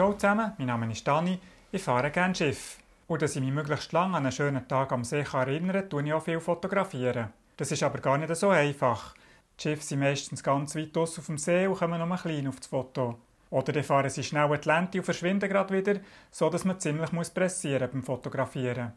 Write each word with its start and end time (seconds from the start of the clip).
Ciao 0.00 0.14
zusammen, 0.14 0.54
mein 0.56 0.66
Name 0.66 0.90
ist 0.90 1.06
Dani, 1.06 1.38
ich 1.70 1.82
fahre 1.82 2.10
gerne 2.10 2.34
Schiff. 2.34 2.78
Und 3.06 3.20
dass 3.20 3.36
ich 3.36 3.42
mich 3.42 3.52
möglichst 3.52 3.92
lange 3.92 4.16
an 4.16 4.24
einen 4.24 4.32
schönen 4.32 4.66
Tag 4.66 4.92
am 4.92 5.04
See 5.04 5.26
erinnern 5.30 5.86
kann, 5.90 6.06
ich 6.06 6.12
auch 6.14 6.22
viel 6.22 6.40
fotografieren. 6.40 7.34
Das 7.58 7.70
ist 7.70 7.82
aber 7.82 7.98
gar 7.98 8.16
nicht 8.16 8.34
so 8.34 8.48
einfach. 8.48 9.14
Die 9.58 9.62
Schiffe 9.62 9.82
sind 9.82 10.00
meistens 10.00 10.42
ganz 10.42 10.74
weit 10.74 10.96
aus 10.96 11.18
auf 11.18 11.26
dem 11.26 11.36
See 11.36 11.66
und 11.66 11.76
kommen 11.76 11.98
nur 11.98 12.16
klein 12.16 12.48
auf 12.48 12.56
das 12.56 12.68
Foto. 12.68 13.18
Oder 13.50 13.74
dann 13.74 13.84
fahren 13.84 14.08
sie 14.08 14.22
schnell 14.22 14.48
die 14.56 14.68
Lente 14.70 14.96
und 14.96 15.04
verschwinden 15.04 15.50
gerade 15.50 15.76
wieder, 15.76 16.00
so 16.30 16.48
dass 16.48 16.64
man 16.64 16.80
ziemlich 16.80 17.12
muss 17.12 17.28
pressieren 17.28 17.90
beim 17.92 18.02
Fotografieren. 18.02 18.94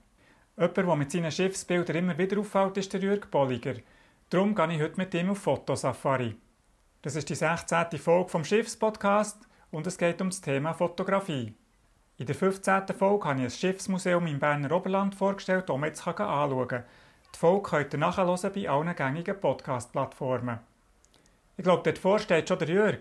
Jemand, 0.56 0.78
der 0.78 0.96
mit 0.96 1.12
seinen 1.12 1.32
Schiffsbildern 1.34 1.98
immer 1.98 2.18
wieder 2.18 2.40
auffällt, 2.40 2.78
ist 2.78 2.94
der 2.94 3.02
Jürg 3.02 3.30
Bolliger. 3.30 3.76
Darum 4.30 4.56
gehe 4.56 4.74
ich 4.74 4.82
heute 4.82 4.96
mit 4.96 5.14
ihm 5.14 5.32
auf 5.32 5.40
Fotosafari. 5.40 6.38
Das 7.02 7.18
ist 7.18 7.28
die 7.28 7.36
16. 7.36 8.00
Folge 8.00 8.30
vom 8.30 8.46
Schiffspodcast 8.46 9.50
und 9.74 9.88
es 9.88 9.98
geht 9.98 10.22
um 10.22 10.30
das 10.30 10.40
Thema 10.40 10.74
Fotografie. 10.74 11.56
In 12.18 12.28
der 12.28 12.36
15. 12.36 12.90
Folge 12.98 13.26
habe 13.26 13.40
ich 13.40 13.46
ein 13.46 13.50
Schiffsmuseum 13.50 14.28
im 14.28 14.40
Berner 14.40 14.72
Oberland 14.72 15.16
vorgestellt, 15.16 15.68
das 15.68 15.78
man 15.78 15.90
jetzt 15.90 16.08
anschauen 16.08 16.68
kann. 16.68 16.84
Die 17.34 17.40
Folge 17.40 17.70
könnt 17.70 17.94
ihr 17.94 18.00
nachhören 18.00 18.54
bei 18.54 18.70
allen 18.70 18.96
gängigen 18.96 19.40
Podcast-Plattformen. 19.40 20.60
Ich 21.58 21.64
glaube, 21.64 21.82
dort 21.84 21.98
vor 21.98 22.20
steht 22.20 22.48
schon 22.48 22.60
der 22.60 22.70
Jörg. 22.70 23.00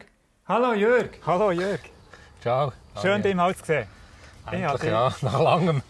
Hallo 0.49 0.73
Jörg! 0.73 1.11
Hallo 1.27 1.51
Jörg! 1.51 1.81
Ciao! 2.41 2.73
Schön, 3.03 3.23
dich 3.23 3.35
mal 3.35 3.55
zu 3.55 3.65
sehen. 3.67 3.87
Endlich, 4.51 4.91
ja, 4.91 5.15
nach 5.21 5.41
langem. 5.41 5.83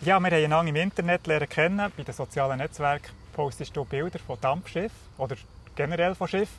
Ja, 0.00 0.06
wir 0.06 0.14
haben 0.14 0.24
einander 0.24 0.70
im 0.70 0.76
Internet 0.76 1.26
lernen 1.26 1.48
kennen. 1.50 1.92
Bei 1.94 2.02
den 2.02 2.14
sozialen 2.14 2.58
Netzwerken 2.58 3.12
postest 3.34 3.76
du 3.76 3.84
Bilder 3.84 4.18
von 4.18 4.40
Dampfschiffen 4.40 4.96
oder 5.18 5.36
generell 5.76 6.14
von 6.14 6.28
Schiffen. 6.28 6.58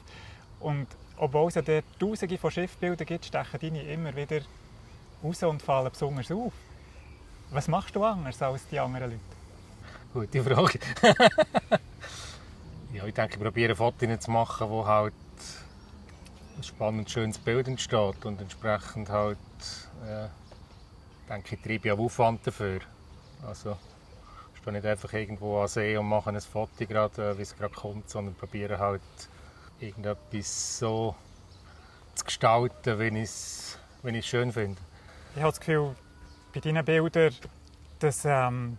Und 0.60 0.88
obwohl 1.18 1.48
es 1.48 1.56
ja 1.56 1.62
dort 1.62 1.86
tausende 2.00 2.38
von 2.38 2.52
Schiffbildern 2.52 3.06
gibt, 3.06 3.26
stechen 3.26 3.60
deine 3.60 3.84
immer 3.84 4.16
wieder 4.16 4.42
raus 5.24 5.44
und 5.44 5.62
fallen 5.62 5.92
besonders 5.92 6.32
auf. 6.32 6.54
Was 7.52 7.68
machst 7.68 7.96
du 7.96 8.04
anders 8.04 8.42
als 8.42 8.68
die 8.68 8.80
anderen 8.80 9.12
Leute? 9.12 9.22
Gute 10.14 10.44
Frage. 10.44 10.80
ja, 12.94 13.06
ich 13.06 13.14
denke, 13.14 13.36
ich 13.36 13.42
probiere 13.42 13.76
Fotos 13.76 14.20
zu 14.20 14.32
machen, 14.32 14.70
wo 14.70 14.86
halt 14.86 15.14
ein 16.58 16.64
spannendes, 16.64 17.14
schönes 17.14 17.38
Bild 17.38 17.68
entsteht 17.68 18.26
und 18.26 18.40
entsprechend 18.42 19.10
halt, 19.10 19.38
ja, 20.08 20.30
denke 21.30 21.56
ich, 21.56 21.62
treibe 21.62 21.88
ich 21.88 21.92
auch 21.92 22.00
Aufwand 22.00 22.48
dafür. 22.48 22.80
Also, 23.46 23.78
ich 24.54 24.62
stehe 24.62 24.74
nicht 24.74 24.86
einfach 24.86 25.12
irgendwo 25.14 25.62
an 25.62 25.68
See 25.68 25.98
und 25.98 26.08
mache 26.08 26.30
ein 26.30 26.40
Foto 26.42 26.86
gerade, 26.86 27.32
äh, 27.32 27.38
wie 27.38 27.42
es 27.42 27.56
gerade 27.56 27.74
kommt, 27.74 28.10
sondern 28.10 28.36
probiere 28.36 28.80
halt 28.80 29.02
irgendetwas 29.80 30.80
so 30.80 31.16
zu 32.16 32.26
gestalten, 32.26 33.00
wie 33.00 33.20
ich 33.20 33.30
es 33.30 33.80
wenn 34.04 34.22
schön 34.22 34.52
finde. 34.52 34.80
Ich 35.36 35.42
habe 35.42 35.52
das 35.52 35.60
Gefühl, 35.60 35.96
bei 36.54 36.60
deinen 36.60 36.86
Bildern, 36.86 37.34
dass 38.00 38.24
ähm, 38.24 38.78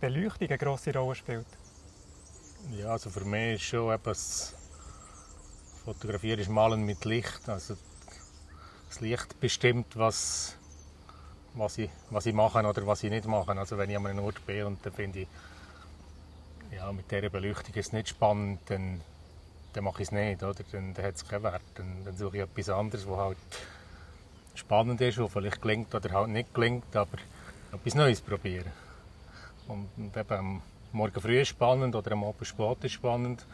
Beleuchtung 0.00 0.48
eine 0.48 0.58
grosse 0.58 0.92
Rolle 0.92 1.14
spielt. 1.14 1.46
Ja, 2.72 2.88
also 2.88 3.08
für 3.08 3.24
mich 3.24 3.54
ist 3.54 3.62
schon 3.62 3.92
etwas 3.92 4.54
Fotografieren 5.84 6.38
ist 6.38 6.48
Malen 6.48 6.84
mit 6.84 7.04
Licht. 7.04 7.48
Also 7.48 7.76
das 8.88 9.00
Licht 9.00 9.40
bestimmt, 9.40 9.96
was, 9.96 10.56
was, 11.54 11.78
ich, 11.78 11.90
was 12.10 12.26
ich 12.26 12.34
mache 12.34 12.64
oder 12.64 12.86
was 12.86 13.02
ich 13.02 13.10
nicht 13.10 13.26
mache. 13.26 13.52
Also 13.52 13.78
wenn 13.78 13.90
ich 13.90 13.96
an 13.96 14.06
einem 14.06 14.24
Ort 14.24 14.44
bin 14.46 14.64
und 14.64 14.86
dann 14.86 14.92
finde 14.92 15.20
ich, 15.20 15.28
ja, 16.76 16.90
mit 16.92 17.10
dieser 17.10 17.30
Beleuchtung 17.30 17.74
ist 17.74 17.88
es 17.88 17.92
nicht 17.92 18.08
spannend, 18.10 18.60
dann 18.66 19.00
dann 19.72 19.84
mache 19.84 20.02
ich 20.02 20.08
es 20.08 20.12
nicht. 20.12 20.42
Oder? 20.42 20.54
Dann, 20.70 20.94
dann 20.94 21.04
hat 21.04 21.16
es 21.16 21.26
keinen 21.26 21.42
Wert. 21.44 21.62
Dann, 21.74 22.04
dann 22.04 22.16
suche 22.16 22.38
ich 22.38 22.42
etwas 22.42 22.68
anderes, 22.68 23.08
was 23.08 23.18
halt 23.18 23.38
spannend 24.54 25.00
ist, 25.00 25.18
was 25.18 25.32
vielleicht 25.32 25.62
gelingt 25.62 25.94
oder 25.94 26.10
halt 26.10 26.28
nicht 26.28 26.54
gelingt, 26.54 26.94
aber 26.94 27.18
etwas 27.72 27.94
Neues 27.94 28.20
probieren. 28.20 28.70
Und, 29.68 29.88
und 29.96 30.16
eben 30.16 30.32
am 30.32 30.62
Morgen 30.92 31.20
früh 31.20 31.40
ist 31.40 31.48
spannend 31.48 31.94
oder 31.94 32.12
am 32.12 32.24
Abend 32.24 32.46
spät 32.46 32.84
ist 32.84 32.92
spannend. 32.92 33.46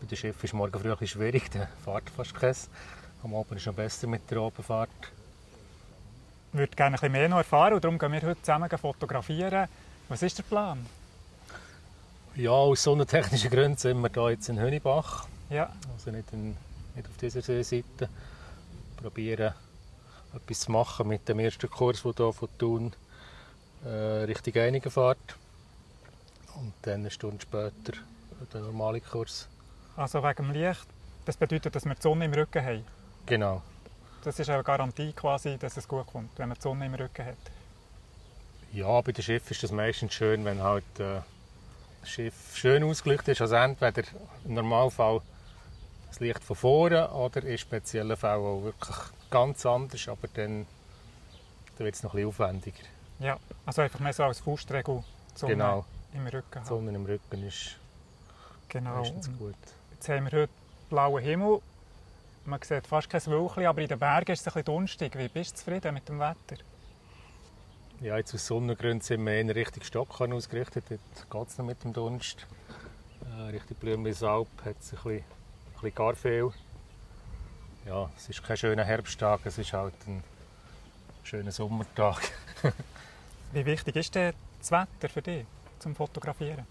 Bei 0.00 0.06
dem 0.06 0.16
Schiff 0.16 0.44
ist 0.44 0.54
morgen 0.54 0.78
früh 0.78 0.92
ein 0.92 1.06
schwierig, 1.06 1.50
da 1.52 1.66
fährt 1.84 2.08
fast 2.10 2.34
keins. 2.34 2.68
Am 3.24 3.34
Abend 3.34 3.52
ist 3.56 3.66
es 3.66 3.74
besser 3.74 4.06
mit 4.06 4.30
der 4.30 4.38
Abendfahrt. 4.38 4.90
Ich 6.52 6.58
würde 6.58 6.76
gerne 6.76 6.90
ein 6.96 7.00
bisschen 7.00 7.12
mehr 7.12 7.28
noch 7.28 7.38
erfahren 7.38 7.74
und 7.74 7.84
darum 7.84 7.98
gehen 7.98 8.12
wir 8.12 8.22
heute 8.22 8.40
zusammen 8.40 8.70
fotografieren. 8.70 9.68
Was 10.08 10.22
ist 10.22 10.38
der 10.38 10.44
Plan? 10.44 10.86
Ja, 12.36 12.52
aus 12.52 12.84
sonnentechnischen 12.84 13.50
Gründen 13.50 13.76
sind 13.76 14.00
wir 14.00 14.10
hier 14.14 14.30
jetzt 14.30 14.48
in 14.48 14.60
Hönibach. 14.60 15.26
Ja. 15.50 15.72
Also 15.92 16.10
nicht, 16.10 16.32
in, 16.32 16.56
nicht 16.94 17.08
auf 17.08 17.16
dieser 17.20 17.42
Seite. 17.42 18.08
Probieren 18.96 19.54
etwas 20.34 20.60
zu 20.60 20.72
machen 20.72 21.08
mit 21.08 21.28
dem 21.28 21.38
ersten 21.38 21.70
Kurs, 21.70 22.02
der 22.02 22.12
hier 22.16 22.32
von 22.32 22.48
Thun 22.58 22.92
äh, 23.84 24.24
Richtung 24.24 24.54
Einigen 24.56 24.90
fährt. 24.90 25.36
Und 26.56 26.72
dann 26.82 27.00
eine 27.00 27.10
Stunde 27.10 27.40
später 27.40 27.98
der 28.52 28.60
normale 28.60 29.00
Kurs. 29.00 29.48
Also 29.96 30.22
wegen 30.22 30.48
dem 30.48 30.52
Licht, 30.52 30.86
das 31.24 31.36
bedeutet, 31.36 31.74
dass 31.74 31.84
wir 31.84 31.94
die 31.94 32.02
Sonne 32.02 32.24
im 32.24 32.32
Rücken 32.32 32.64
haben? 32.64 32.84
Genau. 33.26 33.62
Das 34.24 34.38
ist 34.38 34.50
eine 34.50 34.62
Garantie 34.64 35.12
quasi, 35.12 35.56
dass 35.58 35.76
es 35.76 35.86
gut 35.86 36.06
kommt, 36.06 36.38
wenn 36.38 36.48
man 36.48 36.56
die 36.56 36.62
Sonne 36.62 36.86
im 36.86 36.94
Rücken 36.94 37.24
hat? 37.24 37.36
Ja, 38.72 39.00
bei 39.00 39.12
dem 39.12 39.22
Schiff 39.22 39.50
ist 39.50 39.62
das 39.62 39.72
meistens 39.72 40.12
schön, 40.12 40.44
wenn 40.44 40.62
halt 40.62 40.84
äh, 40.98 41.20
das 42.00 42.10
Schiff 42.10 42.34
schön 42.54 42.82
ausgeleuchtet 42.84 43.28
ist. 43.28 43.40
Also 43.40 43.54
entweder 43.54 44.02
im 44.44 44.54
Normalfall 44.54 45.20
das 46.08 46.20
Licht 46.20 46.42
von 46.42 46.56
vorne 46.56 47.10
oder 47.10 47.42
in 47.44 47.58
speziellen 47.58 48.16
Fällen 48.16 48.44
auch 48.44 48.62
wirklich 48.62 48.96
ganz 49.30 49.64
anders, 49.66 50.08
aber 50.08 50.28
dann, 50.34 50.66
dann 51.76 51.84
wird 51.84 51.94
es 51.94 52.02
noch 52.02 52.14
ein 52.14 52.16
bisschen 52.16 52.28
aufwendiger. 52.28 52.84
Ja, 53.20 53.38
also 53.66 53.82
einfach 53.82 54.00
mehr 54.00 54.12
so 54.12 54.24
als 54.24 54.40
Faustregel 54.40 55.02
Sonne 55.34 55.52
genau. 55.52 55.84
im 56.14 56.26
Rücken 56.26 56.54
haben. 56.54 56.66
Sonne 56.66 56.90
im 56.92 57.04
Rücken 57.04 57.46
ist 57.46 57.76
genau. 58.68 58.98
meistens 58.98 59.28
gut. 59.38 59.54
Jetzt 59.92 60.08
haben 60.08 60.30
wir 60.30 60.42
heute 60.42 60.52
blauen 60.88 61.22
Himmel. 61.22 61.60
Man 62.44 62.62
sieht 62.62 62.86
fast 62.86 63.10
kein 63.10 63.24
Wölkchen, 63.26 63.66
aber 63.66 63.82
in 63.82 63.88
den 63.88 63.98
Bergen 63.98 64.32
ist 64.32 64.40
es 64.40 64.46
ein 64.46 64.52
bisschen 64.54 64.64
dunstig. 64.64 65.18
Wie 65.18 65.28
bist 65.28 65.52
du 65.52 65.56
zufrieden 65.56 65.94
mit 65.94 66.08
dem 66.08 66.18
Wetter? 66.18 66.56
Ja, 68.00 68.16
jetzt 68.16 68.32
aus 68.32 68.46
Sonnengründen 68.46 69.00
sind 69.00 69.26
wir 69.26 69.40
in 69.40 69.50
Richtung 69.50 69.82
Stockholm 69.82 70.32
ausgerichtet. 70.32 70.84
Dort 70.88 71.30
geht 71.30 71.48
es 71.48 71.58
noch 71.58 71.66
mit 71.66 71.82
dem 71.82 71.92
Dunst. 71.92 72.46
Äh, 73.38 73.50
Richtung 73.50 73.76
Blümlisalp 73.78 74.48
hat 74.64 74.76
es 74.80 74.92
ein 74.92 75.02
bisschen 75.02 75.24
bisschen 75.80 75.94
gar 75.94 76.14
viel. 76.14 76.50
Ja, 77.86 78.10
es 78.16 78.28
ist 78.28 78.42
kein 78.42 78.56
schöner 78.56 78.84
Herbsttag, 78.84 79.40
es 79.44 79.58
ist 79.58 79.72
halt 79.72 79.94
ein 80.06 80.22
schöner 81.22 81.52
Sommertag. 81.52 82.20
Wie 83.52 83.64
wichtig 83.64 83.96
ist 83.96 84.14
denn 84.14 84.34
das 84.58 84.70
Wetter 84.70 85.08
für 85.08 85.22
dich 85.22 85.46
zum 85.78 85.94
Fotografieren? 85.94 86.66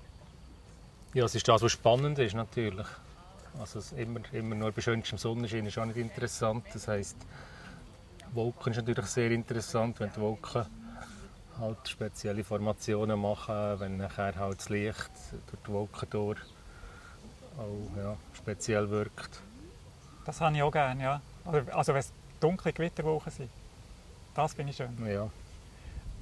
Ja, 1.14 1.26
es 1.26 1.34
ist 1.34 1.48
das, 1.48 1.62
was 1.62 1.72
spannend 1.72 2.20
ist 2.20 2.36
natürlich. 2.36 2.86
Also 3.60 3.82
immer, 3.96 4.20
immer 4.34 4.56
nur 4.56 4.72
bei 4.72 4.82
schönstem 4.82 5.18
Sonnenschein 5.18 5.66
ist 5.66 5.78
auch 5.80 5.86
nicht 5.86 5.98
interessant. 5.98 6.66
Das 6.74 6.88
heisst, 6.88 7.18
Wolken 8.34 8.74
ist 8.74 8.78
natürlich 8.78 9.06
sehr 9.08 9.32
interessant, 9.32 10.00
wenn 10.00 10.12
die 10.12 10.22
Wolken 10.22 10.66
halt 11.58 11.88
spezielle 11.88 12.44
Formationen 12.44 13.20
machen, 13.20 13.80
wenn 13.80 13.98
nachher 13.98 14.36
halt 14.36 14.60
das 14.60 14.70
Licht 14.70 15.10
durch 15.50 15.64
die 15.66 15.72
Wolken 15.72 16.10
durch 16.12 16.40
auch 17.58 17.98
ja, 17.98 18.16
speziell 18.34 18.90
wirkt. 18.90 19.42
Das 20.26 20.42
habe 20.42 20.56
ich 20.56 20.62
auch 20.62 20.72
gerne, 20.72 21.04
ja. 21.04 21.22
Also, 21.46 21.72
also 21.72 21.94
wenn 21.94 22.00
es 22.00 22.14
dunkle 22.40 22.74
Gewitterwochen 22.74 23.32
sind. 23.32 23.50
Das 24.36 24.54
finde 24.54 24.72
ich 24.72 24.78
schön. 24.78 24.90
Ja. 25.08 25.30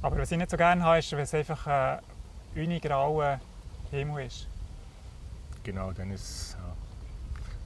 Aber 0.01 0.17
was 0.17 0.31
ich 0.31 0.37
nicht 0.37 0.51
so 0.51 0.57
gerne 0.57 0.83
habe, 0.83 0.99
ist, 0.99 1.11
wenn 1.11 1.19
es 1.19 1.33
einfach 1.33 1.67
ein 1.67 1.99
unigrauer 2.55 3.39
Himmel 3.91 4.27
ist. 4.27 4.47
Genau, 5.63 5.91
dann 5.91 6.11
ist, 6.11 6.53
ja, 6.53 6.75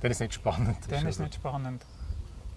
dann 0.01 0.11
ist 0.11 0.17
es 0.17 0.21
nicht 0.21 0.33
spannend. 0.35 0.77
Dann 0.89 1.05
ist 1.05 1.15
es 1.15 1.19
nicht 1.19 1.35
spannend. 1.35 1.85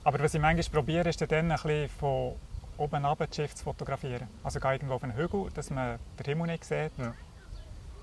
Aber 0.04 0.20
was 0.20 0.34
ich 0.34 0.40
manchmal 0.40 0.82
probiere, 0.82 1.08
ist 1.08 1.20
dann 1.20 1.30
ein 1.32 1.48
bisschen 1.48 1.88
von 1.88 2.34
oben 2.76 3.04
ab 3.04 3.18
das 3.18 3.34
Schiff 3.34 3.54
zu 3.54 3.64
fotografieren. 3.64 4.28
Also 4.42 4.60
gehe 4.60 4.72
irgendwo 4.72 4.94
auf 4.94 5.02
einen 5.02 5.16
Hügel, 5.16 5.48
dass 5.54 5.70
man 5.70 5.98
den 6.18 6.24
Himmel 6.24 6.46
nicht 6.48 6.64
sieht. 6.64 6.92
Ja. 6.98 7.14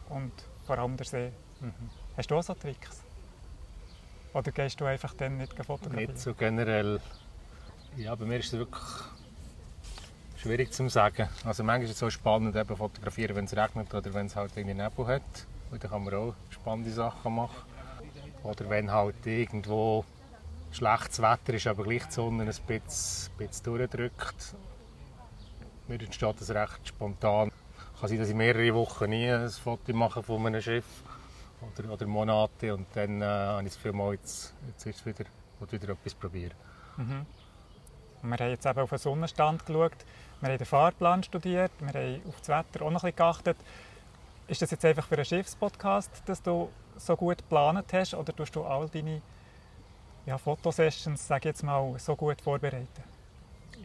Und 0.10 0.32
vor 0.66 0.78
allem 0.78 0.98
den 0.98 1.06
See. 1.06 1.32
Mhm. 1.62 1.74
Hast 2.20 2.30
du 2.30 2.36
auch 2.36 2.44
so 2.44 2.54
Tricks? 2.54 3.02
Oder 4.34 4.52
gehst 4.52 4.82
du 4.82 4.84
einfach 4.84 5.14
dann 5.14 5.38
nicht 5.38 5.54
fotografieren? 5.54 6.12
Nicht 6.12 6.20
so 6.20 6.34
generell. 6.34 7.00
Ja, 7.96 8.14
bei 8.14 8.26
mir 8.26 8.40
ist 8.40 8.48
es 8.48 8.60
wirklich 8.60 8.84
schwierig 10.36 10.74
zu 10.74 10.90
sagen. 10.90 11.30
Also 11.46 11.64
manchmal 11.64 11.86
ist 11.86 11.92
es 11.92 12.00
so 12.00 12.10
spannend, 12.10 12.58
eben 12.58 12.76
fotografieren, 12.76 13.38
wenn 13.38 13.46
es 13.46 13.56
regnet 13.56 13.94
oder 13.94 14.14
wenn 14.14 14.26
es 14.26 14.36
halt 14.36 14.52
irgendwie 14.58 14.76
Nebel 14.76 15.08
hat. 15.08 15.48
Und 15.72 15.82
dann 15.82 15.92
kann 15.92 16.04
man 16.04 16.14
auch 16.14 16.36
spannende 16.50 16.92
Sachen 16.92 17.36
machen. 17.36 17.64
Oder 18.44 18.70
wenn 18.70 18.92
halt 18.92 19.26
irgendwo 19.26 20.04
schlechtes 20.72 21.22
Wetter 21.22 21.54
ist, 21.54 21.68
aber 21.68 21.86
gleich 21.86 22.06
die 22.08 22.12
Sonne 22.12 22.44
ein 22.44 22.48
bisschen, 22.48 23.34
bisschen 23.38 23.64
durchdrückt. 23.64 24.56
Mir 25.88 26.02
entsteht 26.02 26.42
das 26.42 26.50
recht 26.50 26.86
spontan. 26.86 27.50
Kann 27.98 28.10
sein, 28.10 28.20
dass 28.20 28.28
ich 28.28 28.36
mehrere 28.36 28.76
Wochen 28.76 29.10
nie 29.10 29.32
ein 29.32 29.50
Foto 29.50 29.94
mache 29.94 30.22
von 30.22 30.46
einem 30.46 30.62
Schiff 30.62 30.84
oder, 31.62 31.94
oder 31.94 32.08
Monate 32.08 32.74
und 32.74 32.88
dann 32.94 33.22
äh, 33.22 33.26
habe 33.26 33.64
ich 33.64 33.74
das 33.74 33.84
Gefühl, 33.84 34.12
jetzt, 34.14 34.54
jetzt 34.68 34.86
ist 34.86 35.06
wieder, 35.06 35.26
wieder 35.70 35.90
etwas 35.90 36.14
probieren. 36.14 36.54
Mhm. 36.98 37.26
Wir 38.22 38.38
haben 38.38 38.50
jetzt 38.50 38.66
eben 38.66 38.80
auf 38.80 38.90
den 38.90 39.00
Sonnenstand 39.00 39.66
geschaut, 39.66 39.92
wir 40.42 40.50
haben 40.50 40.58
den 40.58 40.66
Fahrplan 40.66 41.24
studiert, 41.24 41.72
wir 41.80 41.88
haben 41.94 42.22
auf 42.28 42.40
das 42.40 42.50
Wetter 42.50 42.86
auch 42.86 42.92
noch 42.92 43.04
ein 43.04 43.12
bisschen 43.12 43.16
geachtet. 43.16 43.58
Ist 44.48 44.62
das 44.62 44.72
jetzt 44.72 44.84
einfach 44.84 45.08
für 45.08 45.16
einen 45.16 45.26
Schiffspodcast, 45.26 46.24
dass 46.26 46.42
du 46.42 46.70
so 46.98 47.16
gut 47.16 47.38
geplant 47.38 47.94
hast 47.94 48.14
oder 48.14 48.36
tust 48.36 48.56
du 48.56 48.64
all 48.64 48.90
deine 48.90 49.22
ja, 50.26 50.38
Fotosessions, 50.38 51.28
sage 51.28 51.50
jetzt 51.50 51.64
mal, 51.64 51.98
so 51.98 52.16
gut 52.16 52.42
vorbereiten? 52.42 53.04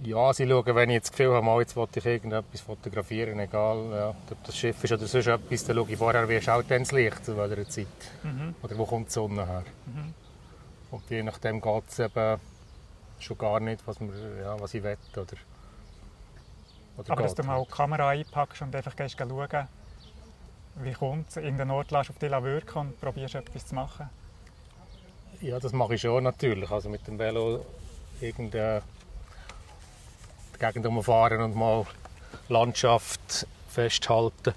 Ja, 0.03 0.33
sie 0.33 0.47
schauen, 0.47 0.75
wenn 0.75 0.91
ich 0.91 0.95
jetzt 0.95 1.11
das 1.11 1.17
Gefühl 1.17 1.35
habe, 1.35 1.61
jetzt 1.61 1.77
wollte 1.77 1.99
ich 1.99 2.07
irgendetwas 2.07 2.61
fotografieren, 2.61 3.39
egal 3.39 3.91
ja, 3.91 4.09
ob 4.11 4.45
das 4.45 4.57
Schiff 4.57 4.83
ist 4.85 4.93
oder 4.93 5.07
sonst 5.07 5.27
etwas, 5.27 5.65
dann 5.65 5.77
schaue 5.77 5.91
ich 5.91 5.97
vorher, 5.97 6.29
wie 6.29 6.41
schaut 6.41 6.69
denn 6.69 6.83
das 6.83 6.93
Licht 6.93 7.25
zu 7.25 7.37
welcher 7.37 7.69
Zeit. 7.69 7.87
Mhm. 8.23 8.55
Oder 8.63 8.77
wo 8.77 8.85
kommt 8.85 9.09
die 9.09 9.13
Sonne 9.13 9.47
her. 9.47 9.65
Mhm. 9.87 10.15
Und 10.91 11.11
je 11.11 11.23
nachdem 11.23 11.61
geht 11.61 11.85
es 11.89 11.99
eben 11.99 12.41
schon 13.19 13.39
gar 13.39 13.61
nicht, 13.61 13.87
was, 13.87 14.01
man, 14.01 14.11
ja, 14.41 14.61
was 14.61 14.75
ich 14.75 14.83
will. 14.83 14.99
Oder, 15.13 15.27
oder 16.97 17.11
Aber 17.11 17.23
dass 17.23 17.35
du 17.35 17.43
mal 17.43 17.65
die 17.65 17.71
Kamera 17.71 18.11
einpackst 18.11 18.63
und 18.63 18.75
einfach 18.77 18.95
gehst 18.97 19.19
schauen, 19.19 19.69
wie 20.77 20.93
kommt 20.93 21.29
es, 21.29 21.37
irgendeinen 21.37 21.71
Ort 21.71 21.91
lässt 21.93 22.11
auf 22.11 22.19
dich 22.19 22.31
wirken 22.31 22.79
und 22.79 23.01
probierst 23.01 23.37
etwas 23.37 23.67
zu 23.67 23.75
machen? 23.75 24.09
Ja, 25.41 25.59
das 25.59 25.73
mache 25.73 25.95
ich 25.95 26.01
schon 26.01 26.25
natürlich. 26.25 26.71
Also 26.71 26.89
mit 26.89 27.07
dem 27.07 27.19
Velo 27.19 27.65
irgendeine 28.21 28.83
Gegend 30.59 30.87
umfahren 30.87 31.41
und 31.41 31.55
mal 31.55 31.87
Landschaft 32.49 33.47
festhalten. 33.69 34.55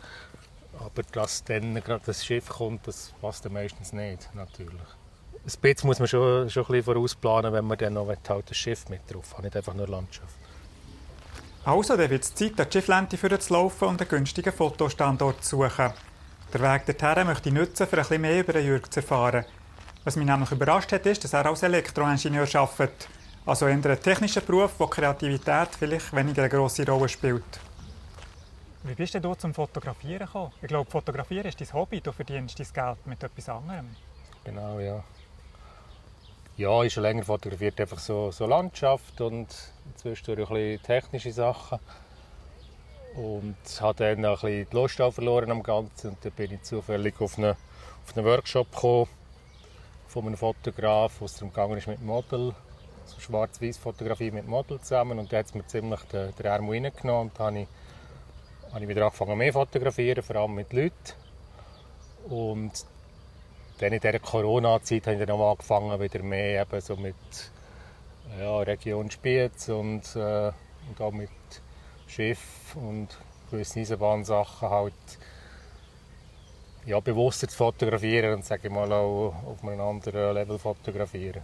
Aber 0.80 1.04
dass 1.12 1.44
dann 1.44 1.76
gerade 1.76 2.04
das 2.06 2.26
Schiff 2.26 2.50
kommt, 2.50 2.88
das 2.88 3.14
passt 3.22 3.46
dann 3.46 3.54
meistens 3.54 3.94
nicht, 3.94 4.30
natürlich. 4.36 4.72
Ein 4.72 5.62
bisschen 5.62 5.88
muss 5.88 6.00
man 6.00 6.08
schon, 6.08 6.50
schon 6.50 6.64
ein 6.64 6.68
bisschen 6.68 6.84
vorausplanen, 6.84 7.54
wenn 7.54 7.66
man 7.66 7.78
dann 7.78 7.94
noch 7.94 8.08
halt 8.08 8.56
Schiff 8.56 8.90
mit 8.90 9.02
drauf 9.12 9.34
hat, 9.36 9.44
nicht 9.44 9.56
einfach 9.56 9.74
nur 9.74 9.88
Landschaft. 9.88 10.36
Also, 11.64 11.98
dann 11.98 12.10
wird 12.10 12.24
es 12.24 12.34
Zeit, 12.34 12.54
die 12.58 12.72
Schifflente 12.72 13.18
für 13.18 13.38
zu 13.40 13.54
laufen 13.54 13.90
und 13.90 14.02
einen 14.02 14.10
günstigen 14.10 14.54
Fotostandort 14.54 15.44
zu 15.44 15.58
suchen. 15.58 15.94
Der 16.54 16.62
Weg 16.62 16.86
dorthin 16.86 17.28
möchte 17.28 17.50
ich 17.50 17.56
nutzen, 17.56 17.84
um 17.84 17.90
ein 17.90 18.00
bisschen 18.00 18.22
mehr 18.22 18.40
über 18.40 18.58
Jürg 18.60 18.92
zu 18.92 19.02
erfahren. 19.02 19.46
Was 20.06 20.16
mich 20.16 20.26
nämlich 20.26 20.52
überrascht 20.52 20.94
hat, 20.94 21.06
ist, 21.06 21.26
dass 21.26 21.34
er 21.34 21.46
als 21.46 21.64
Elektroingenieur 21.64 22.48
arbeitet. 22.56 23.10
Also 23.48 23.68
in 23.68 23.82
einem 23.82 24.02
technischen 24.02 24.46
Beruf, 24.46 24.74
wo 24.78 24.88
Kreativität 24.88 25.70
vielleicht 25.80 26.14
weniger 26.14 26.42
eine 26.42 26.50
grosse 26.50 26.86
Rolle 26.86 27.08
spielt. 27.08 27.46
Wie 28.84 28.94
bist 28.94 29.16
du 29.16 29.36
zum 29.36 29.54
Fotografieren 29.54 30.26
gekommen? 30.26 30.52
Ich 30.62 30.68
glaube, 30.68 30.92
Fotografieren 30.92 31.46
ist 31.46 31.62
dein 31.62 31.72
Hobby, 31.72 32.02
du 32.02 32.12
verdienst 32.12 32.60
dein 32.60 32.68
Geld 32.74 33.08
mit 33.08 33.24
etwas 33.24 33.48
anderem. 33.48 33.96
Genau, 34.44 34.80
ja. 34.82 35.02
Ja, 36.58 36.84
ich 36.84 36.92
schon 36.92 37.04
länger 37.04 37.24
fotografiert, 37.24 37.80
einfach 37.80 38.00
so, 38.00 38.32
so 38.32 38.46
Landschaft 38.46 39.22
und 39.22 39.48
zwischendurch 39.96 40.50
ein 40.50 40.56
bisschen 40.56 40.84
technische 40.84 41.32
Sachen. 41.32 41.80
Und 43.16 43.56
habe 43.80 43.98
dann 43.98 44.26
ein 44.26 44.32
bisschen 44.34 44.68
die 44.70 44.76
Lust 44.76 44.98
verloren 44.98 45.52
am 45.52 45.64
Ganzen 45.64 46.10
und 46.10 46.26
dann 46.26 46.34
bin 46.34 46.52
ich 46.52 46.64
zufällig 46.64 47.16
auf 47.22 47.38
einen, 47.38 47.52
auf 47.52 48.18
einen 48.18 48.26
Workshop 48.26 48.74
gekommen 48.74 49.08
von 50.10 50.26
einem 50.26 50.36
Fotograf, 50.36 51.14
wo 51.20 51.26
es 51.26 51.36
darum 51.36 51.54
gegangen 51.54 51.78
ist 51.78 51.88
mit 51.88 52.02
Model 52.02 52.54
so 53.08 53.20
Schwarz-Weiß-Fotografie 53.20 54.32
mit 54.32 54.48
Model 54.48 54.80
zusammen 54.82 55.20
und 55.20 55.32
da 55.32 55.38
hat 55.38 55.48
es 55.48 55.54
mir 55.54 55.66
ziemlich 55.66 56.02
den, 56.04 56.34
den 56.36 56.46
Ärmel 56.46 56.84
reingenommen 56.84 57.32
und 57.32 57.40
habe 57.40 57.60
ich, 57.60 57.68
habe 58.72 58.84
ich 58.84 58.90
wieder 58.90 59.06
angefangen 59.06 59.38
mehr 59.38 59.54
fotografieren, 59.54 60.24
vor 60.24 60.36
allem 60.36 60.56
mit 60.56 60.74
Leuten. 60.74 60.94
Und 62.30 62.72
dann 63.80 63.94
in 63.94 64.00
dieser 64.00 64.20
Corona-Zeit 64.20 65.08
habe 65.08 65.16
ich 65.18 65.26
dann 65.26 65.40
auch 65.40 65.52
angefangen, 65.52 66.00
wieder 66.00 66.24
mehr 66.24 66.62
eben 66.62 66.82
so 66.82 66.96
mit 66.96 67.16
ja, 68.40 68.60
Region 68.60 69.10
Spiez 69.10 69.70
und, 69.70 70.16
äh, 70.16 70.52
und 70.90 71.02
auch 71.02 71.12
mit 71.12 71.30
Schiff 72.08 72.76
und 72.76 73.08
gewissen 73.52 73.82
Eisenbahnsachen 73.82 74.70
halt 74.70 74.94
ja, 76.86 77.00
bewusster 77.00 77.48
zu 77.48 77.58
fotografieren 77.58 78.34
und 78.34 78.46
sage 78.46 78.70
mal 78.70 78.92
auch 78.92 79.34
auf 79.46 79.64
einem 79.64 79.82
anderen 79.82 80.34
Level 80.34 80.58
fotografieren. 80.58 81.42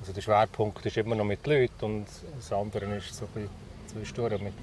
Also 0.00 0.12
der 0.12 0.20
Schwerpunkt 0.20 0.84
ist 0.86 0.96
immer 0.96 1.14
noch 1.14 1.24
mit 1.24 1.46
Leuten 1.46 1.84
und 1.84 2.06
das 2.36 2.52
andere 2.52 2.84
ist 2.96 3.14
so 3.14 3.28
ein 3.34 3.48
zwischendurch 3.88 4.40
mit... 4.40 4.54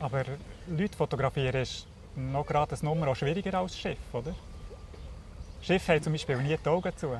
Aber 0.00 0.24
Leute 0.68 0.96
fotografieren 0.96 1.62
ist 1.62 1.86
noch 2.16 2.46
gerade 2.46 2.74
ein 2.74 2.84
Nummer 2.84 3.08
auch 3.08 3.16
schwieriger 3.16 3.58
als 3.58 3.76
Schiff, 3.76 3.98
oder? 4.12 4.34
Schiff 5.60 5.88
haben 5.88 6.02
zum 6.02 6.12
Beispiel 6.12 6.36
nie 6.36 6.56
die 6.62 6.68
Augen 6.68 6.92
zu. 6.96 7.08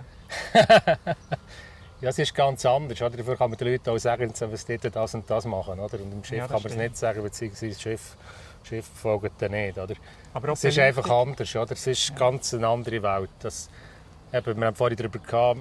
ja, 2.00 2.10
es 2.10 2.18
ist 2.18 2.34
ganz 2.34 2.64
anders. 2.66 3.00
Oder? 3.00 3.16
Dafür 3.16 3.36
kann 3.36 3.50
man 3.50 3.58
den 3.58 3.68
Leuten 3.68 3.90
auch 3.90 3.98
sagen, 3.98 4.32
was 4.38 4.66
die 4.66 4.78
das 4.78 5.14
und 5.14 5.28
das 5.28 5.46
machen. 5.46 5.80
Oder? 5.80 5.94
Und 6.00 6.12
im 6.12 6.24
Schiff 6.24 6.38
ja, 6.38 6.46
kann 6.46 6.62
man 6.62 6.72
es 6.72 6.76
nicht 6.76 6.96
sagen, 6.96 7.22
beziehungsweise 7.22 7.72
das 7.72 7.80
Schiff, 7.80 8.16
Schiff 8.62 8.86
folgt 8.86 9.40
dann 9.40 9.52
nicht. 9.52 9.78
Oder? 9.78 9.94
Aber 10.34 10.50
es 10.50 10.64
ist 10.64 10.78
einfach 10.78 11.08
anders. 11.08 11.56
Oder? 11.56 11.72
Es 11.72 11.86
ist 11.86 12.10
ja. 12.10 12.14
ganz 12.16 12.52
eine 12.52 12.68
andere 12.68 13.02
Welt. 13.02 13.30
Das, 13.40 13.70
eben, 14.32 14.60
wir 14.60 14.66
haben 14.66 14.76
vorhin 14.76 14.96
darüber 14.96 15.18
gehabt, 15.18 15.60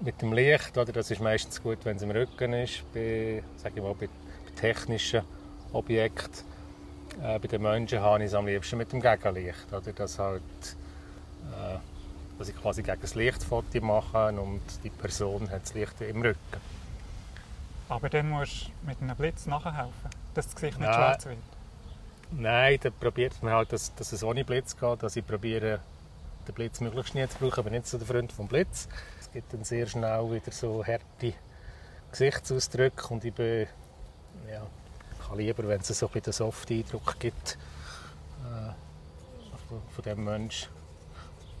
mit, 0.00 0.20
dem 0.22 0.32
Licht, 0.32 0.76
oder? 0.76 0.92
das 0.92 1.10
ist 1.10 1.20
meistens 1.20 1.62
gut, 1.62 1.78
wenn 1.84 1.96
es 1.96 2.02
im 2.02 2.10
Rücken 2.10 2.52
ist, 2.52 2.82
bei, 2.92 3.42
sag 3.56 3.76
ich 3.76 3.82
mal, 3.82 3.94
bei, 3.94 4.06
bei 4.06 4.60
technischen 4.60 5.22
Objekten. 5.72 6.44
Äh, 7.22 7.38
bei 7.38 7.48
den 7.48 7.62
Menschen 7.62 8.00
habe 8.00 8.22
ich 8.22 8.28
es 8.28 8.34
am 8.34 8.46
liebsten 8.46 8.78
mit 8.78 8.92
dem 8.92 9.00
Gegenlicht, 9.00 9.72
oder? 9.72 9.92
dass 9.92 10.18
halt 10.18 10.42
äh, 11.52 11.78
dass 12.38 12.48
ich 12.48 12.56
quasi 12.56 12.82
gegen 12.82 13.00
das 13.00 13.14
Lichtfoto 13.14 13.80
mache 13.80 14.28
und 14.40 14.62
die 14.84 14.90
Person 14.90 15.50
hat 15.50 15.62
das 15.62 15.74
Licht 15.74 16.00
im 16.00 16.22
Rücken. 16.22 16.38
Aber 17.88 18.08
dann 18.08 18.28
musst 18.28 18.66
du 18.66 18.86
mit 18.86 19.00
einem 19.00 19.16
Blitz 19.16 19.46
nachhelfen, 19.46 20.10
dass 20.34 20.46
das 20.46 20.54
Gesicht 20.54 20.78
nicht 20.78 20.86
Nein. 20.86 20.94
schwarz 20.94 21.26
wird. 21.26 21.38
Nein, 22.30 22.78
dann 22.82 22.92
probiert 22.92 23.42
man 23.42 23.54
halt, 23.54 23.72
dass, 23.72 23.94
dass 23.94 24.12
es 24.12 24.22
ohne 24.22 24.44
Blitz 24.44 24.76
geht. 24.76 25.02
Dass 25.02 25.16
ich 25.16 25.26
probiere, 25.26 25.80
den 26.46 26.54
Blitz 26.54 26.80
möglichst 26.80 27.14
nie 27.14 27.26
zu 27.26 27.38
brauchen, 27.38 27.60
aber 27.60 27.70
nicht 27.70 27.86
so 27.86 27.98
der 27.98 28.06
Freund 28.06 28.30
vom 28.30 28.46
Blitz. 28.46 28.88
Es 29.28 29.34
gibt 29.34 29.52
dann 29.52 29.62
sehr 29.62 29.86
schnell 29.86 30.30
wieder 30.30 30.50
so 30.50 30.82
harte 30.82 31.34
Gesichtsausdrücke 32.10 33.08
und 33.08 33.22
ich 33.26 33.34
bin, 33.34 33.66
ja, 34.50 34.66
kann 35.26 35.36
lieber, 35.36 35.68
wenn 35.68 35.82
es 35.82 35.88
so 35.88 36.10
ein 36.12 36.32
soft 36.32 36.70
Eindruck 36.70 37.20
gibt 37.20 37.58
äh, 38.42 38.72
von, 39.68 39.82
von 39.90 40.04
dem 40.04 40.24
Menschen. 40.24 40.70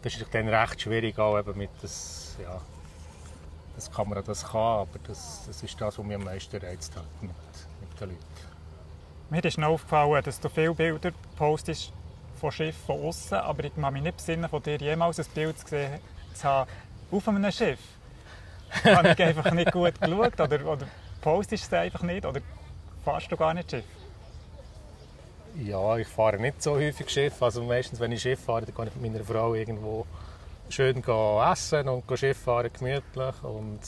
Das 0.00 0.16
ist 0.16 0.26
dann 0.32 0.48
recht 0.48 0.80
schwierig 0.80 1.18
auch 1.18 1.38
eben 1.38 1.58
mit 1.58 1.68
das, 1.82 2.36
ja, 2.42 2.58
das 3.74 3.92
Kamera 3.92 4.22
das 4.22 4.44
kann, 4.44 4.56
aber 4.56 4.98
das, 5.06 5.42
das 5.46 5.62
ist 5.62 5.78
das, 5.78 5.98
was 5.98 6.06
mich 6.06 6.16
am 6.16 6.24
meisten 6.24 6.56
reizt 6.56 6.96
hat 6.96 7.04
mit, 7.20 7.32
mit 7.82 8.00
den 8.00 8.08
Leuten. 8.08 8.24
Mir 9.28 9.44
ist 9.44 9.58
noch 9.58 9.68
aufgefallen, 9.68 10.24
dass 10.24 10.40
du 10.40 10.48
viele 10.48 10.72
Bilder 10.72 11.12
postest 11.36 11.92
von 12.40 12.50
Schiffen 12.50 12.86
von 12.86 13.04
außen, 13.04 13.36
aber 13.36 13.64
ich 13.64 13.74
kann 13.74 13.92
mich 13.92 14.02
nicht 14.02 14.16
besinnen, 14.16 14.48
von 14.48 14.62
dir 14.62 14.78
jemals 14.78 15.20
ein 15.20 15.26
Bild 15.34 15.62
gesehen 15.62 16.00
zu 16.32 16.44
haben 16.44 16.70
auf 17.10 17.28
einem 17.28 17.50
Schiff. 17.50 17.78
habe 18.84 19.10
ich 19.10 19.22
einfach 19.22 19.50
nicht 19.52 19.72
gut 19.72 19.98
geschaut 20.00 20.40
oder, 20.40 20.66
oder 20.66 20.86
postest 21.20 21.72
du 21.72 21.76
es 21.76 21.82
einfach 21.82 22.02
nicht 22.02 22.26
oder 22.26 22.40
fährst 23.02 23.32
du 23.32 23.36
gar 23.36 23.54
nicht 23.54 23.70
Schiff? 23.70 23.84
Ja, 25.56 25.96
ich 25.96 26.06
fahre 26.06 26.38
nicht 26.38 26.62
so 26.62 26.76
häufig 26.76 27.08
Schiff. 27.08 27.42
Also 27.42 27.64
meistens, 27.64 27.98
wenn 27.98 28.12
ich 28.12 28.22
Schiff 28.22 28.40
fahre, 28.44 28.66
dann 28.66 28.74
gehe 28.74 28.86
ich 28.86 28.94
mit 28.94 29.12
meiner 29.12 29.24
Frau 29.24 29.54
irgendwo 29.54 30.06
schön 30.68 31.02
essen 31.02 31.88
und 31.88 32.18
Schiff 32.18 32.38
fahren, 32.38 32.70
gemütlich. 32.72 33.42
Und 33.42 33.80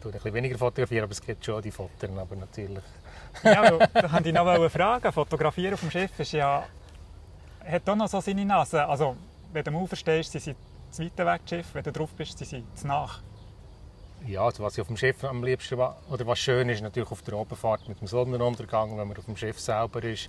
tue 0.00 0.10
ein 0.10 0.12
bisschen 0.12 0.34
weniger 0.34 0.58
fotografieren, 0.58 1.04
aber 1.04 1.12
es 1.12 1.22
gibt 1.22 1.44
schon 1.44 1.62
die 1.62 1.70
Fotos, 1.70 2.10
aber 2.10 2.36
natürlich. 2.36 2.84
ja, 3.42 3.70
da 3.94 4.12
wollte 4.12 4.28
ich 4.28 4.34
noch 4.34 4.46
eine 4.46 4.70
Frage. 4.70 5.12
Fotografieren 5.12 5.74
auf 5.74 5.80
dem 5.80 5.90
Schiff 5.90 6.18
ist 6.18 6.32
ja, 6.32 6.64
hat 7.64 7.88
auch 7.88 7.96
noch 7.96 8.08
so 8.08 8.20
seine 8.20 8.44
Nase. 8.44 8.84
Also, 8.84 9.16
wenn 9.52 9.64
du 9.64 9.70
am 9.70 9.76
Ufer 9.76 9.96
stehst, 9.96 10.32
sind 10.32 10.56
sie 10.90 11.14
zu 11.14 11.24
weit 11.24 11.40
weg, 11.40 11.48
Schiff. 11.48 11.66
Wenn 11.74 11.84
du 11.84 11.92
drauf 11.92 12.10
bist, 12.16 12.38
sind 12.38 12.48
sie 12.48 12.64
zu 12.74 12.86
nach. 12.86 13.20
Ja, 14.26 14.42
also 14.42 14.64
was 14.64 14.74
ich 14.74 14.80
auf 14.80 14.88
dem 14.88 14.96
Schiff 14.96 15.22
am 15.24 15.44
liebsten 15.44 15.78
oder 15.78 16.26
was 16.26 16.38
schön 16.38 16.68
ist, 16.68 16.82
natürlich 16.82 17.10
auf 17.10 17.22
der 17.22 17.34
Oberfahrt 17.34 17.88
mit 17.88 18.00
dem 18.00 18.08
Sonnenuntergang, 18.08 18.98
wenn 18.98 19.08
man 19.08 19.16
auf 19.16 19.24
dem 19.24 19.36
Schiff 19.36 19.60
selber 19.60 20.02
ist. 20.02 20.28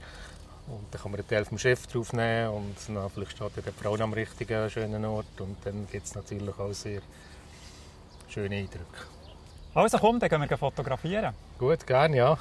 Und 0.68 0.86
dann 0.92 1.02
kann 1.02 1.12
man 1.12 1.20
einen 1.20 1.28
Teil 1.28 1.46
vom 1.46 1.58
Schiff 1.58 1.88
draufnehmen 1.88 2.50
und 2.50 2.76
dann 2.88 3.10
vielleicht 3.10 3.32
steht 3.32 3.66
der 3.66 3.74
Frau 3.74 3.96
am 3.96 4.14
richtigen 4.14 4.70
schönen 4.70 5.04
Ort 5.06 5.42
und 5.42 5.58
dann 5.66 5.88
gibt 5.92 6.06
es 6.06 6.14
natürlich 6.14 6.60
auch 6.60 6.72
sehr 6.74 7.02
schöne 8.28 8.56
Eindrücke. 8.56 8.86
Also 9.74 9.98
komm, 9.98 10.20
dann 10.20 10.30
gehen 10.30 10.48
wir 10.48 10.58
fotografieren. 10.58 11.34
Gut, 11.58 11.88
gerne, 11.88 12.18
ja. 12.18 12.38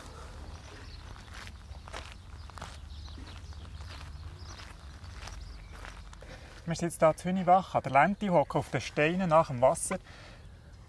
Wir 6.68 6.74
sind 6.74 6.90
jetzt 6.90 7.00
hier 7.00 7.16
zu 7.16 7.28
Hünibach 7.30 7.74
an 7.74 7.82
der 7.82 7.92
Lente, 7.92 8.28
hocken 8.28 8.58
auf 8.58 8.70
den 8.70 8.82
Steinen 8.82 9.30
nach 9.30 9.48
dem 9.48 9.62
Wasser. 9.62 9.98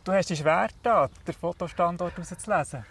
Du 0.03 0.11
hast 0.11 0.29
es 0.29 0.39
schwer, 0.39 0.67
da, 0.83 1.09
den 1.25 1.33
Fotostandort 1.33 2.17
herauszulesen. 2.17 2.85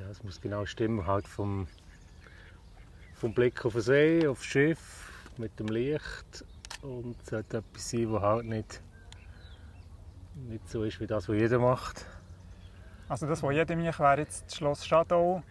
Ja, 0.00 0.08
es 0.10 0.24
muss 0.24 0.40
genau 0.40 0.66
stimmen, 0.66 1.06
halt 1.06 1.28
vom 1.28 1.68
vom 3.14 3.32
Blick 3.32 3.64
auf 3.64 3.74
den 3.74 3.82
See, 3.82 4.26
aufs 4.26 4.44
Schiff, 4.44 5.30
mit 5.36 5.56
dem 5.60 5.68
Licht. 5.68 6.44
Und 6.82 7.14
es 7.22 7.28
sollte 7.28 7.58
etwas 7.58 7.90
sein, 7.90 8.12
das 8.12 8.22
halt 8.22 8.46
nicht, 8.46 8.82
nicht 10.34 10.68
so 10.68 10.82
ist 10.82 10.98
wie 10.98 11.06
das, 11.06 11.28
was 11.28 11.36
jeder 11.36 11.60
macht. 11.60 12.06
Also 13.08 13.28
das, 13.28 13.40
was 13.40 13.52
jeder 13.52 13.76
mich 13.76 13.98
wäre 14.00 14.18
jetzt 14.18 14.46
das 14.46 14.56
Schloss 14.56 14.84
Schadau 14.84 15.44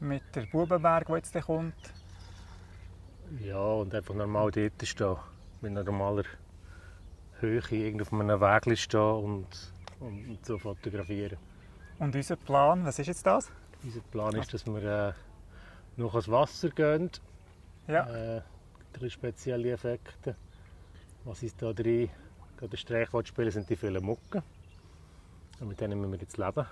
mit 0.00 0.22
der 0.34 0.46
Bubenberg, 0.46 1.06
der 1.06 1.16
jetzt 1.16 1.40
kommt. 1.42 1.74
Ja, 3.40 3.58
und 3.58 3.94
einfach 3.94 4.14
normal 4.14 4.50
dort 4.50 4.86
stehen. 4.86 5.16
Mit 5.60 5.72
normaler 5.72 6.24
Höhe 7.40 7.62
irgendwo 7.70 8.16
auf 8.16 8.20
einem 8.20 8.40
Weg 8.40 8.78
stehen 8.78 9.00
und, 9.00 9.46
und, 10.00 10.44
so 10.44 10.58
fotografieren. 10.58 11.38
Und 11.98 12.14
unser 12.14 12.36
Plan, 12.36 12.84
was 12.84 12.98
ist 12.98 13.06
jetzt 13.08 13.26
das? 13.26 13.50
Unser 13.82 14.00
Plan 14.00 14.34
ist, 14.36 14.52
dass 14.52 14.66
wir 14.66 14.82
äh, 14.82 15.12
noch 15.96 16.12
ans 16.12 16.28
Wasser 16.28 16.70
gehen. 16.70 17.10
Ja. 17.88 18.36
Äh, 18.36 18.42
drei 18.92 19.08
spezielle 19.08 19.72
Effekte. 19.72 20.36
Was 21.24 21.42
ist 21.42 21.60
da 21.60 21.72
drin? 21.72 22.10
Gerade 22.56 22.76
Streich 22.76 23.08
spielen, 23.24 23.50
sind 23.50 23.68
die 23.68 23.76
vielen 23.76 24.04
Mucken. 24.04 24.42
Und 25.60 25.68
mit 25.68 25.80
denen 25.80 26.00
müssen 26.00 26.12
wir 26.12 26.20
jetzt 26.20 26.36
leben. 26.36 26.66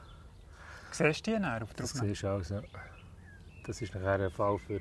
Siehst 0.91 1.27
du 1.27 1.33
die 1.33 1.39
nachher 1.39 1.63
auf 1.65 1.75
der 1.75 1.87
Das 1.87 1.93
siehst 1.93 2.23
du 2.23 2.29
auch 2.29 2.43
so. 2.43 2.63
Das 3.67 3.83
ist 3.83 3.95
nachher 3.95 4.21
ein 4.21 4.31
Fall 4.31 4.59
für 4.59 4.81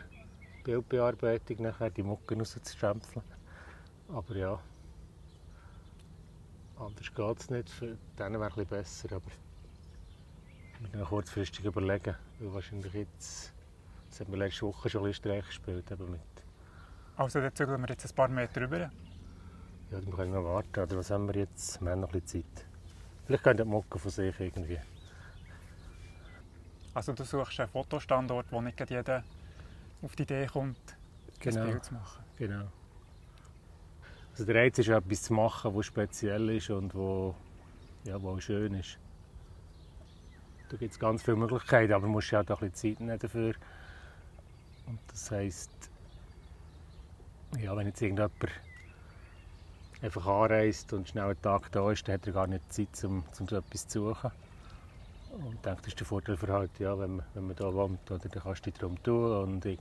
Bildbearbeitung, 0.63 1.63
nachher 1.63 1.89
die 1.89 2.03
Mucken 2.03 2.39
rauszustempeln. 2.39 3.23
Aber 4.09 4.35
ja, 4.35 4.59
anders 6.77 7.13
geht 7.13 7.39
es 7.39 7.49
nicht. 7.49 7.69
Für 7.69 7.97
denen 8.17 8.39
wäre 8.39 8.61
es 8.61 8.67
besser, 8.67 9.15
aber 9.15 9.31
wir 10.79 10.89
müssen 10.89 11.05
kurzfristig 11.05 11.65
überlegen. 11.65 12.15
Weil 12.39 12.53
wahrscheinlich 12.53 12.93
jetzt, 12.93 13.53
das 14.09 14.19
haben 14.19 14.31
wir 14.31 14.39
letzte 14.39 14.65
Woche 14.67 14.89
schon 14.89 15.05
ein 15.05 15.13
Streich 15.13 15.45
gespielt, 15.45 15.91
eben 15.91 16.11
mit 16.11 16.21
Also 17.15 17.39
dann 17.39 17.55
zügeln 17.55 17.81
wir 17.81 17.89
jetzt 17.89 18.05
ein 18.05 18.15
paar 18.15 18.27
Meter 18.27 18.61
rüber. 18.61 18.79
Ja, 18.79 18.89
dann 19.91 20.11
können 20.11 20.33
wir 20.33 20.41
noch 20.41 20.45
warten. 20.45 20.79
Oder 20.79 20.97
was 20.97 21.11
haben 21.11 21.27
wir 21.27 21.35
jetzt? 21.35 21.81
Wir 21.81 21.91
haben 21.91 22.01
noch 22.01 22.13
ein 22.13 22.21
bisschen 22.21 22.43
Zeit. 22.43 22.65
Vielleicht 23.25 23.43
können 23.43 23.57
die 23.57 23.63
Mucke 23.63 23.99
von 23.99 24.11
sich 24.11 24.37
irgendwie. 24.39 24.79
Also 26.93 27.13
du 27.13 27.23
suchst 27.23 27.59
einen 27.59 27.69
Fotostandort, 27.69 28.51
wo 28.51 28.61
nicht 28.61 28.79
jeder 28.89 29.23
auf 30.03 30.15
die 30.15 30.23
Idee 30.23 30.47
kommt, 30.47 30.77
Genau. 31.39 31.61
ein 31.61 31.71
Bild 31.71 31.85
zu 31.85 31.93
machen. 31.93 32.23
Genau. 32.37 32.67
Also 34.31 34.45
der 34.45 34.55
Reiz 34.55 34.77
ist 34.79 34.87
ja 34.87 34.97
etwas 34.97 35.23
zu 35.23 35.33
machen, 35.33 35.75
was 35.75 35.85
speziell 35.85 36.49
ist 36.49 36.69
und 36.69 36.93
wo, 36.95 37.35
ja, 38.03 38.21
wo 38.21 38.39
schön 38.39 38.73
ist. 38.73 38.97
Da 40.69 40.77
gibt 40.77 40.93
es 40.93 40.99
ganz 40.99 41.21
viele 41.21 41.37
Möglichkeiten, 41.37 41.93
aber 41.93 42.03
man 42.03 42.11
muss 42.11 42.31
ja 42.31 42.41
auch 42.41 42.61
ein 42.61 42.71
bisschen 42.71 42.95
Zeit 42.95 42.99
nehmen 42.99 43.19
dafür. 43.19 43.53
Und 44.87 44.99
das 45.07 45.29
heisst, 45.31 45.71
ja, 47.59 47.75
wenn 47.77 47.87
jetzt 47.87 48.01
irgendjemand 48.01 48.33
einfach 50.01 50.25
anreist 50.25 50.91
und 50.93 51.07
schnell 51.07 51.25
einen 51.25 51.41
Tag 51.41 51.71
da 51.71 51.91
ist, 51.91 52.07
dann 52.07 52.15
hat 52.15 52.27
er 52.27 52.33
gar 52.33 52.47
nicht 52.47 52.73
Zeit, 52.73 53.03
um, 53.03 53.23
um 53.39 53.47
so 53.47 53.55
etwas 53.57 53.87
zu 53.87 54.09
suchen. 54.09 54.31
Und 55.33 55.55
ich 55.55 55.61
denke, 55.61 55.81
das 55.81 55.87
ist 55.87 55.99
der 55.99 56.05
Vorteil 56.05 56.37
für 56.37 56.47
halt, 56.53 56.77
ja, 56.77 56.97
wenn, 56.97 57.15
man, 57.15 57.25
wenn 57.33 57.47
man 57.47 57.55
da 57.55 57.73
wohnt, 57.73 58.11
oder, 58.11 58.29
dann 58.29 58.43
kannst 58.43 58.65
du 58.65 58.69
dich 58.69 58.79
darum 58.79 59.01
tun 59.01 59.43
und 59.43 59.61
bei 59.61 59.77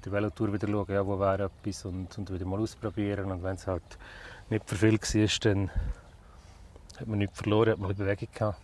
der 0.00 0.12
Velotour 0.12 0.52
wieder 0.52 0.68
schauen, 0.68 0.92
ja, 0.92 1.04
wo 1.04 1.18
wäre 1.18 1.44
etwas 1.44 1.84
und, 1.84 2.16
und 2.16 2.32
wieder 2.32 2.46
mal 2.46 2.60
ausprobieren. 2.60 3.32
Und 3.32 3.42
wenn 3.42 3.56
es 3.56 3.66
halt 3.66 3.98
nicht 4.48 4.68
für 4.68 4.76
viel 4.76 5.00
war, 5.00 5.40
dann 5.40 5.70
hat 7.00 7.06
man 7.08 7.18
nichts 7.18 7.40
verloren, 7.40 7.72
hat 7.72 7.78
man 7.78 7.90
ein 7.90 7.96
Bewegung 7.96 8.28
gehabt. 8.32 8.60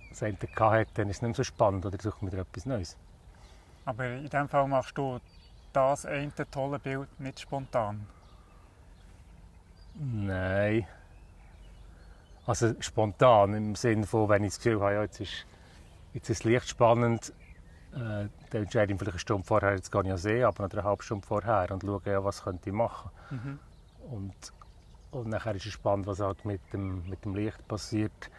Wenn 0.00 0.12
es 0.12 0.22
einen 0.22 0.38
gehabt 0.38 0.60
hat, 0.60 0.88
dann 0.94 1.08
ist 1.08 1.16
es 1.16 1.22
nicht 1.22 1.28
mehr 1.28 1.34
so 1.36 1.44
spannend 1.44 1.86
oder 1.86 1.98
sucht 2.00 2.20
man 2.22 2.32
wieder 2.32 2.42
etwas 2.42 2.66
Neues. 2.66 2.96
Aber 3.84 4.06
in 4.06 4.24
diesem 4.24 4.48
Fall 4.48 4.66
machst 4.66 4.98
du 4.98 5.20
das 5.72 6.04
eine 6.04 6.32
tolle 6.50 6.80
Bild 6.80 7.08
nicht 7.20 7.38
spontan. 7.40 8.06
Nein. 9.94 10.86
Also 12.50 12.74
spontan, 12.80 13.54
im 13.54 13.76
Sinne 13.76 14.08
von, 14.08 14.28
wenn 14.28 14.42
ich 14.42 14.50
das 14.54 14.56
Gefühl 14.60 14.80
habe, 14.80 14.94
ja, 14.94 15.02
jetzt, 15.02 15.20
ist, 15.20 15.46
jetzt 16.14 16.30
ist 16.30 16.40
das 16.40 16.44
Licht 16.44 16.68
spannend, 16.68 17.32
äh, 17.92 18.26
dann 18.50 18.62
entscheide 18.62 18.92
ich 18.92 18.98
vielleicht 18.98 19.12
eine 19.12 19.20
Stunde 19.20 19.46
vorher, 19.46 19.76
jetzt 19.76 19.92
gehe 19.92 20.02
ich 20.02 20.10
an 20.10 20.18
See, 20.18 20.42
aber 20.42 20.64
noch 20.64 20.72
eine 20.72 20.82
halbe 20.82 21.00
Stunde 21.00 21.24
vorher 21.24 21.70
und 21.70 21.84
schaue, 21.84 22.02
ja, 22.06 22.24
was 22.24 22.42
könnte 22.42 22.68
ich 22.68 22.74
machen. 22.74 23.08
Mhm. 23.30 23.58
Und, 24.10 24.34
und 25.12 25.28
nachher 25.28 25.54
ist 25.54 25.66
es 25.66 25.74
spannend, 25.74 26.08
was 26.08 26.18
halt 26.18 26.44
mit 26.44 26.60
dem, 26.72 27.08
mit 27.08 27.24
dem 27.24 27.36
Licht 27.36 27.68
passiert. 27.68 28.30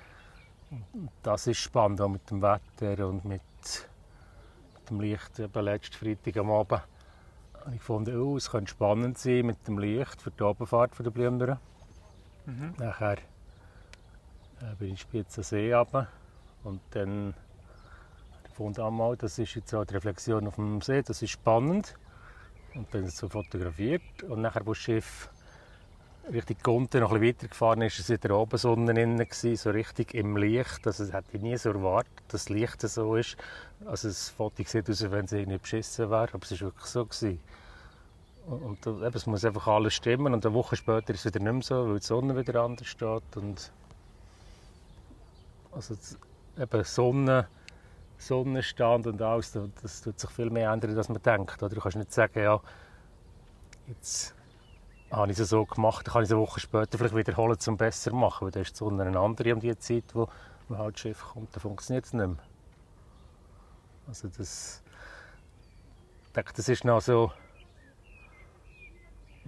Und 0.71 1.09
Das 1.23 1.47
ist 1.47 1.59
spannend, 1.59 2.01
auch 2.01 2.09
mit 2.09 2.29
dem 2.29 2.41
Wetter 2.41 3.07
und 3.07 3.23
mit, 3.23 3.41
mit 4.73 4.89
dem 4.89 4.99
Licht. 4.99 5.39
Eben 5.39 5.63
letzten 5.63 5.95
Freitag 5.95 6.35
am 6.35 6.51
Abend 6.51 6.81
habe 7.61 7.71
ich 7.71 7.77
gefunden, 7.77 8.19
oh, 8.19 8.35
es 8.35 8.51
könnte 8.51 8.71
spannend 8.71 9.17
sein 9.17 9.45
mit 9.45 9.65
dem 9.69 9.79
Licht 9.79 10.21
für 10.21 10.31
die 10.31 10.43
Oberfahrt 10.43 10.99
der 10.99 11.11
Blümler. 11.11 11.61
Mhm. 12.45 12.73
Nachher 12.77 13.15
äh, 14.61 14.75
bin 14.77 14.93
ich 14.93 15.01
Spitzer 15.01 15.43
See 15.43 15.73
runter 15.73 16.07
und 16.63 16.81
dann 16.91 17.33
habe 18.59 18.71
ich 18.71 18.79
einmal, 18.79 19.17
das 19.17 19.39
ist 19.39 19.55
jetzt 19.55 19.73
auch 19.73 19.85
die 19.85 19.95
Reflexion 19.95 20.47
auf 20.47 20.55
dem 20.55 20.81
See, 20.81 21.01
das 21.01 21.21
ist 21.21 21.31
spannend. 21.31 21.95
Und 22.73 22.93
dann 22.93 23.07
so 23.07 23.27
fotografiert 23.27 24.23
und 24.29 24.41
nachher, 24.41 24.65
wo 24.65 24.71
das 24.71 24.77
Schiff 24.77 25.29
Richtung 26.31 26.57
Gunten 26.61 27.01
noch 27.01 27.11
ein 27.11 27.19
bisschen 27.19 27.35
weitergefahren 27.35 27.81
ist, 27.81 28.09
war 28.09 28.15
wieder 28.15 28.37
oben 28.37 28.57
Sonne 28.57 29.27
so 29.55 29.69
richtig 29.71 30.13
im 30.13 30.37
Licht. 30.37 30.85
Also, 30.85 31.05
das 31.05 31.13
hätte 31.13 31.35
ich 31.35 31.41
nie 31.41 31.57
so 31.57 31.69
erwartet, 31.69 32.13
dass 32.29 32.45
das 32.45 32.49
Licht 32.49 32.81
so 32.81 33.15
ist. 33.15 33.35
Also 33.85 34.07
das 34.07 34.29
Foto 34.29 34.63
sieht 34.63 34.89
aus, 34.89 35.01
als 35.01 35.11
wenn 35.11 35.25
es 35.25 35.31
irgendwie 35.31 35.57
beschissen 35.57 36.09
wäre, 36.09 36.29
aber 36.33 36.43
es 36.43 36.51
war 36.51 36.67
wirklich 36.67 36.85
so. 36.85 37.05
Gewesen. 37.05 37.39
Und, 38.45 38.85
eben, 38.85 39.13
es 39.13 39.25
muss 39.25 39.43
einfach 39.43 39.67
alles 39.67 39.95
stimmen 39.95 40.33
und 40.33 40.45
eine 40.45 40.55
Woche 40.55 40.75
später 40.75 41.13
ist 41.13 41.25
es 41.25 41.33
wieder 41.33 41.43
nicht 41.43 41.53
mehr 41.53 41.61
so, 41.61 41.89
weil 41.89 41.99
die 41.99 42.05
Sonne 42.05 42.37
wieder 42.37 42.61
anders 42.61 42.87
steht. 42.87 43.35
Und 43.35 43.71
also 45.71 45.95
eben 46.57 46.83
Sonne, 46.83 47.47
Sonnenstand 48.17 49.07
und 49.07 49.21
alles, 49.21 49.57
das, 49.81 50.01
tut 50.01 50.19
sich 50.19 50.29
viel 50.29 50.49
mehr 50.49 50.71
ändern, 50.71 50.97
als 50.97 51.09
man 51.09 51.21
denkt. 51.21 51.61
Oder? 51.63 51.75
Du 51.75 51.81
kannst 51.81 51.97
nicht 51.97 52.13
sagen, 52.13 52.39
ja, 52.39 52.59
jetzt 53.87 54.35
habe 55.09 55.31
ich 55.31 55.39
es 55.39 55.49
so 55.49 55.65
gemacht, 55.65 56.07
dann 56.07 56.13
kann 56.13 56.23
ich 56.23 56.29
es 56.29 56.33
eine 56.33 56.41
Woche 56.41 56.59
später 56.59 56.97
vielleicht 56.97 57.15
wiederholen, 57.15 57.57
um 57.65 57.73
es 57.73 57.77
besser 57.77 58.11
zu 58.11 58.15
machen. 58.15 58.45
Weil 58.45 58.51
dann 58.51 58.61
ist 58.61 58.73
die 58.73 58.77
Sonne 58.77 59.03
eine 59.03 59.19
andere 59.19 59.53
um 59.53 59.59
die 59.59 59.77
Zeit, 59.77 60.05
wo, 60.13 60.27
wo 60.69 60.77
halt 60.77 60.99
Schiff 60.99 61.23
kommt, 61.33 61.55
dann 61.55 61.61
funktioniert 61.61 62.05
es 62.05 62.13
nicht 62.13 62.27
mehr. 62.27 62.37
Also 64.07 64.27
das, 64.29 64.83
ich 66.23 66.31
denke, 66.33 66.53
das 66.55 66.69
ist 66.69 66.85
noch 66.85 67.01
so 67.01 67.31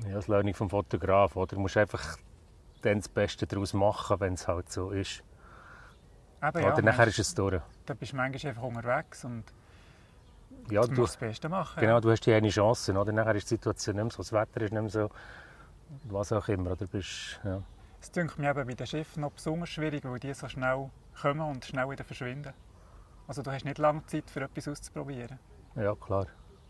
ja, 0.07 0.15
das 0.15 0.27
Learning 0.27 0.53
vom 0.53 0.69
Fotograf. 0.69 1.35
Oder? 1.35 1.55
Du 1.55 1.61
musst 1.61 1.77
einfach 1.77 2.17
dann 2.81 2.99
das 2.99 3.09
Beste 3.09 3.47
daraus 3.47 3.73
machen, 3.73 4.19
wenn 4.19 4.33
es 4.33 4.47
halt 4.47 4.71
so 4.71 4.91
ist. 4.91 5.23
Eben, 6.43 6.59
ja, 6.61 6.73
oder 6.73 6.81
nachher 6.81 7.07
ist 7.07 7.19
es 7.19 7.33
durch. 7.33 7.61
Da 7.85 7.93
bist 7.93 8.11
du 8.11 8.17
manchmal 8.17 8.49
einfach 8.49 8.63
unterwegs 8.63 9.23
und 9.23 9.43
Ja, 10.69 10.81
du 10.81 10.91
musst 10.91 11.13
das 11.13 11.17
Beste 11.17 11.47
machen. 11.49 11.79
genau, 11.79 11.99
du 11.99 12.11
hast 12.11 12.25
die 12.25 12.33
eine 12.33 12.49
Chance. 12.49 12.93
Oder? 12.93 13.11
Nachher 13.13 13.35
ist 13.35 13.45
die 13.49 13.55
Situation 13.55 13.95
nicht 13.95 14.03
mehr 14.03 14.11
so, 14.11 14.17
das 14.17 14.33
Wetter 14.33 14.61
ist 14.61 14.71
nicht 14.73 14.81
mehr 14.81 14.89
so, 14.89 15.09
was 16.05 16.31
auch 16.33 16.47
immer. 16.49 16.71
Oder? 16.71 16.85
Bist, 16.87 17.39
ja. 17.43 17.61
Das 17.99 18.11
dünkt 18.11 18.37
mir 18.37 18.49
eben 18.49 18.67
bei 18.67 18.73
den 18.73 18.85
Schiffen 18.87 19.21
noch 19.21 19.31
besonders 19.31 19.69
schwierig, 19.69 20.03
weil 20.03 20.19
die 20.19 20.33
so 20.33 20.49
schnell 20.49 20.89
kommen 21.21 21.41
und 21.41 21.63
schnell 21.63 21.89
wieder 21.89 22.03
verschwinden. 22.03 22.51
Also 23.27 23.41
du 23.41 23.51
hast 23.51 23.63
nicht 23.63 23.77
lange 23.77 24.05
Zeit, 24.07 24.29
für 24.29 24.41
etwas 24.41 24.67
auszuprobieren. 24.67 25.39
ja, 25.75 25.95
klar. 25.95 26.27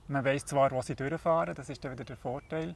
Man 0.08 0.24
weiss 0.26 0.46
zwar, 0.46 0.70
wo 0.72 0.82
sie 0.82 0.96
durchfahren, 0.96 1.56
das 1.56 1.70
ist 1.70 1.84
dann 1.84 1.94
wieder 1.94 2.04
der 2.04 2.18
Vorteil. 2.18 2.76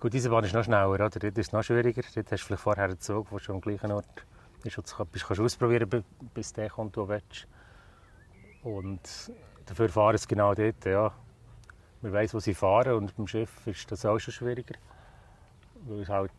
Gut, 0.00 0.12
diese 0.12 0.30
Bahn 0.30 0.44
ist 0.44 0.52
noch 0.52 0.64
schneller, 0.64 0.90
oder? 0.90 1.08
Dort 1.08 1.24
ist 1.24 1.38
es 1.38 1.52
noch 1.52 1.62
schwieriger. 1.62 2.02
Dort 2.14 2.32
hast 2.32 2.42
du 2.42 2.46
vielleicht 2.46 2.62
vorher 2.62 2.84
einen 2.84 2.98
Zug, 3.00 3.30
der 3.30 3.38
schon 3.38 3.56
am 3.56 3.60
gleichen 3.60 3.92
Ort 3.92 4.26
ist. 4.66 4.78
Und 4.78 4.90
du 4.90 5.02
etwas 5.02 5.26
kannst 5.26 5.40
ausprobieren 5.40 5.88
bi- 5.88 6.04
bis 6.34 6.52
der 6.52 6.70
kommt, 6.70 6.96
wo 6.96 7.02
du 7.02 7.08
willst. 7.08 7.46
Und 8.62 9.32
dafür 9.66 9.88
fahren 9.88 10.18
sie 10.18 10.26
genau 10.26 10.54
dort, 10.54 10.84
ja. 10.84 11.12
Man 12.02 12.12
weiss, 12.12 12.32
wo 12.34 12.40
sie 12.40 12.54
fahren 12.54 12.94
und 12.94 13.14
beim 13.16 13.26
Schiff 13.26 13.66
ist 13.66 13.90
das 13.92 14.04
auch 14.06 14.18
schon 14.18 14.32
schwieriger. 14.32 14.74
Weil 15.86 16.00
es 16.00 16.08
halt, 16.08 16.32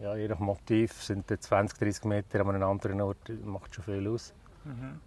ja, 0.00 0.14
je 0.16 0.28
nach 0.28 0.38
Motiv 0.38 0.92
sind 1.02 1.30
dann 1.30 1.40
20, 1.40 1.78
30 1.78 2.04
Meter 2.04 2.40
an 2.40 2.50
einem 2.50 2.68
anderen 2.68 3.00
Ort, 3.00 3.28
macht 3.44 3.74
schon 3.74 3.84
viel 3.84 4.08
aus. 4.08 4.32
Mhm. 4.64 5.00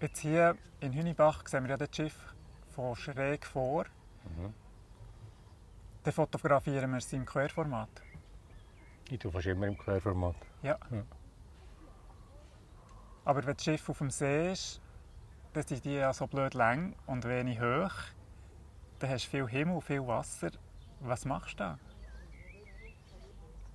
Jetzt 0.00 0.18
hier 0.20 0.56
in 0.80 0.92
Hünibach 0.92 1.46
sehen 1.46 1.64
wir 1.64 1.70
ja 1.70 1.76
das 1.76 1.88
Schiff 1.94 2.34
von 2.74 2.94
schräg 2.96 3.46
vor. 3.46 3.84
Mhm. 4.24 4.52
Dann 6.02 6.12
fotografieren 6.12 6.90
wir 6.90 6.98
es 6.98 7.12
im 7.12 7.24
Querformat. 7.24 7.88
Ich 9.10 9.18
tue 9.18 9.30
fast 9.30 9.46
immer 9.46 9.66
im 9.66 9.78
Querformat. 9.78 10.36
Ja. 10.62 10.78
Ja. 10.90 11.02
Aber 13.24 13.44
wenn 13.44 13.54
das 13.54 13.64
Schiff 13.64 13.88
auf 13.88 13.98
dem 13.98 14.10
See 14.10 14.52
ist, 14.52 14.80
dann 15.52 15.66
sind 15.66 15.84
die 15.84 15.94
ja 15.94 16.12
so 16.12 16.26
blöd 16.26 16.54
lang 16.54 16.94
und 17.06 17.24
wenig 17.24 17.60
hoch. 17.60 17.92
Dann 18.98 19.10
hast 19.10 19.26
du 19.26 19.30
viel 19.30 19.48
Himmel, 19.48 19.80
viel 19.80 20.06
Wasser. 20.06 20.50
Was 21.00 21.24
machst 21.24 21.54
du 21.54 21.56
da? 21.64 21.78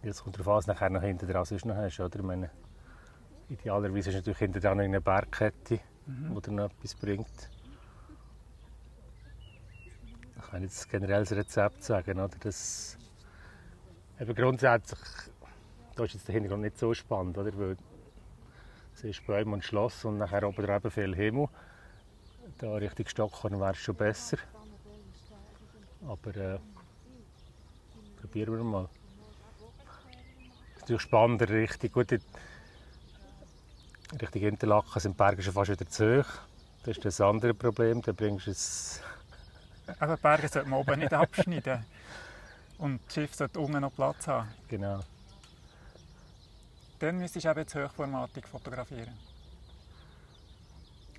Jetzt 0.03 0.23
kommt 0.23 0.35
darauf 0.37 0.47
an, 0.47 0.55
was 0.55 0.67
nachher 0.67 0.89
noch 0.89 1.01
hinten 1.01 1.27
dran 1.29 1.45
sonst 1.45 1.65
noch 1.65 1.75
hast. 1.75 1.99
Oder? 1.99 2.19
Ich 2.19 2.25
meine, 2.25 2.49
idealerweise 3.49 4.09
du 4.11 4.17
natürlich 4.17 4.39
hinten 4.39 4.59
dran 4.61 4.77
noch 4.77 4.83
eine 4.83 5.01
Bergkette, 5.01 5.79
Mhm. 6.07 6.33
die 6.35 6.41
dir 6.41 6.51
noch 6.51 6.65
etwas 6.71 6.95
bringt. 6.95 7.49
Ich 10.37 10.49
kann 10.49 10.63
jetzt 10.63 10.89
generell 10.89 11.21
das 11.23 11.31
Rezept 11.33 11.83
sagen. 11.83 12.19
Oder? 12.19 12.35
Das, 12.39 12.97
eben 14.21 14.35
grundsätzlich, 14.35 14.99
da 15.95 16.03
ist 16.03 16.13
jetzt 16.13 16.27
der 16.27 16.33
Hintergrund 16.33 16.61
nicht 16.61 16.77
so 16.77 16.93
spannend, 16.93 17.37
oder? 17.37 17.57
Weil 17.57 17.77
ist 19.03 19.25
Bäume 19.25 19.53
und 19.53 19.63
Schloss 19.63 20.05
und 20.05 20.19
nachher 20.19 20.47
oben 20.47 20.63
drüben 20.63 20.91
viel 20.91 21.15
Himmel. 21.15 21.47
Da 22.59 22.75
Richtung 22.75 23.07
Stockholm 23.07 23.59
wäre 23.59 23.71
es 23.71 23.77
schon 23.77 23.95
besser. 23.95 24.37
Aber 26.07 26.35
äh, 26.35 26.59
probieren 28.19 28.57
wir 28.57 28.63
mal. 28.63 28.89
Es 30.75 30.75
ist 30.75 30.81
natürlich 30.81 31.01
spannender, 31.01 31.49
richtig 31.49 31.93
gut. 31.93 32.11
Richtung 32.11 34.41
Interlaken 34.41 34.99
sind 34.99 35.13
die 35.13 35.17
Berge 35.17 35.41
schon 35.41 35.53
fast 35.53 35.71
wieder 35.71 35.87
zu 35.87 36.19
hoch. 36.19 36.29
Das 36.83 36.97
ist 36.97 37.05
das 37.05 37.21
andere 37.21 37.55
Problem. 37.55 38.03
Da 38.03 38.11
bringst 38.11 38.45
du 38.45 38.51
es. 38.51 39.01
Aber 39.99 40.17
Berge 40.17 40.47
sollte 40.47 40.69
man 40.69 40.79
oben 40.79 40.99
nicht 40.99 41.13
abschneiden. 41.13 41.83
Und 42.81 42.99
das 43.05 43.13
Schiff 43.13 43.35
sollte 43.35 43.59
unten 43.59 43.79
noch 43.79 43.93
Platz 43.93 44.27
haben. 44.27 44.49
Genau. 44.67 45.01
Dann 46.97 47.17
müsstest 47.17 47.45
du 47.45 47.49
eben 47.51 47.59
jetzt 47.59 47.75
Hochformatik 47.75 48.47
fotografieren. 48.47 49.13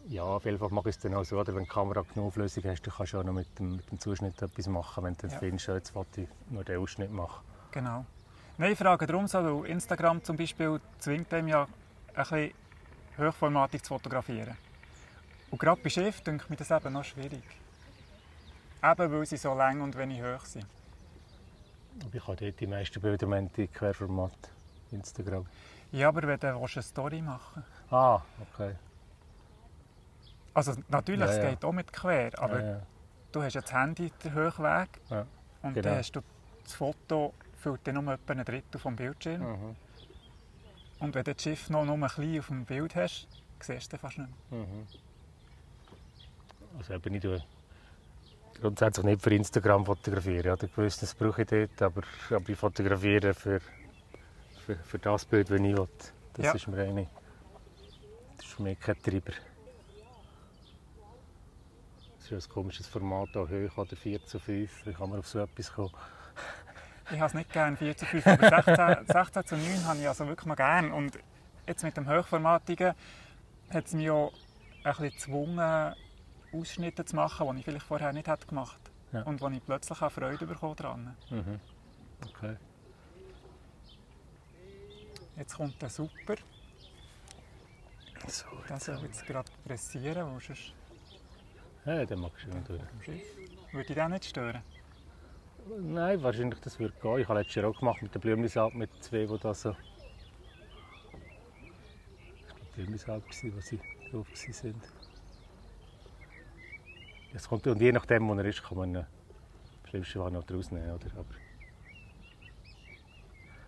Ja, 0.09 0.41
Fall 0.41 0.57
mache 0.71 0.89
ich 0.89 0.97
es 0.97 1.03
dann 1.03 1.15
auch 1.15 1.23
so, 1.25 1.39
oder 1.39 1.55
wenn 1.55 1.63
die 1.63 1.69
Kamera 1.69 2.03
genug 2.03 2.27
Auflösung 2.27 2.65
hast, 2.65 2.83
dann 2.83 2.93
kannst 2.97 3.13
du 3.13 3.21
auch 3.21 3.23
noch 3.23 3.33
mit 3.33 3.57
dem, 3.61 3.77
mit 3.77 3.89
dem 3.89 4.01
Zuschnitt 4.01 4.43
etwas 4.43 4.67
machen, 4.67 5.05
wenn 5.05 5.17
du 5.17 5.29
Ja. 5.29 5.33
ja. 5.33 5.39
findest, 5.39 5.69
jetzt 5.69 5.95
wollte 5.95 6.23
ich 6.23 6.29
nur 6.51 6.65
den 6.65 6.81
Ausschnitt 6.81 7.13
machen. 7.13 7.45
Genau. 7.71 8.05
Nein, 8.59 8.73
ich 8.73 8.79
frage 8.79 9.07
darum 9.07 9.29
so, 9.29 9.39
weil 9.39 9.71
Instagram 9.71 10.25
zum 10.25 10.37
Beispiel 10.37 10.81
zwingt 10.99 11.33
einem 11.33 11.47
ja 11.47 11.69
ein 12.15 12.25
bisschen 12.25 12.53
Hochformatik 13.19 13.85
zu 13.85 13.95
fotografieren. 13.95 14.57
Und 15.53 15.59
gerade 15.61 15.81
bei 15.81 15.91
Schiff 15.91 16.21
denke 16.23 16.43
ich 16.43 16.51
mir 16.51 16.57
das 16.57 16.73
eben 16.73 16.93
noch 16.93 17.05
schwierig. 17.05 17.45
Eben 18.83 19.13
weil 19.13 19.27
sie 19.27 19.37
so 19.37 19.55
lang 19.55 19.81
und 19.81 19.97
wenig 19.97 20.21
hoch 20.21 20.45
sind. 20.45 20.67
Aber 22.01 22.15
ich 22.15 22.27
habe 22.27 22.37
dort 22.37 22.61
die 22.61 22.67
meisten 22.67 23.01
Bilder 23.01 23.43
die 23.57 23.69
Querformat 23.69 24.33
Instagram. 24.91 25.47
Ja, 25.93 26.09
aber 26.09 26.23
wenn 26.27 26.39
du 26.39 26.61
willst, 26.61 26.77
eine 26.77 26.83
Story 26.83 27.21
machen 27.21 27.65
Ah, 27.91 28.21
okay. 28.41 28.75
Also 30.55 30.75
natürlich, 30.89 31.21
Ja, 31.21 31.27
es 31.33 31.37
ja. 31.37 31.51
geht 31.51 31.65
auch 31.65 31.73
mit 31.73 31.93
quer, 31.93 32.31
aber 32.39 32.61
ja, 32.61 32.71
ja. 32.73 32.83
du 33.33 33.43
hast 33.43 33.55
ja 33.55 33.61
das 33.61 33.73
Handy 33.73 34.11
den 34.23 34.35
Hochweg 34.35 34.89
Ja, 35.11 35.27
und 35.63 35.75
genau. 35.75 35.89
dann 35.89 35.99
hast 35.99 36.13
du 36.13 36.21
das 36.63 36.73
Foto 36.75 37.35
füllt 37.59 37.81
dann 37.87 37.95
nur 38.03 38.13
etwa 38.15 38.33
ein 38.33 38.45
Drittel 38.45 38.79
vom 38.79 38.97
Bildschirm. 38.97 39.41
Mhm. 39.43 39.77
Und 40.99 41.15
wenn 41.15 41.25
du 41.25 41.35
das 41.35 41.43
Schiff 41.43 41.71
noch 41.71 41.85
nur 41.85 41.95
ein 41.95 42.01
bisschen 42.01 42.39
auf 42.41 42.47
dem 42.49 42.65
Bild 42.65 42.95
hast, 42.97 43.29
siehst 43.61 43.93
du 43.93 43.99
fast 43.99 44.19
nicht 44.19 44.31
mehr. 44.51 44.61
Mhm. 44.61 44.87
Also 46.79 46.95
eben, 46.95 47.15
ich 47.15 47.23
tue 47.23 47.43
grundsätzlich 48.63 49.05
nicht 49.05 49.23
für 49.23 49.35
Instagram 49.35 49.85
fotografieren. 49.85 50.47
Ja, 50.47 50.55
gewiss, 50.57 50.99
das 50.99 51.15
brauche 51.15 51.43
ich 51.43 51.49
dort, 51.49 51.83
aber, 51.83 52.03
aber 52.31 52.49
ich 52.49 52.57
fotografiere 52.59 53.35
für, 53.35 53.61
für, 54.65 54.77
für 54.77 54.99
das 54.99 55.25
Bild, 55.25 55.51
das 55.51 55.57
ich 55.61 55.63
will. 55.77 55.89
Das 56.35 56.47
Ja. 56.47 56.53
ist 56.53 56.69
mir 56.69 56.83
eine, 56.83 57.09
das 58.37 58.47
ist 58.47 58.55
für 58.55 58.63
mich 58.63 58.81
kein 58.81 59.01
Treiber. 59.03 59.33
Das 62.19 62.31
ist 62.31 62.49
ein 62.49 62.53
komisches 62.55 62.87
Format, 62.87 63.37
auch 63.37 63.49
hoch 63.49 63.77
oder 63.79 63.97
4 63.97 64.25
zu 64.25 64.39
5. 64.39 64.87
Wie 64.87 64.93
kann 64.93 65.11
man 65.11 65.19
auf 65.19 65.27
so 65.27 65.41
etwas 65.41 65.73
kommen? 65.73 65.91
Ich 67.11 67.19
habe 67.19 67.27
es 67.27 67.35
nicht 67.35 67.53
gerne 67.53 67.77
4 67.77 67.97
zu 67.97 68.07
5, 68.07 68.27
aber 68.27 68.49
16, 68.49 69.07
16 69.07 69.47
zu 69.47 69.57
9 69.57 69.85
habe 69.87 69.99
ich 69.99 70.09
also 70.09 70.27
wirklich 70.27 70.47
noch 70.47 70.57
gerne. 70.57 70.95
Und 70.95 71.19
jetzt 71.67 71.83
mit 71.83 71.97
dem 71.97 72.09
Hochformatigen 72.09 72.95
hat 73.71 73.87
es 73.87 73.93
mich 73.93 74.09
auch 74.11 74.33
ein 74.85 74.91
bisschen 74.93 75.11
gezwungen, 75.11 75.95
Ausschnitte 76.55 77.05
zu 77.05 77.17
machen, 77.17 77.53
die 77.53 77.59
ich 77.61 77.65
vielleicht 77.65 77.87
vorher 77.87 78.13
nicht 78.13 78.29
hätte 78.29 78.47
gemacht 78.47 78.81
Ja. 79.13 79.23
Und 79.23 79.41
wo 79.41 79.49
ich 79.49 79.65
plötzlich 79.65 80.01
auch 80.01 80.11
Freude 80.11 80.47
bekommen 80.47 80.77
daran. 80.77 81.17
Mhm. 81.31 81.61
Okay. 82.29 82.57
Jetzt 85.37 85.57
kommt 85.57 85.81
der 85.81 85.91
Super. 85.91 86.37
So, 88.27 88.47
Den 88.69 88.79
soll 88.79 88.97
ich 88.97 89.03
jetzt 89.03 89.27
gerade 89.27 89.51
pressieren, 89.65 90.33
weil 90.33 90.41
sonst 90.41 90.75
ja, 91.85 92.07
dann 92.07 92.21
magst 92.21 92.47
du 92.47 92.51
ihn 92.51 92.65
durch. 92.65 92.81
Würde 93.73 93.89
ich 93.89 93.95
den 93.95 94.11
nicht 94.13 94.25
stören? 94.25 94.63
Nein, 95.81 96.23
wahrscheinlich 96.23 96.61
das 96.61 96.79
würde 96.79 96.95
gehen. 97.03 97.19
Ich 97.19 97.29
habe 97.29 97.41
letztes 97.41 97.57
Jahr 97.57 97.69
auch 97.69 97.79
gemacht 97.79 98.03
mit 98.03 98.15
der 98.15 98.21
Blümlisalp 98.21 98.75
mit 98.75 98.91
zwei, 99.03 99.27
die 99.27 99.39
da 99.39 99.53
so... 99.53 99.75
Ich 102.37 102.47
glaube, 102.47 102.61
Blümlisalp 102.75 103.25
waren, 103.25 103.57
wo 103.57 103.61
sie 103.61 103.81
drauf 104.11 104.27
waren. 104.29 104.83
Es 107.35 107.49
kommt, 107.49 107.67
und 107.67 107.81
je 107.81 107.93
nachdem, 107.93 108.29
wo 108.29 108.35
er 108.35 108.45
ist, 108.45 108.63
kann 108.63 108.79
man 108.79 108.91
ihn 108.95 108.97
im 108.97 109.89
schlimmsten 109.89 110.19
Fall 110.21 110.31
noch 110.31 110.45
rausnehmen. 110.51 110.91
Oder? 110.93 111.07
Aber 111.17 111.35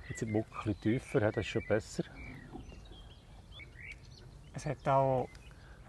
jetzt 0.09 0.19
sind 0.19 0.29
die 0.29 0.33
Mucke 0.33 0.49
ein 0.51 0.75
bisschen 0.75 0.81
tiefer, 0.81 1.21
das 1.21 1.37
ist 1.39 1.47
schon 1.47 1.67
besser. 1.67 2.05
Es 4.55 4.67
hat 4.67 4.87
auch 4.87 5.29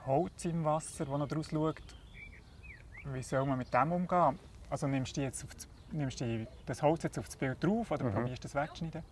Holz 0.06 0.46
im 0.46 0.64
Wasser, 0.64 1.06
das 1.06 1.18
noch 1.18 1.28
daraus 1.28 1.50
schaut. 1.50 1.82
Wie 3.14 3.22
soll 3.22 3.46
man 3.46 3.58
mit 3.58 3.74
dem 3.74 3.92
umgehen? 3.92 4.40
Also 4.70 4.88
nimmst 4.88 5.16
du 5.18 5.22
jetzt 5.22 5.44
das, 5.44 5.68
nimmst 5.92 6.22
du 6.22 6.48
das 6.66 6.82
Holz 6.82 7.04
jetzt 7.04 7.20
auf 7.20 7.26
das 7.28 7.36
Bild 7.36 7.64
drauf 7.64 7.92
oder 7.92 8.06
Mhm. 8.06 8.14
probierst 8.14 8.44
du 8.44 8.48
das 8.48 8.56
wegzuschneiden? 8.56 9.04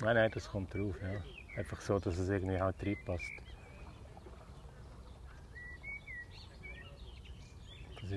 Nein, 0.00 0.14
nein, 0.16 0.30
das 0.32 0.48
kommt 0.48 0.74
drauf. 0.74 0.96
Ja. 1.00 1.20
Einfach 1.60 1.80
so, 1.80 2.00
dass 2.00 2.18
es 2.18 2.28
irgendwie 2.28 2.60
halt 2.60 2.74
reinpasst. 2.84 3.30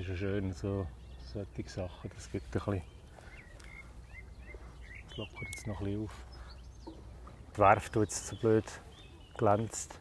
Ist 0.00 0.08
ja 0.08 0.16
schön, 0.16 0.52
so 0.52 0.86
solche 1.32 1.68
Sachen. 1.68 2.10
Das 2.14 2.30
gibt 2.30 2.44
ein 2.46 2.50
bisschen... 2.52 2.82
Das 5.08 5.16
lockert 5.16 5.48
jetzt 5.50 5.66
noch 5.66 5.80
ein 5.80 5.86
bisschen 5.86 6.04
auf. 6.04 6.24
Die 7.54 7.58
Werft, 7.58 7.94
die 7.94 7.98
jetzt 8.00 8.26
so 8.26 8.36
blöd 8.36 8.64
glänzt, 9.36 9.98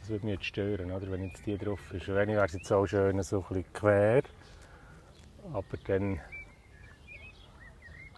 das 0.00 0.08
würde 0.08 0.26
mich 0.26 0.34
jetzt 0.34 0.46
stören, 0.46 0.90
oder? 0.90 1.10
wenn 1.10 1.24
jetzt 1.24 1.46
die 1.46 1.56
drauf 1.56 1.92
ist. 1.92 2.08
Wenn 2.08 2.30
wäre 2.30 2.44
es 2.44 2.52
jetzt 2.52 2.72
auch 2.72 2.86
schön 2.86 3.22
so 3.22 3.38
ein 3.38 3.48
bisschen 3.48 3.72
quer. 3.72 4.22
Aber 5.52 5.76
dann... 5.86 6.20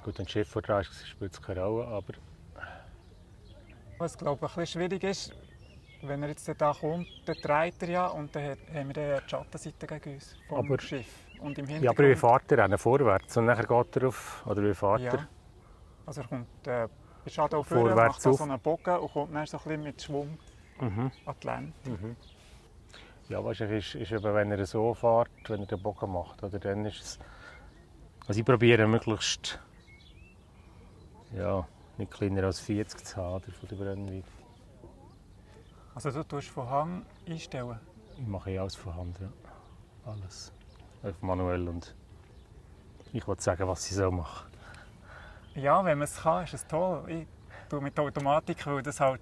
Gut, 0.03 0.19
wenn 0.19 0.25
das 0.25 0.33
Schiff 0.33 0.49
vor 0.49 0.62
dran 0.62 0.81
ist, 0.83 1.07
spielt 1.07 1.33
es 1.33 1.43
keine 1.43 1.62
Rolle, 1.62 1.87
aber 1.87 2.14
Was 3.99 4.17
glaube 4.17 4.47
ich 4.47 4.53
ein 4.53 4.61
bisschen 4.61 4.81
schwierig 4.81 5.05
ist, 5.05 5.35
wenn 6.09 6.23
er 6.23 6.29
jetzt 6.31 6.49
da 6.59 6.73
kommt, 6.73 7.07
dann 7.27 7.37
dreht 7.43 7.83
er 7.83 7.88
ja 7.88 8.07
und 8.09 8.35
dann 8.35 8.57
haben 8.73 8.95
wir 8.95 9.21
die 9.23 9.29
Schattenseite 9.31 9.87
gegen 9.87 10.14
uns 10.14 10.37
vom 10.49 10.59
Aber- 10.59 10.81
Schiff. 10.81 11.07
Und 11.40 11.59
im 11.59 11.69
Ja, 11.83 11.90
aber 11.90 12.09
wie 12.09 12.14
fährt 12.14 12.51
er 12.53 12.57
dann? 12.69 12.79
Vorwärts 12.79 13.37
und 13.37 13.47
nachher 13.47 13.67
geht 13.67 13.97
er 13.97 14.09
auf? 14.09 14.47
Oder 14.47 14.62
wie 14.62 14.73
fährt 14.75 15.01
Ja. 15.01 15.29
Also 16.07 16.23
er 16.23 16.29
kommt 16.29 16.67
äh, 16.67 16.88
bei 17.25 17.31
Shadow 17.31 17.62
vor, 17.62 17.79
Vorwärts 17.79 17.97
macht 18.17 18.27
da 18.27 18.31
auf. 18.31 18.37
so 18.38 18.45
einen 18.45 18.61
Bogen 18.61 18.97
und 18.99 19.12
kommt 19.12 19.35
dann 19.35 19.47
so 19.47 19.57
ein 19.59 19.62
bisschen 19.64 19.83
mit 19.83 20.03
Schwung? 20.03 20.38
Mhm. 20.81 21.11
an 21.27 21.35
die 21.43 21.47
Lände. 21.47 22.17
Ja, 23.29 23.45
wahrscheinlich 23.45 23.95
ist, 23.95 24.03
ist 24.03 24.12
eben, 24.12 24.35
wenn 24.35 24.51
er 24.53 24.67
so 24.67 24.93
fährt, 24.95 25.29
wenn 25.49 25.61
er 25.61 25.67
den 25.67 25.83
Bogen 25.83 26.12
macht, 26.12 26.43
oder 26.43 26.59
dann 26.59 26.85
ist 26.87 27.01
es... 27.01 27.19
Also 28.27 28.40
ich 28.40 28.45
probiere 28.47 28.87
möglichst... 28.87 29.59
Ja, 31.37 31.67
nicht 31.97 32.11
kleiner 32.12 32.45
als 32.45 32.61
40 32.61 33.05
zu 33.05 33.17
haben, 33.17 33.53
von 33.53 33.69
der 33.69 33.77
Brennweite. 33.77 34.25
Also 35.94 36.11
du 36.11 36.24
tust 36.24 36.48
von 36.48 36.68
Hang 36.68 37.07
einstellen. 37.28 37.78
Ich 38.16 38.26
mache 38.26 38.50
eh 38.50 38.59
alles 38.59 38.74
von 38.74 38.94
Hand, 38.94 39.18
ja. 39.20 39.28
Alles. 40.04 40.52
Einfach 41.02 41.22
manuell 41.22 41.68
und... 41.68 41.94
Ich 43.12 43.26
wollte 43.28 43.42
sagen, 43.42 43.68
was 43.68 43.88
ich 43.88 43.96
so 43.96 44.11
mache. 44.11 44.46
Ja, 45.54 45.85
wenn 45.85 45.98
man 45.98 46.04
es 46.04 46.20
kann, 46.20 46.44
ist 46.44 46.54
es 46.54 46.66
toll. 46.66 47.04
Ich 47.09 47.26
tue 47.68 47.80
mit 47.80 47.98
Automatik, 47.98 48.66
weil 48.66 48.83
das 48.83 48.98
halt 48.98 49.20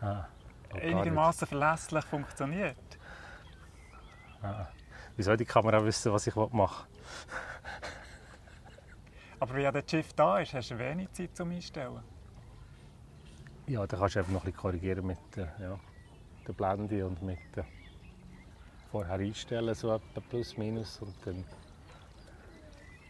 Ah, 0.00 0.26
nicht. 0.72 0.82
einigermaßen 0.84 1.46
verlässlich 1.46 2.04
funktioniert. 2.06 2.76
Ah. 4.42 4.66
Wie 5.16 5.22
soll 5.22 5.36
die 5.36 5.44
Kamera 5.44 5.84
wissen, 5.84 6.12
was 6.12 6.26
ich 6.26 6.34
machen 6.34 6.86
Aber 9.38 9.54
wenn 9.54 9.62
ja 9.62 9.72
das 9.72 9.84
Schiff 9.90 10.12
da 10.14 10.38
ist, 10.38 10.54
hast 10.54 10.70
du 10.70 10.78
wenig 10.78 11.12
Zeit 11.12 11.36
zum 11.36 11.50
Einstellen. 11.50 12.02
Ja, 13.66 13.86
da 13.86 13.96
kannst 13.96 14.14
du 14.14 14.20
einfach 14.20 14.32
noch 14.32 14.40
ein 14.42 14.46
bisschen 14.46 14.60
korrigieren 14.60 15.06
mit 15.06 15.18
der, 15.36 15.54
ja, 15.58 15.78
der 16.46 16.52
Blende 16.52 17.06
und 17.06 17.22
mit 17.22 17.38
der 17.56 17.64
vorher 18.90 19.14
einstellen, 19.14 19.74
so 19.74 19.92
etwa 19.92 20.20
plus 20.30 20.56
minus. 20.56 21.00
Und 21.00 21.14
dann, 21.24 21.44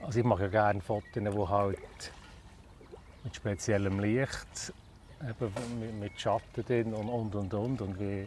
also 0.01 0.19
ich 0.19 0.25
mache 0.25 0.45
ja 0.45 0.49
gerne 0.49 0.81
Fotos, 0.81 1.11
die 1.13 1.49
halt 1.49 2.13
mit 3.23 3.37
speziellem 3.37 4.01
Licht, 4.01 4.73
eben 5.21 5.99
mit, 6.01 6.19
Schatten 6.19 6.65
drin 6.65 6.95
und 6.95 7.09
und 7.09 7.35
und 7.35 7.55
und. 7.55 7.81
Und 7.83 8.01
wie 8.01 8.21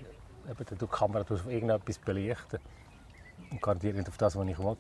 eben 0.50 0.66
dann 0.70 0.78
die 0.78 0.88
Kamera 0.88 1.22
auf 1.22 1.48
irgendetwas 1.48 1.98
belichten. 1.98 2.60
Und 3.50 3.62
garantiert 3.62 3.96
nicht 3.96 4.10
auf 4.10 4.18
das, 4.18 4.36
was 4.36 4.48
ich 4.48 4.60
will. 4.60 4.78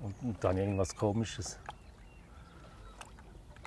Und, 0.00 0.22
und 0.22 0.42
dann 0.42 0.56
irgendwas 0.56 0.94
Komisches. 0.94 1.58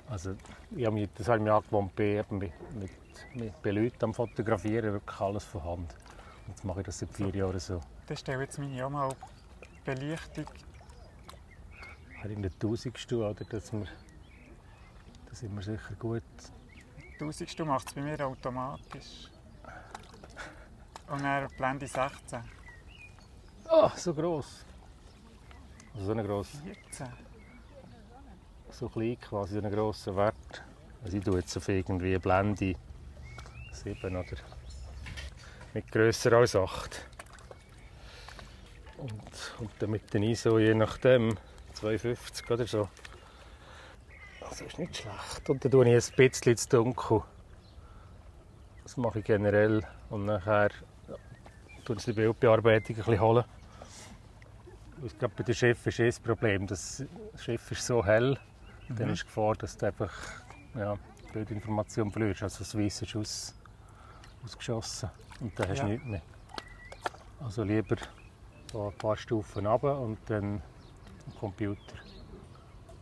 Also, 0.08 0.36
ich 0.74 0.84
habe 0.84 0.94
mich, 0.94 1.08
das 1.14 1.28
habe 1.28 1.38
ich 1.38 1.44
mir 1.44 1.54
angewohnt, 1.54 1.94
bei, 1.96 2.18
eben 2.18 2.38
mit, 2.38 2.52
mit, 2.74 2.90
mit, 3.34 3.62
bei 3.62 3.70
Leuten 3.70 4.04
am 4.04 4.14
Fotografieren, 4.14 4.92
wirklich 4.92 5.20
alles 5.20 5.44
von 5.44 5.64
Hand. 5.64 5.94
Und 6.46 6.48
jetzt 6.48 6.64
mache 6.64 6.80
ich 6.80 6.86
das 6.86 6.98
seit 6.98 7.12
vier 7.12 7.34
Jahren 7.34 7.58
so. 7.58 7.80
Dann 8.06 8.16
stelle 8.16 8.42
jetzt 8.42 8.58
meine 8.58 8.84
auch 8.84 8.90
mal 8.90 9.14
Belichtung. 9.84 10.46
Hat 12.22 12.30
in 12.30 12.42
der 12.42 12.58
Tausendste, 12.58 13.16
oder, 13.16 13.44
dass 13.44 13.72
wir, 13.72 13.86
da 15.28 15.34
sind 15.34 15.54
wir 15.54 15.62
sicher 15.62 15.94
gut 15.98 16.22
1000 17.20 17.66
macht 17.66 17.88
es 17.88 17.94
bei 17.94 18.02
mir 18.02 18.26
automatisch. 18.26 19.30
Und 21.08 21.22
dann 21.22 21.48
Blende 21.56 21.86
16. 21.86 22.40
Oh, 23.70 23.90
so 23.96 24.12
gross. 24.12 24.64
Also 25.94 26.06
so 26.06 26.12
ein 26.12 26.26
gross, 26.26 26.48
14. 26.90 27.23
so 28.74 28.88
klein 28.88 29.18
quasi, 29.20 29.58
einen 29.58 29.72
grossen 29.72 30.16
Wert. 30.16 30.64
Also 31.04 31.16
ich 31.16 31.24
tue 31.24 31.38
jetzt 31.38 31.56
auf 31.56 31.68
irgendwie 31.68 32.18
Blende 32.18 32.74
7 33.72 34.16
oder 34.16 34.24
nicht 35.74 35.92
grösser 35.92 36.32
als 36.32 36.56
8. 36.56 37.06
Und, 38.98 39.12
und 39.58 39.70
dann 39.78 39.90
mit 39.90 40.12
den 40.12 40.22
ISO 40.22 40.58
je 40.58 40.74
nachdem 40.74 41.36
250 41.74 42.50
oder 42.50 42.66
so. 42.66 42.88
Also 44.40 44.64
ist 44.64 44.78
nicht 44.78 44.96
schlecht. 44.96 45.50
Und 45.50 45.64
dann 45.64 45.70
tue 45.72 45.88
ich 45.88 46.10
ein 46.10 46.16
bisschen 46.16 46.56
zu 46.56 46.68
dunkel. 46.68 47.22
Das 48.82 48.96
mache 48.96 49.20
ich 49.20 49.24
generell. 49.24 49.82
Und 50.10 50.26
nachher 50.26 50.70
ja, 51.08 51.14
tue 51.84 51.96
ich 51.96 52.04
die 52.04 52.12
Bildbearbeitung 52.12 52.96
ein 52.96 53.02
bisschen 53.02 53.20
holen. 53.20 53.44
Ich 55.04 55.18
glaube, 55.18 55.34
bei 55.36 55.42
dem 55.44 55.54
Schiff 55.54 55.86
ist 55.86 55.98
eh 55.98 56.06
das 56.06 56.20
Problem. 56.20 56.66
Das 56.66 57.04
Schiff 57.36 57.70
ist 57.72 57.84
so 57.84 58.04
hell, 58.04 58.38
dann 58.88 59.10
ist 59.10 59.22
die 59.22 59.26
Gefahr, 59.26 59.54
dass 59.54 59.76
du 59.76 59.86
einfach 59.86 60.12
ja, 60.74 60.96
Bildinformation 61.32 62.10
verlierst. 62.10 62.42
Also 62.42 62.58
das 62.60 62.76
Weiss 62.76 63.02
ist 63.02 63.16
aus, 63.16 63.54
ausgeschossen 64.44 65.10
und 65.40 65.58
dann 65.58 65.68
hast 65.68 65.78
du 65.78 65.86
Ja. 65.86 65.92
nichts 65.92 66.06
mehr. 66.06 66.22
Also 67.40 67.62
lieber 67.62 67.96
ein 68.74 68.92
paar 68.98 69.16
Stufen 69.16 69.66
runter 69.66 69.98
und 69.98 70.18
dann 70.26 70.62
am 71.26 71.38
Computer. 71.38 71.94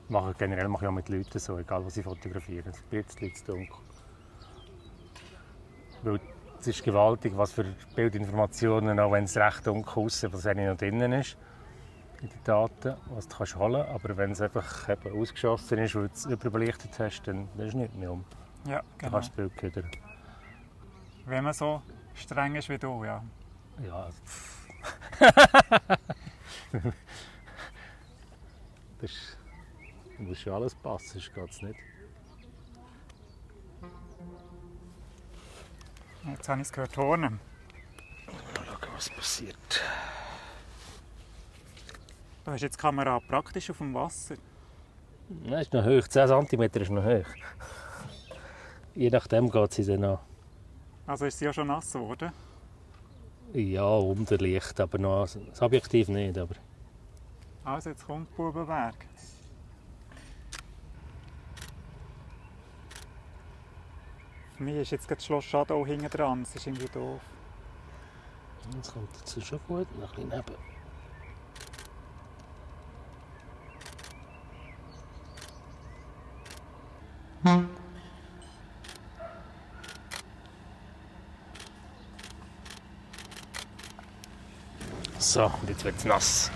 Mache, 0.08 0.34
generell 0.38 0.68
mache 0.68 0.84
ich 0.84 0.88
auch 0.88 0.94
mit 0.94 1.08
Leuten 1.08 1.38
so, 1.38 1.58
egal 1.58 1.84
was 1.84 1.96
ich 1.96 2.04
fotografiere. 2.04 2.68
Ein 2.70 2.74
bisschen 2.90 3.34
zu 3.34 3.44
dunkel. 3.44 3.76
Weil 6.02 6.20
es 6.60 6.66
ist 6.66 6.82
gewaltig, 6.82 7.32
was 7.36 7.52
für 7.52 7.64
Bildinformationen, 7.94 8.98
auch 9.00 9.12
wenn 9.12 9.24
es 9.24 9.36
recht 9.36 9.66
dunkel 9.66 10.04
aussieht, 10.04 10.32
was 10.32 10.46
eigentlich 10.46 10.68
noch 10.68 10.76
drinnen 10.76 11.12
ist 11.12 11.36
in 12.22 12.28
den 12.28 12.44
Daten, 12.44 12.94
was 13.10 13.26
du 13.28 13.36
kannst 13.36 13.56
holen 13.56 13.84
kannst. 13.84 14.04
Aber 14.04 14.16
wenn 14.16 14.30
es 14.30 14.40
einfach 14.40 14.88
eben 14.88 15.20
ausgeschossen 15.20 15.78
ist, 15.78 15.94
weil 15.94 16.08
du 16.08 16.14
es 16.14 16.24
überbelichtet 16.26 16.98
hast, 16.98 17.22
dann 17.24 17.48
dann 17.56 17.66
ist 17.66 17.74
nichts 17.74 17.96
mehr 17.96 18.12
um. 18.12 18.24
Ja, 18.64 18.76
Dann 18.76 18.84
genau. 18.98 19.12
kannst 19.12 19.36
du 19.36 19.42
das 19.48 19.52
Bild 19.52 19.76
wieder. 19.76 19.88
Wenn 21.26 21.44
man 21.44 21.52
so 21.52 21.82
streng 22.14 22.54
ist 22.54 22.68
wie 22.68 22.78
du, 22.78 23.04
ja. 23.04 23.22
Ja, 23.84 24.08
pff. 24.24 24.68
das 29.00 29.10
ist, 29.10 29.38
muss 30.18 30.40
schon 30.40 30.52
alles 30.52 30.74
passen, 30.74 31.08
sonst 31.20 31.34
geht 31.34 31.50
es 31.50 31.62
nicht. 31.62 31.78
Jetzt 36.24 36.48
habe 36.48 36.60
ich 36.60 36.68
es 36.68 36.72
gehört, 36.72 36.96
Hornen. 36.96 37.40
Mal 38.26 38.64
schauen, 38.64 38.92
was 38.94 39.10
passiert. 39.10 39.82
Du 42.44 42.50
hast 42.50 42.60
jetzt 42.62 42.76
die 42.76 42.80
Kamera 42.80 43.20
praktisch 43.20 43.70
auf 43.70 43.78
dem 43.78 43.94
Wasser. 43.94 44.34
Nein, 45.28 45.60
ist 45.60 45.72
noch 45.72 45.84
hoch. 45.84 46.08
10 46.08 46.46
cm 46.48 46.62
ist 46.62 46.90
noch 46.90 47.04
hoch. 47.04 47.26
Je 48.94 49.10
nachdem 49.10 49.48
geht 49.50 49.72
sie 49.72 49.84
dann 49.84 50.04
an. 50.04 50.18
Also 51.06 51.26
ist 51.26 51.38
sie 51.38 51.44
ja 51.44 51.52
schon 51.52 51.68
nass 51.68 51.92
geworden. 51.92 52.32
Ja, 53.52 53.84
unter 53.84 54.38
Licht, 54.38 54.80
aber 54.80 54.98
noch 54.98 55.28
das 55.28 55.62
Objektiv 55.62 56.08
nicht. 56.08 56.36
Aber 56.36 56.54
Also 57.64 57.90
jetzt 57.90 58.06
kommt 58.06 58.34
Bubenberg. 58.36 58.94
Für 64.56 64.62
mich 64.64 64.76
ist 64.76 64.90
jetzt 64.90 65.10
das 65.10 65.24
Schloss 65.24 65.44
Shadow 65.44 65.86
hinten 65.86 66.08
dran. 66.10 66.42
Das 66.42 66.56
ist 66.56 66.66
irgendwie 66.66 66.88
doof. 66.88 67.20
das 68.76 68.92
kommt 68.92 69.08
jetzt 69.16 69.46
schon 69.46 69.60
gut. 69.68 69.86
Noch 69.98 70.16
ein 70.16 70.28
bisschen 70.28 70.28
neben. 70.28 70.81
So, 85.32 85.44
und 85.44 85.66
jetzt 85.66 85.82
wird 85.82 85.96
es 85.96 86.04
nass. 86.04 86.50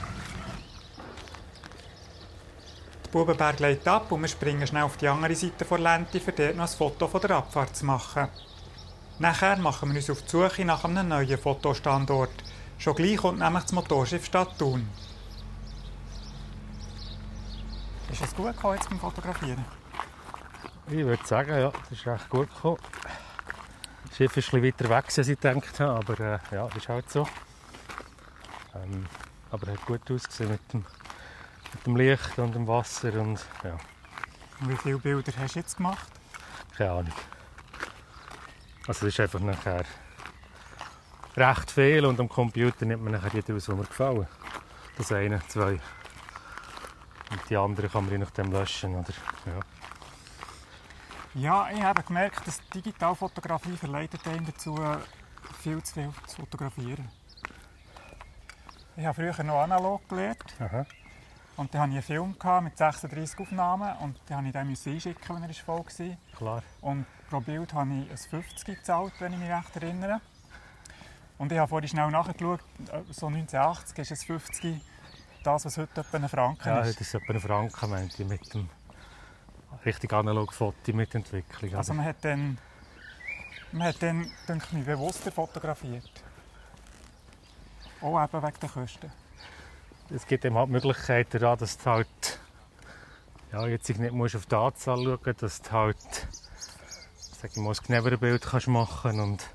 Bubenberg 3.10 3.58
legt 3.58 3.88
ab 3.88 4.12
und 4.12 4.20
wir 4.20 4.28
springen 4.28 4.66
schnell 4.66 4.82
auf 4.82 4.98
die 4.98 5.08
andere 5.08 5.34
Seite 5.34 5.64
der 5.64 5.78
Lente, 5.78 6.18
um 6.18 6.34
dort 6.36 6.56
noch 6.56 6.70
ein 6.70 6.76
Foto 6.76 7.08
von 7.08 7.20
der 7.22 7.30
Abfahrt 7.38 7.74
zu 7.74 7.86
machen. 7.86 8.28
Nachher 9.18 9.56
machen 9.56 9.88
wir 9.88 9.96
uns 9.96 10.10
auf 10.10 10.20
die 10.20 10.28
Suche 10.28 10.66
nach 10.66 10.84
einem 10.84 11.08
neuen 11.08 11.38
Fotostandort. 11.38 12.32
Schon 12.76 12.94
gleich 12.94 13.16
kommt 13.16 13.38
nämlich 13.38 13.62
das 13.62 13.72
Motorschiff 13.72 14.26
Stadt 14.26 14.58
Thun. 14.58 14.86
Ist 18.12 18.24
es 18.24 18.36
gut 18.36 18.54
gekommen 18.54 18.74
jetzt 18.74 18.90
beim 18.90 19.00
Fotografieren? 19.00 19.64
Ich 20.88 21.02
würde 21.02 21.26
sagen, 21.26 21.58
ja, 21.58 21.70
das 21.70 21.98
ist 21.98 22.06
recht 22.06 22.28
gut 22.28 22.54
gekommen. 22.54 22.76
Das 24.06 24.16
Schiff 24.18 24.36
ist 24.36 24.52
ein 24.52 24.60
bisschen 24.60 24.86
weiter 24.86 24.94
weg, 24.94 25.04
als 25.06 25.28
ich 25.28 25.40
gedacht 25.40 25.80
habe, 25.80 25.92
aber 25.94 26.20
äh, 26.20 26.54
ja, 26.54 26.68
ist 26.76 26.88
halt 26.90 27.10
so. 27.10 27.26
Ähm, 28.82 29.06
aber 29.50 29.72
hat 29.72 29.84
gut 29.86 30.10
ausgesehen 30.10 30.50
mit 30.50 30.72
dem, 30.72 30.84
mit 31.72 31.86
dem 31.86 31.96
Licht 31.96 32.38
und 32.38 32.54
dem 32.54 32.66
Wasser 32.66 33.12
und 33.20 33.44
ja, 33.64 33.76
Wie 34.60 34.76
viele 34.76 34.98
Bilder 34.98 35.32
hast 35.38 35.54
du 35.54 35.60
jetzt 35.60 35.76
gemacht? 35.76 36.08
keine 36.76 36.90
Ahnung. 36.90 37.12
Also 38.86 39.06
es 39.06 39.14
ist 39.14 39.20
einfach 39.20 39.40
nachher 39.40 39.84
recht 41.36 41.70
viel 41.70 42.04
und 42.04 42.20
am 42.20 42.28
Computer 42.28 42.84
nimmt 42.84 43.02
man 43.02 43.12
nachher 43.14 43.30
die 43.42 43.52
aus, 43.52 43.64
die 43.64 43.72
mir 43.72 43.84
gefallen. 43.84 44.26
Das 44.96 45.10
eine, 45.12 45.40
zwei. 45.48 45.80
Und 47.30 47.40
die 47.50 47.56
anderen 47.56 47.90
kann 47.90 48.04
man 48.04 48.12
je 48.12 48.18
nachdem 48.18 48.52
löschen, 48.52 48.94
oder? 48.94 49.12
Ja. 49.46 49.60
Ja, 51.34 51.70
ich 51.70 51.82
habe 51.82 52.02
gemerkt, 52.02 52.46
dass 52.46 52.60
Digitalfotografie 52.70 53.76
verleitet 53.76 54.26
einen 54.26 54.46
dazu, 54.46 54.78
viel 55.62 55.82
zu 55.82 55.94
viel 55.94 56.10
zu 56.26 56.36
fotografieren. 56.36 57.08
Ich 58.96 59.04
habe 59.04 59.14
früher 59.14 59.44
noch 59.44 59.60
analog 59.62 60.08
gelernt 60.08 60.54
Aha. 60.58 60.86
und 61.56 61.74
dann 61.74 61.82
hatte 61.82 61.90
ich 61.98 62.10
einen 62.10 62.34
Film 62.34 62.64
mit 62.64 62.78
36 62.78 63.38
Aufnahmen 63.40 63.94
und 63.98 64.18
den 64.28 64.36
musste 64.36 64.46
ich 64.48 64.52
dann 64.54 64.68
müssen 64.68 64.92
einschicken, 64.94 65.36
wenn 65.36 65.42
er 65.42 65.54
voll 65.54 65.84
war. 65.84 66.16
Klar. 66.36 66.62
Und 66.80 67.04
pro 67.28 67.40
Bild 67.40 67.74
habe 67.74 67.90
ich 67.92 68.10
ein 68.10 68.16
50 68.16 68.64
gezahlt, 68.64 69.12
wenn 69.18 69.34
ich 69.34 69.38
mich 69.38 69.50
recht 69.50 69.76
erinnere. 69.76 70.20
Und 71.36 71.52
ich 71.52 71.58
habe 71.58 71.68
vorhin 71.68 71.88
schnell 71.88 72.10
nachgeschaut, 72.10 72.60
äh, 72.90 73.02
so 73.10 73.26
1980 73.26 73.98
ist 73.98 74.10
es 74.12 74.24
50 74.24 74.80
das, 75.44 75.66
was 75.66 75.76
heute 75.76 76.00
etwa 76.00 76.16
ein 76.16 76.28
Franken 76.28 76.66
Ja, 76.68 76.80
ist. 76.80 76.98
das 76.98 77.06
ist 77.06 77.14
etwa 77.14 77.34
ein 77.34 77.40
Franken, 77.40 77.90
meinte 77.90 78.22
ich, 78.22 78.28
mit 78.28 78.54
dem 78.54 78.68
richtig 79.84 80.12
analog 80.14 80.54
Foto 80.54 80.92
mit 80.94 81.14
Entwicklung. 81.14 81.74
Also 81.74 81.92
man 81.92 82.06
hat 82.06 82.16
dann, 82.22 82.56
man 83.72 83.88
hat 83.88 84.02
dann 84.02 84.30
denke 84.48 84.66
ich, 84.78 84.84
bewusster 84.86 85.30
fotografiert. 85.30 86.10
Auch 88.00 88.22
eben 88.22 88.42
wegen 88.42 88.60
der 88.60 88.68
Kosten. 88.68 89.12
es 90.10 90.26
gibt 90.26 90.44
eben 90.44 90.56
halt 90.56 90.68
die 90.68 90.72
Möglichkeit 90.72 91.34
daran, 91.34 91.58
dass 91.58 91.78
du 91.78 91.86
halt 91.86 92.40
ja, 93.52 93.66
jetzt 93.66 93.88
nicht 93.88 94.12
musst 94.12 94.36
auf 94.36 94.46
die 94.46 94.54
Anzahl 94.54 95.02
schauen 95.02 95.36
dass 95.38 95.62
du 95.62 95.70
halt 95.72 96.28
sag 97.46 97.50
ich 97.50 97.56
mal, 97.56 97.70
ein 97.70 97.86
genaueres 97.86 98.20
Bild 98.20 98.42
kannst 98.42 98.68
machen 98.68 99.20
und 99.20 99.48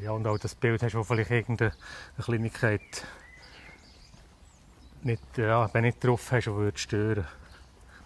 ja, 0.00 0.10
und 0.10 0.26
auch 0.26 0.38
das 0.38 0.54
Bild 0.54 0.82
hast, 0.82 0.94
wo 0.94 1.04
vielleicht 1.04 1.30
irgendeine 1.30 1.72
Kleinigkeit 2.20 3.04
nicht, 5.02 5.38
ja, 5.38 5.72
wenn 5.72 5.82
nicht 5.82 6.02
drauf 6.04 6.30
hast, 6.32 6.46
würde 6.46 6.78
stören. 6.78 7.26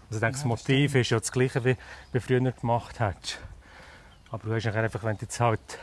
Also 0.09 0.17
ich 0.17 0.21
denke, 0.21 0.37
das 0.37 0.45
Motiv 0.45 0.95
ist 0.95 1.11
ja 1.11 1.19
das 1.19 1.33
gleiche, 1.33 1.65
wie, 1.65 1.77
wie 2.13 2.21
früher 2.21 2.41
gemacht 2.41 3.01
hättest. 3.01 3.41
Aber 4.31 4.47
du 4.47 4.55
hast 4.55 4.67
einfach, 4.67 5.03
wenn 5.05 5.17
du 5.17 5.23
jetzt 5.23 5.41
halt 5.41 5.79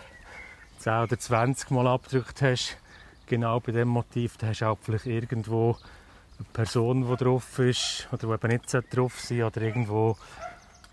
10 0.84 1.04
oder 1.04 1.18
20 1.18 1.72
Mal 1.72 1.88
abgedrückt 1.88 2.42
hast, 2.42 2.78
genau 3.26 3.60
bei 3.62 3.72
dem 3.72 3.88
Motiv, 3.88 4.36
dann 4.38 4.50
hast 4.50 4.60
du 4.62 4.66
auch 4.66 4.78
vielleicht 4.82 5.06
irgendwo 5.06 5.78
eine 6.38 6.48
Person, 6.52 7.08
die 7.08 7.16
drauf 7.24 7.58
ist, 7.60 8.08
oder 8.12 8.28
die 8.28 8.34
eben 8.34 8.48
nicht 8.52 8.70
sollte 8.70 8.96
drauf 8.98 9.18
sein 9.22 9.44
oder 9.44 9.62
irgendwo, 9.62 10.18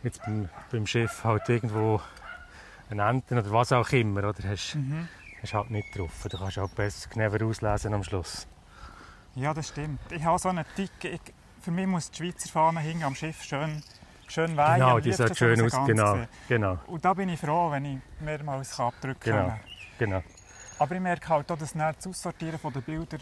jetzt 0.04 0.22
beim, 0.24 0.48
beim 0.70 0.86
Schiff 0.86 1.24
halt 1.24 1.48
irgendwo 1.48 2.00
eine 2.88 3.02
Ente 3.08 3.36
oder 3.36 3.50
was 3.50 3.72
auch 3.72 3.88
immer, 3.90 4.28
oder 4.28 4.48
hast, 4.48 4.76
Mhm. 4.76 5.08
hast 5.42 5.54
halt 5.54 5.70
nicht 5.72 5.98
drauf. 5.98 6.12
Du 6.30 6.38
kannst 6.38 6.58
auch 6.60 6.70
besser 6.70 7.08
genauer 7.10 7.42
auslesen 7.42 7.92
am 7.92 8.04
Schluss. 8.04 8.46
Ja, 9.34 9.52
das 9.52 9.68
stimmt. 9.68 10.00
Ich 10.10 10.22
habe 10.24 10.38
so 10.38 10.50
einen 10.50 10.64
Tick. 10.76 10.90
Ich, 11.02 11.20
für 11.62 11.70
mich 11.72 11.86
muss 11.88 12.10
die 12.12 12.16
Schweizer 12.18 12.48
Fahne 12.48 12.78
hinten 12.80 13.02
am 13.04 13.14
Schiff 13.16 13.42
schön, 13.42 13.82
schön 14.28 14.56
weihen. 14.56 14.80
Genau, 14.80 15.00
die 15.00 15.12
sieht 15.12 15.36
schön 15.36 15.60
aus, 15.60 15.72
genau, 15.84 16.18
genau, 16.48 16.78
Und 16.86 17.04
da 17.04 17.12
bin 17.14 17.28
ich 17.28 17.40
froh, 17.40 17.70
wenn 17.72 17.84
ich 17.84 17.98
mehrmals 18.20 18.78
abdrücken 18.78 19.18
Genau. 19.20 19.36
kann. 19.48 19.60
genau. 19.60 19.69
Aber 20.78 20.94
ich 20.94 21.00
merke 21.00 21.28
halt 21.28 21.50
auch, 21.52 21.58
dass 21.58 21.72
das 21.74 22.06
Aussortieren 22.06 22.58
der 22.62 22.80
Bilder 22.80 23.18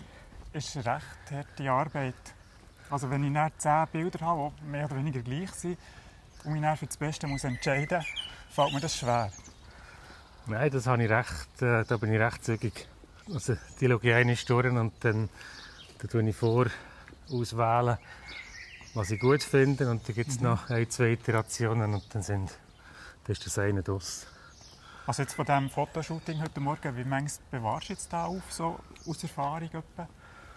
ist 0.52 0.76
recht 0.76 1.30
harte 1.30 1.70
Arbeit. 1.70 2.14
Also 2.90 3.10
wenn 3.10 3.24
ich 3.24 3.32
dann 3.32 3.52
10 3.58 3.86
Bilder 3.92 4.26
habe, 4.26 4.52
die 4.60 4.70
mehr 4.70 4.86
oder 4.86 4.96
weniger 4.96 5.20
gleich 5.20 5.50
sind, 5.52 5.78
und 6.44 6.52
mich 6.52 6.62
dann 6.62 6.76
für 6.76 6.86
das 6.86 6.96
Beste 6.96 7.26
muss 7.26 7.44
entscheiden 7.44 7.98
muss, 7.98 8.54
fällt 8.54 8.72
mir 8.72 8.80
das 8.80 8.96
schwer. 8.96 9.30
Nein, 10.46 10.70
das 10.70 10.86
habe 10.86 11.04
ich 11.04 11.10
recht, 11.10 11.62
äh, 11.62 11.84
da 11.84 11.96
bin 11.96 12.12
ich 12.12 12.20
recht 12.20 12.44
zügig. 12.44 12.88
Also 13.32 13.56
die 13.80 13.86
schaue 13.88 14.00
ich 14.02 14.14
einmal 14.14 14.36
durch 14.36 14.66
und 14.66 14.92
dann, 15.00 15.28
dann 15.98 16.10
tue 16.10 16.28
ich 16.28 16.36
vor, 16.36 16.66
auswählen, 17.30 17.98
was 18.94 19.10
ich 19.10 19.20
gut 19.20 19.42
finde 19.42 19.90
und 19.90 20.08
dann 20.08 20.14
gibt 20.14 20.30
es 20.30 20.38
mhm. 20.38 20.46
noch 20.46 20.70
ein, 20.70 20.88
zwei 20.88 21.12
Iterationen 21.12 21.92
und 21.92 22.14
dann, 22.14 22.22
sind, 22.22 22.50
dann 23.24 23.32
ist 23.32 23.44
das 23.44 23.58
eine 23.58 23.82
draus. 23.82 24.26
Also 25.08 25.22
jetzt 25.22 25.32
von 25.32 25.46
diesem 25.46 25.70
Fotoshooting 25.70 26.42
heute 26.42 26.60
Morgen, 26.60 26.94
wie 26.94 27.02
manches 27.02 27.40
bewahrst 27.50 27.88
du 27.88 27.92
jetzt 27.94 28.12
da 28.12 28.26
auf, 28.26 28.42
so 28.50 28.78
aus 29.06 29.22
Erfahrung? 29.22 29.70
Etwa? 29.72 30.06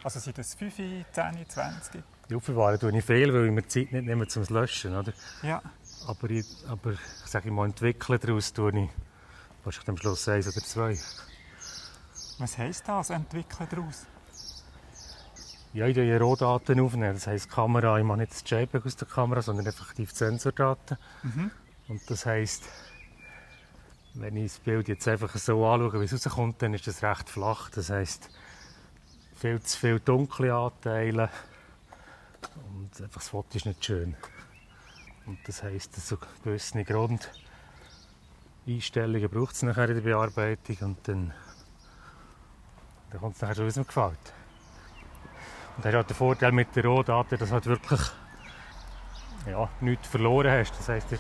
Also 0.04 0.20
sind 0.20 0.38
das 0.38 0.56
5, 0.56 0.76
10, 0.76 1.06
20? 1.48 2.04
Die 2.30 2.36
aufbewahren 2.36 2.78
tue 2.78 2.98
ich 2.98 3.06
viel, 3.06 3.34
weil 3.34 3.46
ich 3.46 3.52
mir 3.54 3.66
Zeit 3.66 3.94
nicht 3.94 4.06
nehme 4.06 4.28
zum 4.28 4.44
Löschen. 4.50 4.94
Oder? 4.94 5.14
Ja. 5.42 5.62
Aber, 6.06 6.30
ich, 6.30 6.46
aber 6.68 6.92
ich 6.92 7.00
sage 7.28 7.50
mal, 7.50 7.68
entwickeln 7.68 8.20
daraus 8.22 8.52
tue 8.52 8.78
ich 8.78 8.90
wahrscheinlich 9.64 9.88
am 9.88 9.98
Schluss 9.98 10.28
eins 10.28 10.50
oder 10.50 10.66
zwei. 10.66 10.98
Was 12.38 12.58
heisst 12.58 12.86
das, 12.90 13.10
entwickeln 13.10 13.70
daraus? 13.72 14.06
Ja, 15.72 15.88
ich 15.88 15.96
nehme 15.96 16.20
Rohdaten 16.20 16.78
aufnehmen. 16.82 17.14
Das 17.14 17.26
heisst, 17.26 17.50
Kamera, 17.50 17.98
ich 17.98 18.04
mache 18.04 18.18
nicht 18.18 18.34
das 18.34 18.44
JPEG 18.46 18.86
aus 18.86 18.98
der 18.98 19.08
Kamera, 19.08 19.42
sondern 19.42 19.66
effektiv 19.66 20.12
Sensordaten. 20.12 20.98
Mhm. 21.24 21.52
Und 21.88 22.10
das 22.10 22.26
heisst, 22.26 22.66
wenn 24.14 24.38
ich 24.38 24.52
das 24.52 24.60
Bild 24.60 24.88
jetzt 24.88 25.08
einfach 25.08 25.36
so 25.36 25.66
anschaue, 25.66 26.02
wie 26.02 26.06
es 26.06 26.14
rauskommt, 26.14 26.62
dann 26.62 26.74
ist 26.74 26.88
das 26.88 27.04
recht 27.04 27.30
flach. 27.30 27.70
Das 27.70 27.90
heisst, 27.90 28.30
viel 29.36 29.62
zu 29.62 29.78
viele 29.78 30.00
dunkle 30.00 30.54
Anteile 30.54 31.30
und 32.70 33.02
einfach 33.02 33.22
das 33.22 33.30
Foto 33.30 33.56
ist 33.56 33.66
nicht 33.66 33.86
schön. 33.86 34.16
Und 35.26 35.40
das 35.48 35.64
heisst, 35.64 35.96
so 35.96 36.18
gewisse 36.44 36.84
Grundeinstellungen 36.84 39.30
braucht 39.30 39.56
es 39.56 39.64
nachher 39.64 39.90
in 39.90 39.96
der 39.96 40.02
Bearbeitung 40.02 40.78
und 40.82 41.08
dann, 41.08 41.34
dann 43.12 43.22
kommt 43.22 43.36
es 43.36 43.42
nachher 43.42 43.56
so, 43.56 43.64
wie 43.64 43.68
es 43.68 43.78
mir 43.78 43.86
gefällt. 43.86 44.34
Und 45.78 45.86
das 45.86 45.94
hat 45.94 46.10
den 46.10 46.16
Vorteil 46.16 46.52
mit 46.52 46.76
der 46.76 46.86
Rohdaten, 46.86 47.38
dass 47.38 47.50
du 47.50 47.54
halt 47.54 47.66
wirklich 47.66 48.02
ja, 49.48 49.70
nichts 49.80 50.08
verloren 50.08 50.52
hast. 50.52 50.78
Das 50.78 50.90
heisst, 50.90 51.12
du 51.12 51.18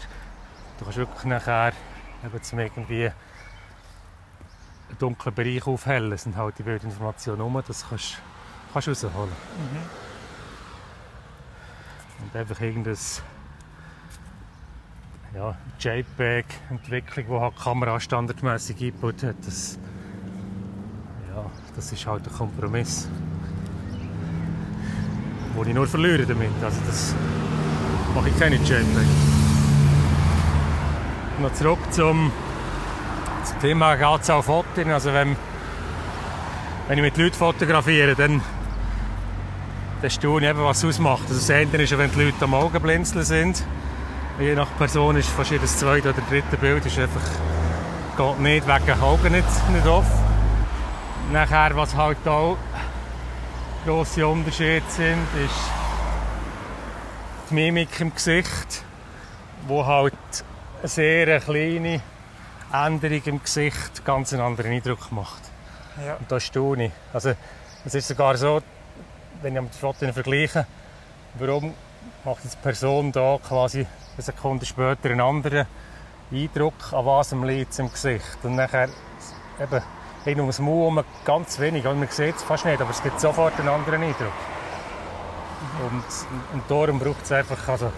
kannst 0.83 0.97
wirklich 0.97 1.23
nachher 1.23 1.73
eben 2.23 2.43
zum 2.43 2.59
irgendwie 2.59 3.05
einen 3.05 4.97
dunklen 4.99 5.33
Bereich 5.33 5.65
aufhellen. 5.65 6.17
Sind 6.17 6.35
halt 6.35 6.57
die 6.59 6.63
Bildinformationen 6.63 7.41
um, 7.41 7.61
das 7.65 7.85
kannst 7.89 8.17
du 8.73 8.89
rausholen. 8.89 9.29
Mhm. 9.29 9.77
Und 12.23 12.35
einfach 12.35 12.61
irgendein 12.61 12.97
ja, 15.33 15.57
JPEG-Entwicklung, 15.79 17.25
die 17.25 17.39
halt 17.39 17.53
die 17.57 17.63
Kamera 17.63 17.99
standardmäßig 17.99 18.77
eingebaut 18.81 19.23
hat, 19.23 19.35
das, 19.45 19.79
ja, 21.33 21.45
das 21.75 21.91
ist 21.91 22.05
halt 22.05 22.27
ein 22.27 22.33
Kompromiss. 22.33 23.07
Wo 25.55 25.63
ich 25.63 25.73
nur 25.73 25.87
verliere 25.87 26.25
damit. 26.25 26.51
Also 26.63 26.79
das 26.85 27.15
mache 28.13 28.29
ich 28.29 28.39
keine 28.39 28.55
JPEG 28.55 29.30
noch 31.41 31.53
zurück 31.53 31.79
zum, 31.91 32.31
zum 33.43 33.59
Thema 33.59 33.91
Anzahl 33.93 34.41
Fotos. 34.43 34.85
Also 34.87 35.13
wenn, 35.13 35.35
wenn 36.87 36.97
ich 36.97 37.03
mit 37.03 37.17
Leuten 37.17 37.35
fotografiere, 37.35 38.15
dann, 38.15 38.41
dann 40.01 40.11
staune 40.11 40.51
ich 40.51 40.57
was 40.57 40.83
es 40.83 40.85
ausmacht. 40.85 41.23
Also 41.23 41.35
das 41.35 41.49
eine 41.49 41.83
ist, 41.83 41.97
wenn 41.97 42.11
die 42.11 42.23
Leute 42.23 42.43
am 42.43 42.53
Augen 42.53 42.81
blinzeln 42.81 43.25
sind. 43.25 43.63
Je 44.39 44.55
nach 44.55 44.67
Person 44.77 45.17
ist 45.17 45.29
fast 45.29 45.51
jedes 45.51 45.77
zweite 45.77 46.09
oder 46.09 46.21
dritte 46.29 46.57
Bild 46.57 46.85
ist 46.85 46.97
einfach, 46.97 47.21
geht 48.17 48.39
nicht, 48.39 48.67
wegen 48.67 48.85
den 48.85 49.01
Augen 49.01 49.31
nicht, 49.31 49.69
nicht 49.71 49.87
offen. 49.87 50.31
Nachher, 51.31 51.75
was 51.75 51.95
halt 51.95 52.27
auch 52.27 52.57
grosse 53.85 54.25
Unterschiede 54.25 54.83
sind, 54.87 55.27
ist 55.45 55.71
die 57.49 57.53
Mimik 57.53 57.99
im 57.99 58.13
Gesicht, 58.13 58.83
wo 59.67 59.85
halt 59.85 60.13
eine 60.81 60.89
sehr 60.89 61.39
kleine 61.39 62.01
Änderung 62.73 63.21
im 63.25 63.43
Gesicht 63.43 64.03
ganz 64.03 64.33
einen 64.33 64.41
anderen 64.41 64.71
Eindruck 64.71 65.11
macht. 65.11 65.41
Ja. 66.03 66.15
Und 66.15 66.31
das 66.31 66.43
staune 66.43 66.85
ich. 66.85 66.91
Also, 67.13 67.33
es 67.85 67.93
ist 67.93 68.07
sogar 68.07 68.35
so, 68.35 68.61
wenn 69.43 69.55
ich 69.55 69.61
mit 69.61 69.75
Fotos 69.75 70.11
vergleiche, 70.11 70.65
warum 71.37 71.73
macht 72.25 72.43
die 72.43 72.57
Person 72.61 73.11
da 73.11 73.37
quasi 73.47 73.79
eine 73.79 74.23
Sekunde 74.23 74.65
später 74.65 75.09
einen 75.09 75.21
anderen 75.21 75.67
Eindruck, 76.31 76.93
an 76.93 77.05
was 77.05 77.31
am 77.31 77.43
liegt 77.43 77.77
im 77.77 77.91
Gesicht. 77.91 78.37
Und 78.43 78.55
nachher 78.55 78.89
eben 79.59 79.81
hin 80.23 80.39
ums 80.39 80.59
Maul 80.59 81.03
ganz 81.25 81.59
wenig, 81.59 81.83
man 81.83 82.07
sieht 82.09 82.37
es 82.37 82.43
fast 82.43 82.65
nicht, 82.65 82.81
aber 82.81 82.89
es 82.89 83.03
gibt 83.03 83.19
sofort 83.19 83.59
einen 83.59 83.69
anderen 83.69 84.01
Eindruck. 84.01 84.33
Und, 85.83 86.53
und 86.53 86.63
darum 86.69 86.99
braucht 86.99 87.23
es 87.23 87.31
einfach, 87.31 87.67
also 87.67 87.91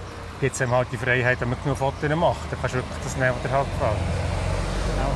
gibt 0.43 0.55
es 0.55 0.59
ihm 0.59 0.71
halt 0.71 0.91
die 0.91 0.97
Freiheit, 0.97 1.39
wenn 1.39 1.51
man 1.51 1.63
genug 1.63 1.77
Fotos 1.77 2.15
macht. 2.17 2.51
Dann 2.51 2.59
kannst 2.59 2.75
du 2.75 2.79
wirklich 2.79 2.97
das 3.01 3.15
nehmen, 3.15 3.33
was 3.33 3.43
dir 3.43 3.51
halt 3.51 3.65
gefällt. 3.65 3.97
Genau. 4.89 5.09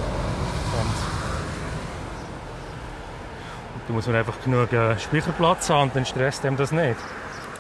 Und, 0.80 0.96
und 3.74 3.82
da 3.90 3.94
muss 3.94 4.08
man 4.08 4.16
einfach 4.16 4.42
genug 4.42 4.72
äh, 4.72 4.98
Speicherplatz 4.98 5.70
haben, 5.70 5.92
dann 5.94 6.06
stresst 6.06 6.46
ihm 6.46 6.56
das 6.56 6.72
nicht. 6.72 6.96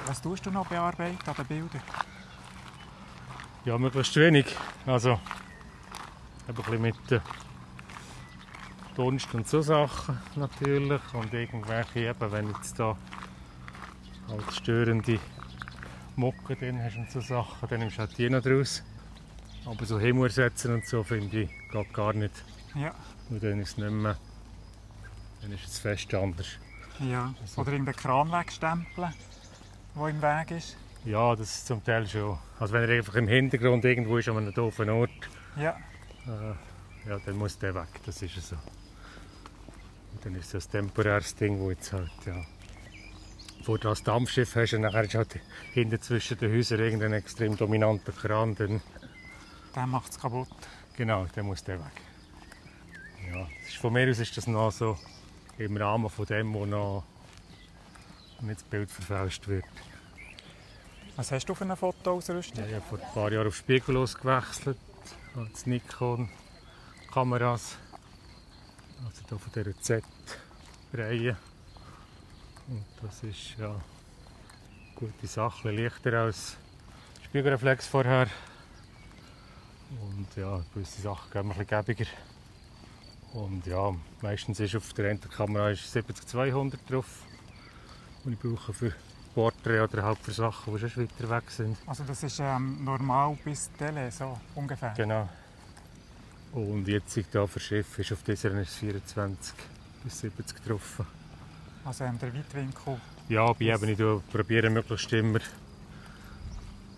Was 0.06 0.22
tust 0.22 0.46
du 0.46 0.52
noch 0.52 0.66
bearbeiten 0.68 1.18
an 1.26 1.36
den 1.36 1.46
Bildern? 1.46 1.82
Ja, 3.66 3.78
möglichst 3.78 4.16
wenig. 4.16 4.46
Also, 4.86 5.20
ein 6.48 6.56
bisschen 6.56 6.82
mit 6.82 7.12
äh, 7.12 7.20
Dunst 8.96 9.34
und 9.34 9.46
so 9.46 9.62
Sachen 9.62 10.22
natürlich 10.38 11.02
und 11.14 11.34
irgendwelche, 11.34 12.00
eben, 12.00 12.32
wenn 12.32 12.48
jetzt 12.48 12.80
da 12.80 12.96
halt 14.30 14.54
störende 14.54 15.20
Mucke 16.18 16.56
drin 16.56 16.82
hast 16.84 16.98
und 16.98 17.10
so 17.12 17.22
Sachen, 17.22 17.70
dann 17.70 17.80
nimmst 17.80 17.98
du 17.98 18.00
halt 18.00 18.18
die 18.18 18.30
noch 18.30 18.42
draus. 18.42 18.84
Aber 19.66 19.86
so 19.86 20.00
Himmel 20.00 20.26
ersetzen 20.26 20.74
und 20.74 20.86
so 20.86 21.04
finde 21.04 21.42
ich 21.42 21.50
geht 21.72 21.94
gar 21.94 22.14
nicht. 22.14 22.44
Ja. 22.76 22.94
Und 23.30 23.44
dann 23.44 23.60
ist 23.60 23.70
es 23.70 23.78
nicht 23.78 23.92
mehr, 23.92 24.18
dann 25.42 25.52
ist 25.52 25.68
es 25.68 25.80
fest 25.80 26.14
anders. 26.14 26.48
Ja, 27.00 27.34
also, 27.40 27.62
oder 27.62 27.72
irgendeinen 27.72 27.96
Kran 27.96 28.32
wegstempeln, 28.32 29.14
der 29.96 30.08
im 30.08 30.22
Weg 30.22 30.52
ist. 30.52 30.78
Ja, 31.06 31.36
das 31.36 31.56
ist 31.56 31.68
zum 31.68 31.84
Teil 31.84 32.08
schon. 32.08 32.38
Also 32.60 32.74
wenn 32.74 32.90
er 32.90 32.98
einfach 32.98 33.16
im 33.16 33.28
Hintergrund 33.28 33.86
irgendwo 33.86 34.18
ist 34.18 34.28
an 34.30 34.38
einem 34.38 34.54
doofen 34.54 34.90
Ort, 34.90 35.12
ja. 35.56 35.78
Äh, 36.26 37.10
ja, 37.10 37.20
dann 37.26 37.38
muss 37.38 37.58
der 37.60 37.76
weg, 37.76 38.02
das 38.06 38.22
ist 38.22 38.42
so. 38.42 38.56
Und 40.14 40.26
dann 40.26 40.36
ist 40.36 40.54
das 40.54 40.68
ein 40.68 40.72
temporäres 40.72 41.36
Ding, 41.36 41.60
wo 41.60 41.70
jetzt 41.70 41.94
halt, 41.94 42.10
ja, 42.26 42.44
wo 43.68 43.78
du 43.78 43.90
das 43.90 44.04
Dampfschiff 44.04 44.56
hast 44.56 44.74
und 44.74 44.82
nachher 44.82 45.04
ist 45.04 45.16
halt 45.16 45.40
hinten 45.74 46.02
zwischen 46.02 46.38
den 46.38 46.52
Häusern 46.52 46.80
irgendein 46.80 47.14
extrem 47.14 47.58
dominanter 47.58 48.12
Kran. 48.12 48.56
Dann 48.56 48.82
der 49.76 49.86
macht 49.86 50.12
es 50.12 50.20
kaputt. 50.20 50.48
Genau, 50.96 51.28
dann 51.36 51.46
muss 51.46 51.64
der 51.64 51.80
weg. 51.80 51.92
Ja, 53.32 53.48
von 53.80 53.94
mir 53.94 54.10
aus 54.10 54.20
ist 54.20 54.36
das 54.38 54.48
noch 54.48 54.72
so 54.72 54.98
im 55.58 55.78
Rahmen 55.78 56.10
von 56.10 56.26
dem, 56.26 56.54
wo 56.54 56.66
noch 56.66 57.04
nicht 58.42 58.62
das 58.62 58.64
Bild 58.64 58.90
verfälscht 58.90 59.48
wird. 59.48 59.66
Was 61.16 61.32
hast 61.32 61.46
du 61.46 61.56
für 61.56 61.64
eine 61.64 61.76
Fotoausrüstung? 61.76 62.64
Ja, 62.64 62.70
ich 62.70 62.76
habe 62.76 62.86
vor 62.86 63.00
ein 63.00 63.14
paar 63.14 63.32
Jahren 63.32 63.48
auf 63.48 63.56
Spiegellos 63.56 64.18
gewechselt, 64.18 64.78
als 65.36 65.66
Nikon-Kameras. 65.66 67.78
Also 69.06 69.22
hier 69.28 69.40
von 69.40 69.52
dieser 69.54 69.80
Z-Reihe. 69.80 71.38
Und 72.68 72.86
das 73.02 73.24
ist 73.24 73.56
ja 73.58 73.70
eine 73.70 73.82
gute 74.96 75.28
Sache, 75.28 75.72
leichter 75.72 76.14
als 76.14 76.58
Spiegelreflex 77.24 77.88
vorher. 77.88 78.28
Und 80.02 80.28
ja, 80.36 80.62
gewisse 80.74 81.02
Sachen 81.02 81.32
gehen 81.32 81.42
ein 81.44 81.48
bisschen 81.50 81.68
gäbiger. 81.68 82.10
Und 83.34 83.66
ja, 83.66 83.96
meistens 84.22 84.60
ist 84.60 84.76
auf 84.76 84.92
der 84.94 85.18
Kamera 85.18 85.68
70-200 85.68 86.78
drauf, 86.90 87.24
die 88.26 88.34
ich 88.34 88.40
brauche 88.40 88.74
für 88.74 88.94
Porträt 89.34 89.82
oder 89.82 90.04
halt 90.04 90.20
für 90.20 90.32
Sachen, 90.32 90.76
die 90.76 90.90
schon 90.90 91.04
weiter 91.04 91.30
weg 91.30 91.52
sind. 91.52 91.78
Also 91.86 92.04
das 92.04 92.24
ist 92.24 92.40
ähm, 92.40 92.84
normal 92.84 93.38
bis 93.46 93.72
Tele, 93.78 94.12
so 94.12 94.38
ungefähr? 94.56 94.94
Genau. 94.98 95.30
Und 96.54 96.88
jetzt 96.88 97.14
hier 97.14 97.48
für 97.48 97.60
Schiff 97.60 98.00
ist 98.00 98.12
auf 98.14 98.24
dieser 98.24 98.66
24 98.66 99.54
bis 100.04 100.20
70 100.20 100.64
getroffen. 100.64 101.17
Also 101.88 102.04
ähm, 102.04 102.20
der 102.20 102.34
Weitwinkel? 102.34 103.00
Ja, 103.30 103.54
bei 103.54 103.66
eben 103.66 103.88
ich 103.88 104.30
probiere 104.30 104.70
möglichst 104.70 105.14
immer 105.14 105.40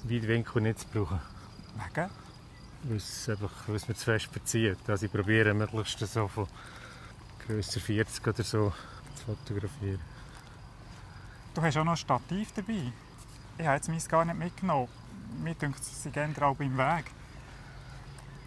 Weitwinkel 0.04 0.64
nicht 0.64 0.80
zu 0.80 0.88
brauchen. 0.88 1.20
Wegen? 1.76 2.10
Weil 2.84 2.98
es, 2.98 3.30
einfach, 3.30 3.52
weil 3.68 3.76
es 3.76 3.88
mir 3.88 3.94
zu 3.94 4.06
fest 4.06 4.26
verzieht. 4.32 4.80
Also 4.88 5.06
ich 5.06 5.12
probiere 5.12 5.54
möglichst 5.54 6.00
so 6.00 6.28
von 6.28 6.48
grösser 7.46 7.80
40 7.80 8.28
oder 8.28 8.44
so 8.44 8.74
zu 9.16 9.26
fotografieren. 9.26 10.00
Du 11.54 11.62
hast 11.62 11.78
auch 11.78 11.84
noch 11.84 11.92
ein 11.92 11.98
Stativ 11.98 12.52
dabei. 12.54 12.92
Ich 13.60 13.66
habe 13.68 13.76
jetzt 13.76 13.90
meins 13.90 14.10
gar 14.10 14.26
nicht 14.26 14.40
mitgenommen. 14.40 14.88
mir 15.44 15.54
denkt 15.54 15.84
sie 15.84 16.10
gehen 16.10 16.34
drauf 16.34 16.60
im 16.62 16.76
Weg. 16.76 17.06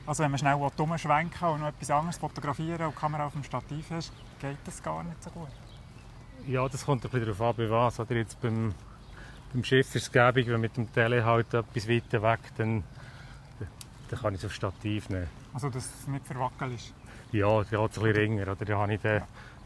Also 0.06 0.24
wenn 0.24 0.32
man 0.32 0.38
schnell 0.38 0.54
umschwenken 0.54 1.48
und 1.48 1.60
noch 1.60 1.68
etwas 1.68 1.90
anderes 1.90 2.18
fotografieren 2.18 2.86
und 2.86 2.96
die 2.96 2.98
Kamera 2.98 3.26
auf 3.26 3.32
dem 3.32 3.44
Stativ 3.44 3.92
ist, 3.92 4.12
geht 4.40 4.58
das 4.64 4.82
gar 4.82 5.04
nicht 5.04 5.22
so 5.22 5.30
gut. 5.30 5.48
Ja, 6.46 6.68
das 6.68 6.84
kommt 6.84 7.04
ein 7.04 7.10
bisschen 7.10 7.26
darauf 7.26 7.40
an, 7.40 7.56
bei 7.56 7.70
was. 7.70 8.00
Oder 8.00 8.16
jetzt 8.16 8.40
beim, 8.40 8.74
beim 9.52 9.64
Schiff 9.64 9.94
ist 9.94 10.02
es 10.02 10.12
gäbig, 10.12 10.48
wenn 10.48 10.60
mit 10.60 10.76
dem 10.76 10.92
Tele 10.92 11.24
halt 11.24 11.54
etwas 11.54 11.88
weiter 11.88 12.22
weg, 12.22 12.40
dann, 12.56 12.82
dann 14.08 14.20
kann 14.20 14.34
ich 14.34 14.40
es 14.40 14.46
auf 14.46 14.54
Stativ 14.54 15.08
nehmen. 15.08 15.28
Also 15.54 15.68
dass 15.68 15.84
es 15.84 16.08
nicht 16.08 16.26
verwackelt 16.26 16.74
ist? 16.74 16.92
Ja, 17.30 17.62
der 17.64 17.80
hat 17.80 17.92
es 17.92 17.98
ein 17.98 18.04
bisschen 18.04 18.16
ringer. 18.16 18.42
Oder? 18.42 18.64
Da 18.64 18.78
habe 18.78 18.94
ich 18.94 19.00
den, 19.00 19.22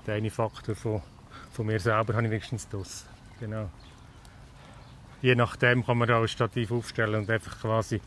den 0.07 0.15
einen 0.15 0.31
Faktor 0.31 0.75
von, 0.75 1.03
von 1.53 1.67
mir 1.67 1.81
selber 1.81 2.15
habe 2.15 2.25
ich 2.25 2.31
wenigstens 2.31 2.69
das. 2.69 3.07
Genau. 3.41 3.71
Je 5.23 5.35
nachdem 5.35 5.85
kann 5.85 5.97
man 5.99 6.11
auch 6.11 6.23
ein 6.23 6.29
Stativ 6.29 6.71
aufstellen 6.73 7.23
und 7.23 7.31
einfach 7.31 7.59
quasi 7.59 8.01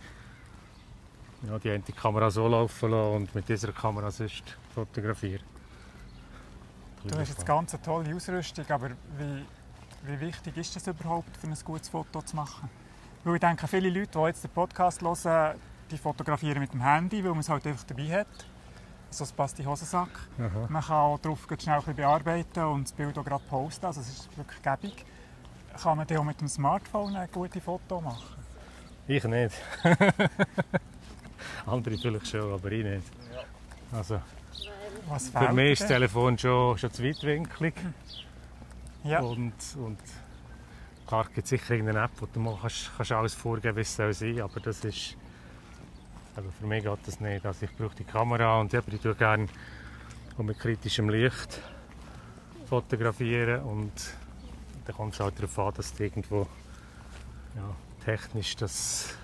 ja, 1.47 1.57
die 1.57 1.71
eine 1.71 1.81
Kamera 1.81 2.29
so 2.29 2.47
laufen 2.47 2.91
lassen 2.91 3.15
und 3.15 3.35
mit 3.35 3.49
dieser 3.49 3.71
Kamera 3.71 4.11
sonst 4.11 4.57
fotografieren. 4.75 5.43
Du 7.03 7.17
hast 7.17 7.29
jetzt 7.29 7.45
ganz 7.45 7.73
eine 7.73 7.81
tolle 7.81 8.13
Ausrüstung, 8.15 8.65
aber 8.69 8.89
wie, 9.17 9.45
wie 10.03 10.19
wichtig 10.19 10.57
ist 10.57 10.75
das 10.75 10.87
überhaupt, 10.87 11.35
für 11.37 11.47
ein 11.47 11.57
gutes 11.63 11.87
Foto 11.87 12.21
zu 12.21 12.35
machen? 12.35 12.69
Weil 13.23 13.35
ich 13.35 13.39
denke, 13.39 13.67
viele 13.67 13.89
Leute, 13.89 14.19
die 14.19 14.25
jetzt 14.25 14.43
den 14.43 14.51
Podcast 14.51 15.01
hören, 15.01 15.55
die 15.89 15.97
fotografieren 15.97 16.59
mit 16.59 16.73
dem 16.73 16.81
Handy, 16.81 17.23
weil 17.23 17.31
man 17.31 17.39
es 17.39 17.49
halt 17.49 17.65
einfach 17.65 17.85
dabei 17.85 18.19
hat. 18.19 18.27
So 19.11 19.25
passt 19.35 19.57
die 19.57 19.65
Hosensack. 19.65 20.09
Aha. 20.37 20.67
Man 20.69 20.83
kann 20.83 20.95
auch 20.95 21.19
darauf 21.19 21.47
schnell 21.59 21.75
ein 21.75 21.79
bisschen 21.79 21.95
bearbeiten 21.95 22.63
und 22.65 22.83
das 22.83 22.93
Bild 22.93 23.17
auch 23.17 23.25
gerade 23.25 23.43
posten. 23.49 23.85
Also 23.85 24.01
es 24.01 24.09
ist 24.09 24.37
wirklich 24.37 24.61
gäbig. 24.61 25.05
Kann 25.81 25.97
man 25.97 26.05
dann 26.05 26.17
auch 26.17 26.23
mit 26.23 26.39
dem 26.41 26.47
Smartphone 26.47 27.15
ein 27.15 27.29
gutes 27.31 27.63
Foto 27.63 28.01
machen? 28.01 28.35
Ich 29.07 29.23
nicht. 29.23 29.55
Andere 31.65 31.97
vielleicht 31.97 32.27
schon, 32.27 32.53
aber 32.53 32.71
ich 32.71 32.83
nicht. 32.83 33.07
Also, 33.91 34.21
Was 35.09 35.29
für 35.29 35.53
mich 35.53 35.71
ist 35.71 35.81
das? 35.81 35.87
Telefon 35.87 36.37
schon, 36.37 36.77
schon 36.77 36.91
zu 36.91 37.03
weitwinklig. 37.03 37.73
Ja. 39.03 39.21
Und, 39.21 39.53
und 39.77 39.97
klar 41.07 41.25
gibt 41.25 41.45
es 41.45 41.49
sicher 41.49 41.71
irgendeine 41.73 42.05
App, 42.05 42.11
wo 42.19 42.27
du 42.27 42.39
mal 42.39 42.57
kannst, 42.61 42.91
kannst 42.95 43.11
alles 43.11 43.33
vorgeben, 43.33 43.77
wie 43.77 43.81
es 43.81 43.95
soll 43.95 44.13
sein 44.13 44.41
aber 44.41 44.59
das 44.59 44.83
ist... 44.85 45.17
Also 46.35 46.51
für 46.51 46.67
mich 46.67 46.83
geht 46.83 46.99
das 47.05 47.19
nicht. 47.19 47.45
Also 47.45 47.65
ich 47.65 47.75
brauche 47.75 47.95
die 47.95 48.03
Kamera 48.03 48.61
und 48.61 48.73
eben, 48.73 48.93
ich 48.93 49.01
tue 49.01 49.15
gerne 49.15 49.47
mit 50.37 50.57
kritischem 50.59 51.09
Licht 51.09 51.59
fotografieren 52.67 53.63
und 53.63 53.91
dann 54.85 54.95
kommt 54.95 55.13
es 55.13 55.19
halt 55.19 55.37
darauf 55.37 55.59
an, 55.59 55.73
dass 55.73 55.93
du 55.93 56.03
irgendwo 56.03 56.47
ja, 57.55 57.75
technisch 58.05 58.55
das, 58.55 59.15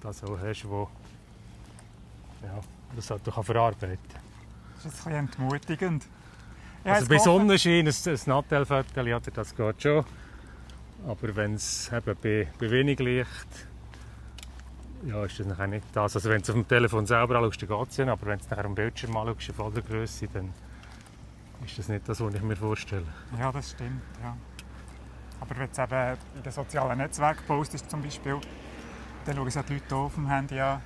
das 0.00 0.22
auch 0.22 0.38
hast, 0.38 0.68
wo 0.68 0.88
ja, 2.42 2.60
das 2.94 3.10
halt 3.10 3.26
du 3.26 3.32
kann 3.32 3.42
verarbeiten 3.42 4.27
Das 4.82 4.94
ist 4.94 5.06
ein 5.06 5.12
bisschen 5.12 5.12
entmutigend. 5.12 6.06
Ja, 6.84 6.94
Also 6.94 7.08
bei 7.08 7.18
Sonnenschein, 7.18 7.86
ein, 7.86 7.94
ein 8.06 8.18
Nattelviertel, 8.26 9.08
ja, 9.08 9.18
das 9.20 9.54
geht 9.54 9.82
schon. 9.82 10.04
Aber 11.06 11.36
wenn 11.36 11.54
es 11.54 11.90
eben 11.92 12.16
bei, 12.22 12.48
bei 12.58 12.70
wenig 12.70 12.98
Licht, 13.00 13.68
ja, 15.06 15.24
ist 15.24 15.38
das 15.38 15.46
nachher 15.46 15.66
nicht 15.66 15.84
das. 15.92 16.14
Also 16.16 16.28
wenn 16.28 16.38
du 16.38 16.42
es 16.42 16.50
auf 16.50 16.54
dem 16.54 16.68
Telefon 16.68 17.06
selber 17.06 17.36
anschaust, 17.36 17.62
dann 17.62 17.68
geht 17.68 17.90
es 17.90 17.96
ja. 17.96 18.12
Aber 18.12 18.26
wenn 18.26 18.38
du 18.38 18.44
es 18.44 18.50
nachher 18.50 18.64
am 18.64 18.74
Bildschirm 18.74 19.16
anschaust, 19.16 19.48
in 19.48 19.54
voller 19.54 19.82
Größe, 19.82 20.28
dann 20.32 20.52
ist 21.64 21.78
das 21.78 21.88
nicht 21.88 22.08
das, 22.08 22.20
was 22.20 22.34
ich 22.34 22.42
mir 22.42 22.56
vorstelle. 22.56 23.04
Ja, 23.38 23.50
das 23.52 23.70
stimmt. 23.70 24.02
Ja. 24.22 24.36
Aber 25.40 25.50
wenn 25.56 25.66
du 25.66 25.72
es 25.72 25.78
eben 25.78 26.18
in 26.36 26.42
den 26.42 26.52
sozialen 26.52 26.98
Netzwerken 26.98 27.44
postest, 27.46 27.90
zum 27.90 28.02
Beispiel, 28.02 28.38
dann 29.24 29.36
schauen 29.36 29.50
sich 29.50 29.62
die 29.62 29.74
Leute 29.74 29.94
auf 29.96 30.14
dem 30.14 30.28
Handy 30.28 30.60
an. 30.60 30.80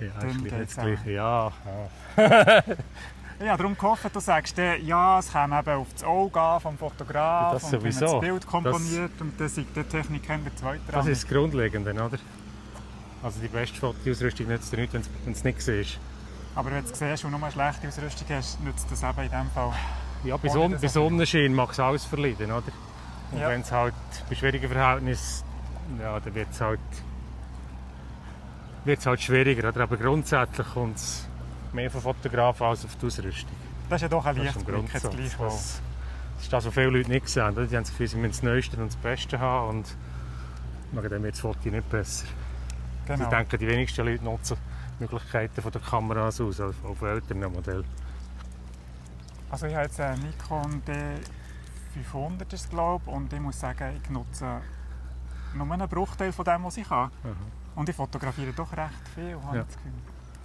Ja, 0.00 0.28
ist 0.28 0.76
das 0.76 0.84
Gleiche. 0.84 1.10
Ja, 1.10 1.52
ja. 2.16 3.48
Habe 3.48 3.56
darum 3.56 3.74
gehofft, 3.76 4.14
du 4.14 4.20
sagst, 4.20 4.56
ja, 4.58 5.18
es 5.18 5.32
käme 5.32 5.58
eben 5.60 5.70
auf 5.72 5.86
das 5.94 6.04
Auge 6.04 6.38
an 6.40 6.60
vom 6.60 6.76
Fotograf 6.76 7.54
Das 7.54 7.64
und 7.64 7.70
sowieso. 7.70 8.00
das 8.06 8.20
Bild 8.20 8.46
komponiert 8.46 9.12
und 9.18 9.40
dann 9.40 9.48
sei 9.48 9.64
die 9.74 9.82
Technik 9.82 10.26
der 10.26 10.56
zweite 10.56 10.80
Das 10.92 11.06
ist 11.06 11.22
das 11.22 11.30
Grundlegende, 11.30 11.92
oder? 11.92 12.18
Also 13.22 13.40
die 13.40 13.48
beste 13.48 13.76
Fotoausrüstung 13.78 14.46
nützt 14.46 14.70
dir 14.72 14.76
nichts, 14.78 14.94
wenn 15.24 15.32
es 15.32 15.42
nicht 15.44 15.62
siehst. 15.62 15.98
Aber 16.54 16.70
wenn 16.70 16.84
du 16.84 16.94
siehst 16.94 17.24
und 17.24 17.30
nur 17.30 17.42
eine 17.42 17.50
schlechte 17.52 17.88
Ausrüstung 17.88 18.26
hast, 18.36 18.60
nützt 18.62 18.90
das 18.90 19.02
eben 19.02 19.20
in 19.20 19.30
dem 19.30 19.50
Fall. 19.54 19.72
Ja, 20.24 20.36
bei, 20.36 20.48
das 20.48 20.80
bei 20.82 20.88
Sonnenschein 20.88 21.54
mag 21.54 21.70
es 21.70 21.80
alles 21.80 22.04
verleiden, 22.04 22.50
oder? 22.52 22.62
Und 23.32 23.38
Ja. 23.38 23.48
wenn 23.48 23.62
es 23.62 23.72
halt 23.72 23.94
bei 24.28 24.34
schwierigen 24.34 24.68
Verhältnissen, 24.70 25.44
ja, 25.98 26.20
dann 26.20 26.34
wird 26.34 26.48
es 26.50 26.60
halt, 26.60 26.80
wird's 28.84 29.06
halt 29.06 29.20
schwieriger. 29.20 29.68
Oder? 29.68 29.82
Aber 29.82 29.96
grundsätzlich 29.96 30.66
kommt 30.72 30.96
es 30.96 31.26
mehr 31.72 31.90
von 31.90 32.00
Fotografen 32.00 32.66
als 32.66 32.84
auf 32.84 32.96
die 32.96 33.06
Ausrüstung. 33.06 33.56
Das 33.88 33.96
ist 33.98 34.02
ja 34.02 34.08
doch 34.08 34.24
ein 34.24 34.36
Lichtblick, 34.36 34.94
jetzt 34.94 35.10
gleich. 35.10 35.36
Das, 35.36 35.80
das 36.36 36.42
ist 36.42 36.52
das, 36.52 36.66
was 36.66 36.74
viele 36.74 36.90
Leute 36.90 37.10
nicht 37.10 37.28
sehen. 37.28 37.50
Oder? 37.52 37.66
Die 37.66 37.76
haben 37.76 37.82
das 37.82 37.90
Gefühl, 37.90 38.08
sie 38.08 38.16
müssen 38.16 38.30
das 38.30 38.42
Neueste 38.42 38.76
und 38.76 38.86
das 38.86 38.96
Beste 38.96 39.38
haben 39.38 39.78
und 39.78 39.96
dem 40.92 41.22
wird 41.22 41.34
das 41.34 41.40
Foto 41.40 41.68
nicht 41.68 41.88
besser. 41.90 42.26
Genau. 43.06 43.24
Ich 43.24 43.28
denke, 43.28 43.58
die 43.58 43.66
wenigsten 43.66 44.06
Leute 44.06 44.24
nutzen 44.24 44.56
die 44.98 45.04
Möglichkeiten 45.04 45.60
von 45.60 45.72
der 45.72 45.80
Kameras 45.80 46.40
aus, 46.40 46.60
also 46.60 46.74
auch 46.86 46.96
von 46.96 47.08
älteren 47.08 47.52
Modellen. 47.52 47.84
Also 49.50 49.66
ich 49.66 49.74
habe 49.74 49.84
jetzt 49.84 50.00
einen 50.00 50.22
Nikon 50.22 50.82
D500 50.86 52.54
ist 52.54 52.70
glaube 52.70 53.02
ich, 53.06 53.12
und 53.12 53.32
ich 53.32 53.40
muss 53.40 53.58
sagen, 53.58 54.00
ich 54.00 54.10
nutze 54.10 54.60
nur 55.54 55.72
einen 55.72 55.88
Bruchteil 55.88 56.32
von 56.32 56.44
dem, 56.44 56.64
was 56.64 56.76
ich 56.76 56.88
kann. 56.88 57.10
Aha. 57.24 57.34
Und 57.74 57.88
ich 57.88 57.96
fotografiere 57.96 58.52
doch 58.52 58.72
recht 58.76 59.08
viel, 59.14 59.34
habe 59.42 59.56
Ja. 59.56 59.62
ich 59.62 59.68
das 59.68 59.76
Gefühl. 59.76 59.92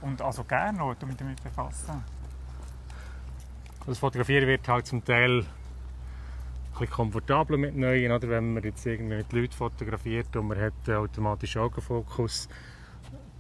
Und 0.02 0.22
also 0.22 0.44
gerne 0.44 0.78
noch, 0.78 0.96
mich 1.02 1.18
damit 1.18 1.44
befassen. 1.44 2.04
Das 3.86 3.98
Fotografieren 4.00 4.48
wird 4.48 4.68
halt 4.68 4.88
zum 4.88 5.04
Teil 5.04 5.40
ein 5.42 5.46
bisschen 6.72 6.90
komfortabler 6.90 7.58
mit 7.58 7.76
neuen, 7.76 8.12
oder 8.12 8.28
wenn 8.30 8.54
man 8.54 8.64
jetzt 8.64 8.86
irgendwie 8.86 9.18
mit 9.18 9.32
Leuten 9.32 9.54
fotografiert 9.54 10.36
und 10.36 10.48
man 10.48 10.60
hat 10.60 10.74
einen 10.88 10.98
automatischen 10.98 11.62
Augenfokus, 11.62 12.50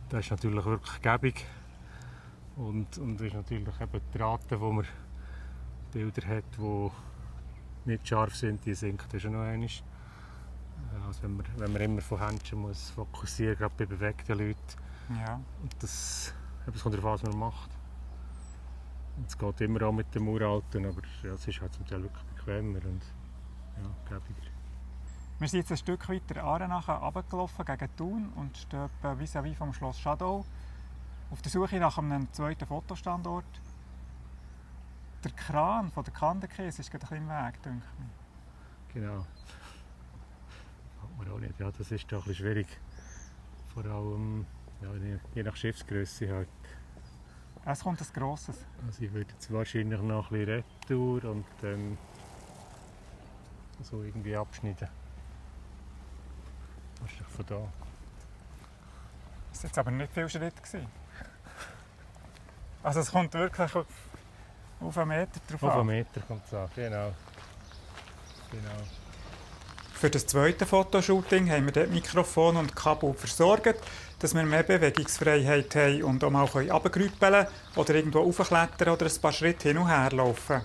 das 0.09 0.25
ist 0.25 0.31
natürlich 0.31 0.63
wirklich 0.65 1.01
gäbig. 1.01 1.45
Und, 2.55 2.97
und 2.97 3.17
das 3.17 3.27
ist 3.27 3.33
natürlich 3.33 3.67
eben 3.81 4.01
die 4.13 4.17
Rate, 4.17 4.59
wo 4.61 4.71
man 4.71 4.85
Bilder 5.91 6.27
hat, 6.27 6.43
die 6.57 6.91
nicht 7.85 8.07
scharf 8.07 8.35
sind, 8.35 8.65
die 8.65 8.73
sinkt 8.73 9.11
dann 9.11 9.19
schon 9.19 9.33
noch 9.33 9.41
einmal. 9.41 9.67
Also 11.07 11.23
wenn 11.23 11.37
man, 11.37 11.45
wenn 11.57 11.73
man 11.73 11.81
immer 11.81 12.01
von 12.01 12.19
Händchen 12.19 12.59
muss 12.59 12.89
fokussieren, 12.91 13.57
gerade 13.57 13.73
bei 13.77 13.85
bewegten 13.85 14.37
Leuten. 14.37 14.59
Ja. 15.25 15.39
Und 15.61 15.75
das, 15.79 16.33
das 16.65 16.81
kommt 16.81 16.95
darauf 16.95 17.05
an, 17.05 17.13
was 17.13 17.23
man 17.23 17.39
macht. 17.39 17.69
Es 19.27 19.37
geht 19.37 19.61
immer 19.61 19.81
auch 19.83 19.93
mit 19.93 20.13
dem 20.13 20.27
Uralten, 20.27 20.85
aber 20.85 21.01
ja, 21.23 21.33
es 21.33 21.47
ist 21.47 21.61
halt 21.61 21.73
zum 21.73 21.85
Teil 21.85 22.03
wirklich 22.03 22.23
bequemer 22.25 22.79
und 22.85 23.01
ja, 23.77 23.89
gäbiger. 24.09 24.47
Wir 25.39 25.47
sind 25.47 25.59
jetzt 25.59 25.71
ein 25.71 25.77
Stück 25.77 26.07
weiter 26.09 26.43
Arenachen 26.43 26.95
runtergelaufen 26.95 27.65
gegen 27.65 27.95
Thun 27.97 28.29
und 28.35 28.57
stehen 28.57 28.89
vis-à-vis 29.01 29.55
vom 29.55 29.73
Schloss 29.73 29.99
Shadow 29.99 30.45
auf 31.31 31.41
der 31.41 31.51
Suche 31.51 31.77
nach 31.79 31.97
einem 31.97 32.31
zweiten 32.31 32.65
Fotostandort. 32.65 33.45
Der 35.23 35.31
Kran 35.31 35.91
von 35.91 36.03
der 36.03 36.13
Kandenkäse 36.13 36.81
ist 36.81 36.91
gerade 36.91 37.05
ein 37.05 37.09
bisschen 37.09 37.23
im 37.23 37.45
Weg, 37.45 37.63
denke 37.63 37.85
ich. 37.99 38.93
Genau. 38.93 39.25
Man 41.17 41.31
auch 41.31 41.39
nicht. 41.39 41.59
Ja, 41.59 41.71
das 41.71 41.91
ist 41.91 42.11
doch 42.11 42.19
ein 42.19 42.27
bisschen 42.29 42.45
schwierig. 42.45 42.67
Vor 43.73 43.85
allem 43.85 44.45
ja, 44.81 44.89
je- 45.33 45.43
nach 45.43 45.55
Schiffsgröße 45.55 46.29
halt. 46.33 46.49
Es 47.65 47.79
kommt 47.81 47.99
ein 48.01 48.07
grosses. 48.13 48.57
Also 48.85 49.01
ich 49.03 49.11
würde 49.13 49.31
jetzt 49.31 49.51
wahrscheinlich 49.51 49.99
noch 50.01 50.29
ein 50.31 50.37
bisschen 50.45 50.63
Retour 50.89 51.23
und 51.31 51.45
dann 51.61 51.97
so 53.81 54.03
irgendwie 54.03 54.35
abschneiden. 54.35 54.87
Ist 57.05 57.19
doch 57.21 57.29
von 57.29 57.45
da. 57.45 57.55
Das 59.51 59.63
war 59.63 59.67
jetzt 59.69 59.77
aber 59.77 59.91
nicht 59.91 60.11
viel 60.13 60.29
Schritt. 60.29 60.55
Gewesen. 60.61 60.87
Also 62.83 62.99
es 62.99 63.11
kommt 63.11 63.33
wirklich 63.33 63.75
auf, 63.75 63.85
auf 64.79 64.97
einen 64.97 65.07
Meter 65.09 65.39
drauf 65.47 65.63
Auf 65.63 65.71
einen 65.71 65.79
an. 65.81 65.87
Meter 65.87 66.21
kommt 66.21 66.45
es 66.45 66.53
an. 66.53 66.69
Genau. 66.75 67.13
Genau. 68.51 68.81
Für 69.95 70.09
das 70.09 70.27
zweite 70.27 70.65
Fotoshooting 70.65 71.49
haben 71.49 71.65
wir 71.65 71.71
dort 71.71 71.89
Mikrofon 71.89 72.57
und 72.57 72.75
Kabel 72.75 73.13
versorgt, 73.13 73.79
dass 74.19 74.35
wir 74.35 74.43
mehr 74.43 74.63
Bewegungsfreiheit 74.63 75.73
haben 75.73 76.03
und 76.03 76.21
auch 76.21 76.29
mal 76.29 76.43
runtergrüppeln 76.43 77.47
oder 77.77 77.95
irgendwo 77.95 78.19
raufklettern 78.19 78.89
oder 78.93 79.05
ein 79.05 79.21
paar 79.21 79.31
Schritte 79.31 79.69
hin 79.69 79.77
und 79.77 79.87
her 79.87 80.11
laufen. 80.11 80.61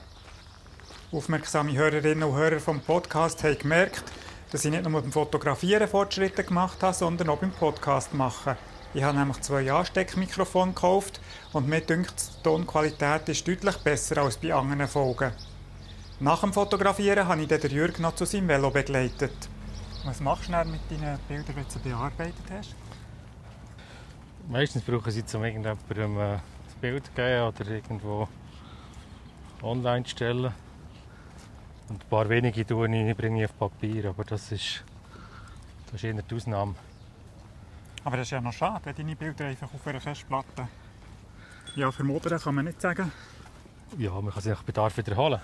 Aufmerksame 1.13 1.73
Hörerinnen 1.73 2.25
und 2.25 2.37
Hörer 2.37 2.59
vom 2.59 2.81
Podcast 2.81 3.45
haben 3.45 3.57
gemerkt, 3.57 4.03
dass 4.51 4.65
ich 4.65 4.73
nicht 4.73 4.83
nur 4.83 5.01
beim 5.01 5.13
Fotografieren 5.13 5.89
Fortschritte 5.89 6.43
gemacht 6.43 6.83
habe, 6.83 6.95
sondern 6.95 7.29
auch 7.29 7.39
beim 7.39 7.53
Podcast 7.53 8.13
machen. 8.13 8.57
Ich 8.95 9.05
habe 9.05 9.17
nämlich 9.17 9.41
zwei 9.43 9.73
Ansteckmikrofone 9.73 10.73
gekauft 10.73 11.21
und 11.53 11.69
mir 11.69 11.81
dünkt, 11.81 12.15
die 12.19 12.43
Tonqualität 12.43 13.29
ist 13.29 13.47
deutlich 13.47 13.77
besser 13.77 14.19
als 14.19 14.39
bei 14.39 14.53
anderen 14.53 14.89
Folgen. 14.89 15.33
Nach 16.23 16.43
dem 16.43 16.53
Fotografieren 16.53 17.27
habe 17.27 17.41
ich 17.41 17.49
den 17.49 17.71
Jürg 17.71 17.99
noch 17.99 18.15
zu 18.15 18.27
seinem 18.27 18.47
Velo 18.47 18.71
begleitet. 18.71 19.49
Was 20.05 20.21
machst 20.21 20.51
du 20.51 20.65
mit 20.67 20.81
deinen 20.91 21.19
Bildern, 21.27 21.57
die 21.57 21.73
du 21.73 21.81
bearbeitet 21.81 22.45
hast? 22.51 22.75
Meistens 24.47 24.83
brauchen 24.83 25.11
sie 25.11 25.25
zum 25.25 25.45
irgendjemandem 25.45 26.19
äh, 26.19 26.39
das 26.67 26.75
Bild 26.79 27.07
zu 27.07 27.13
geben 27.13 27.49
oder 27.49 27.71
irgendwo 27.71 28.29
online 29.63 30.05
zu 30.05 30.11
stellen. 30.11 30.53
Und 31.89 32.05
ein 32.05 32.09
paar 32.11 32.29
wenige 32.29 32.67
tue 32.67 32.87
ich, 32.87 33.17
bringe 33.17 33.43
ich 33.43 33.49
auf 33.49 33.59
Papier, 33.59 34.11
aber 34.11 34.25
das 34.25 34.53
ist, 34.53 34.85
das 35.87 35.95
ist 35.95 36.05
eher 36.05 36.21
die 36.21 36.35
Ausnahme. 36.35 36.75
Aber 38.05 38.19
das 38.19 38.27
ist 38.27 38.33
ja 38.33 38.43
noch 38.43 38.53
schade, 38.53 38.85
wenn 38.85 38.95
deine 38.95 39.17
Bilder 39.17 39.47
einfach 39.47 39.73
auf 39.73 39.87
einer 39.87 40.03
Festplatte... 40.03 40.69
Ja, 41.77 41.91
vermodern 41.91 42.39
kann 42.39 42.55
man 42.57 42.67
nicht 42.67 42.83
sagen. 42.83 43.11
Ja, 43.97 44.21
man 44.21 44.35
kann 44.35 44.43
sie 44.43 44.51
nach 44.51 44.63
Bedarf 44.63 44.99
wiederholen. 44.99 45.41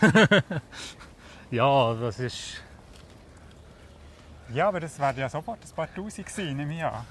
ja, 1.50 1.94
das 1.94 2.18
ist... 2.18 2.62
Ja, 4.52 4.68
aber 4.68 4.80
das 4.80 4.98
wäre 4.98 5.20
ja 5.20 5.28
sofort 5.28 5.58
ein 5.64 5.74
paar 5.74 5.92
Tausend 5.94 6.26
gewesen, 6.26 6.70
ich 6.70 6.84
an. 6.84 7.04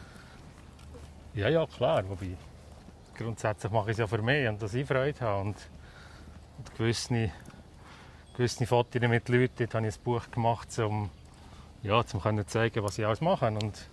Ja, 1.34 1.50
ja, 1.50 1.66
klar. 1.66 2.08
Wobei, 2.08 2.38
grundsätzlich 3.18 3.72
mache 3.72 3.92
ich 3.92 3.94
es 3.94 3.98
ja 4.00 4.08
für 4.08 4.22
mich 4.22 4.48
und 4.48 4.62
dass 4.62 4.74
ich 4.74 4.88
Freude 4.88 5.20
habe. 5.20 5.42
Und, 5.42 5.58
und 6.58 6.76
gewisse, 6.78 7.32
gewisse 8.38 8.68
Fotos 8.68 9.02
mit 9.02 9.30
Leuten, 9.30 9.54
dort 9.58 9.74
habe 9.74 9.88
ich 9.88 9.96
ein 9.96 10.04
Buch 10.04 10.30
gemacht, 10.30 10.78
um, 10.80 11.10
ja, 11.82 11.96
um 11.98 12.06
zu 12.06 12.46
zeigen, 12.46 12.84
was 12.84 13.00
ich 13.00 13.06
alles 13.06 13.22
mache. 13.22 13.48
Und, 13.48 13.90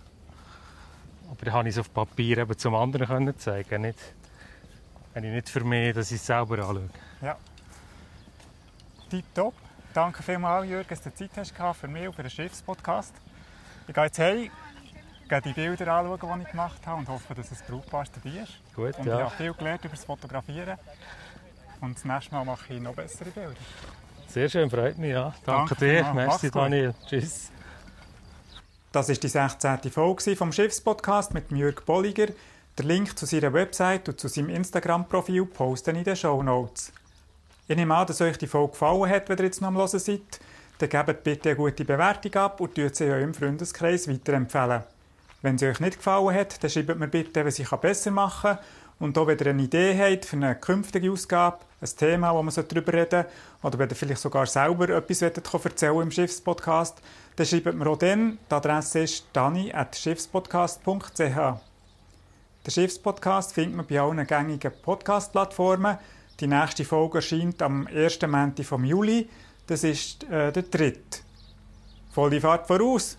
aber 1.31 1.45
dann 1.45 1.53
habe 1.53 1.69
ich 1.69 1.75
es 1.75 1.79
auf 1.79 1.91
Papier 1.91 2.37
eben 2.37 2.57
zum 2.57 2.75
anderen 2.75 3.07
können 3.07 3.37
zeigen. 3.39 3.81
Nicht, 3.81 3.99
wenn 5.13 5.23
ich 5.23 5.31
nicht 5.31 5.49
für 5.49 5.63
mich, 5.63 5.95
dass 5.95 6.11
ich 6.11 6.17
es 6.17 6.25
selber 6.27 6.59
anschaue. 6.59 6.89
Ja. 7.21 7.37
Tipptopp. 9.11 9.53
Danke 9.93 10.23
vielmals, 10.23 10.69
Jürgen, 10.69 10.87
dass 10.87 11.01
du 11.01 11.13
Zeit 11.13 11.31
hast 11.35 11.53
für 11.77 11.87
mich 11.89 12.07
und 12.07 12.15
für 12.15 12.23
den 12.23 12.31
Schiffspodcast. 12.31 13.13
Ich 13.85 13.93
gehe 13.93 14.03
jetzt 14.05 14.19
heim, 14.19 14.49
gehe 15.27 15.41
die 15.41 15.51
Bilder 15.51 15.93
anschauen, 15.95 16.39
die 16.39 16.45
ich 16.45 16.51
gemacht 16.51 16.87
habe 16.87 16.99
und 16.99 17.09
hoffe, 17.09 17.35
dass 17.35 17.51
es 17.51 17.61
brauchbar 17.61 18.05
dabei 18.13 18.43
ist. 18.43 18.53
Gut, 18.73 18.97
und 18.97 19.05
ja. 19.05 19.17
ich 19.17 19.23
habe 19.25 19.35
viel 19.35 19.53
gelernt 19.53 19.83
über 19.83 19.95
das 19.95 20.05
Fotografieren. 20.05 20.77
Und 21.81 21.97
das 21.97 22.05
nächste 22.05 22.33
Mal 22.33 22.45
mache 22.45 22.73
ich 22.73 22.79
noch 22.79 22.93
bessere 22.93 23.31
Bilder. 23.31 23.55
Sehr 24.27 24.47
schön, 24.47 24.69
freut 24.69 24.97
mich. 24.97 25.11
Ja. 25.11 25.33
Danke, 25.45 25.75
Danke 25.75 26.03
dir. 26.03 26.13
Merci. 26.13 26.49
Daniel. 26.49 26.95
Tschüss. 27.05 27.51
Das 28.93 29.09
ist 29.09 29.21
die 29.23 29.27
16. 29.27 29.91
Folge 29.91 30.37
vom 30.37 30.53
Schiffspodcast 30.53 31.33
mit 31.33 31.51
Jürg 31.51 31.85
Bolliger. 31.85 32.27
Der 32.77 32.85
Link 32.85 33.17
zu 33.17 33.25
seiner 33.25 33.51
Website 33.51 34.07
und 34.07 34.21
zu 34.21 34.29
seinem 34.29 34.49
Instagram-Profil 34.49 35.45
posten 35.47 35.97
in 35.97 36.05
den 36.05 36.15
Show 36.15 36.41
Notes. 36.41 36.93
Ich 37.67 37.75
nehme 37.75 37.95
an, 37.95 38.07
dass 38.07 38.21
euch 38.21 38.37
die 38.37 38.47
Folge 38.47 38.71
gefallen 38.71 39.09
hat, 39.09 39.29
wenn 39.29 39.37
ihr 39.37 39.45
jetzt 39.45 39.61
noch 39.61 39.69
am 39.69 39.77
Hören 39.77 39.87
seid. 39.87 40.39
Dann 40.77 40.89
gebt 40.89 41.23
bitte 41.23 41.49
eine 41.49 41.55
gute 41.55 41.85
Bewertung 41.85 42.33
ab 42.35 42.59
und 42.59 42.75
tut 42.75 42.95
sie 42.95 43.05
eurem 43.05 43.33
Freundeskreis 43.33 44.07
weiterempfehlen. 44.07 44.83
Wenn 45.41 45.57
sie 45.57 45.67
euch 45.67 45.79
nicht 45.79 45.97
gefallen 45.97 46.35
hat, 46.35 46.63
dann 46.63 46.69
schreibt 46.69 46.99
mir 46.99 47.07
bitte, 47.07 47.45
was 47.45 47.59
ich 47.59 47.69
besser 47.69 48.11
machen 48.11 48.57
kann. 48.57 48.65
Und 48.99 49.17
auch 49.17 49.25
wenn 49.25 49.39
ihr 49.39 49.47
eine 49.47 49.63
Idee 49.63 49.97
habt 49.97 50.25
für 50.25 50.35
eine 50.35 50.55
künftige 50.55 51.11
Ausgabe, 51.11 51.57
ein 51.81 51.89
Thema, 51.97 52.35
wo 52.35 52.43
man 52.43 52.53
darüber 52.53 52.93
reden 52.93 53.09
sollte, 53.09 53.29
oder 53.63 53.79
wenn 53.79 53.89
ihr 53.89 53.95
vielleicht 53.95 54.21
sogar 54.21 54.45
selber 54.45 54.89
etwas 54.89 55.23
erzählen 55.23 56.01
im 56.01 56.11
Schiffspodcast, 56.11 57.01
dann 57.35 57.45
schreibt 57.45 57.73
mir 57.73 57.87
auch 57.87 57.97
dann. 57.97 58.37
Die 58.49 58.53
Adresse 58.53 58.99
ist 58.99 59.25
dani.schiffspodcast.ch. 59.33 61.17
Den 61.19 62.71
Schiffspodcast 62.71 63.53
findet 63.53 63.75
man 63.75 63.87
bei 63.87 63.99
allen 63.99 64.27
gängigen 64.27 64.71
Podcast-Plattformen. 64.83 65.97
Die 66.41 66.47
nächste 66.47 66.83
Folge 66.85 67.19
erscheint 67.19 67.61
am 67.61 67.85
1. 67.85 68.19
Montag 68.27 68.65
vom 68.65 68.83
Juli. 68.83 69.29
Das 69.67 69.83
ist 69.83 70.23
äh, 70.23 70.51
der 70.51 70.63
dritte. 70.63 71.19
Volle 72.09 72.41
Fahrt 72.41 72.65
voraus! 72.65 73.15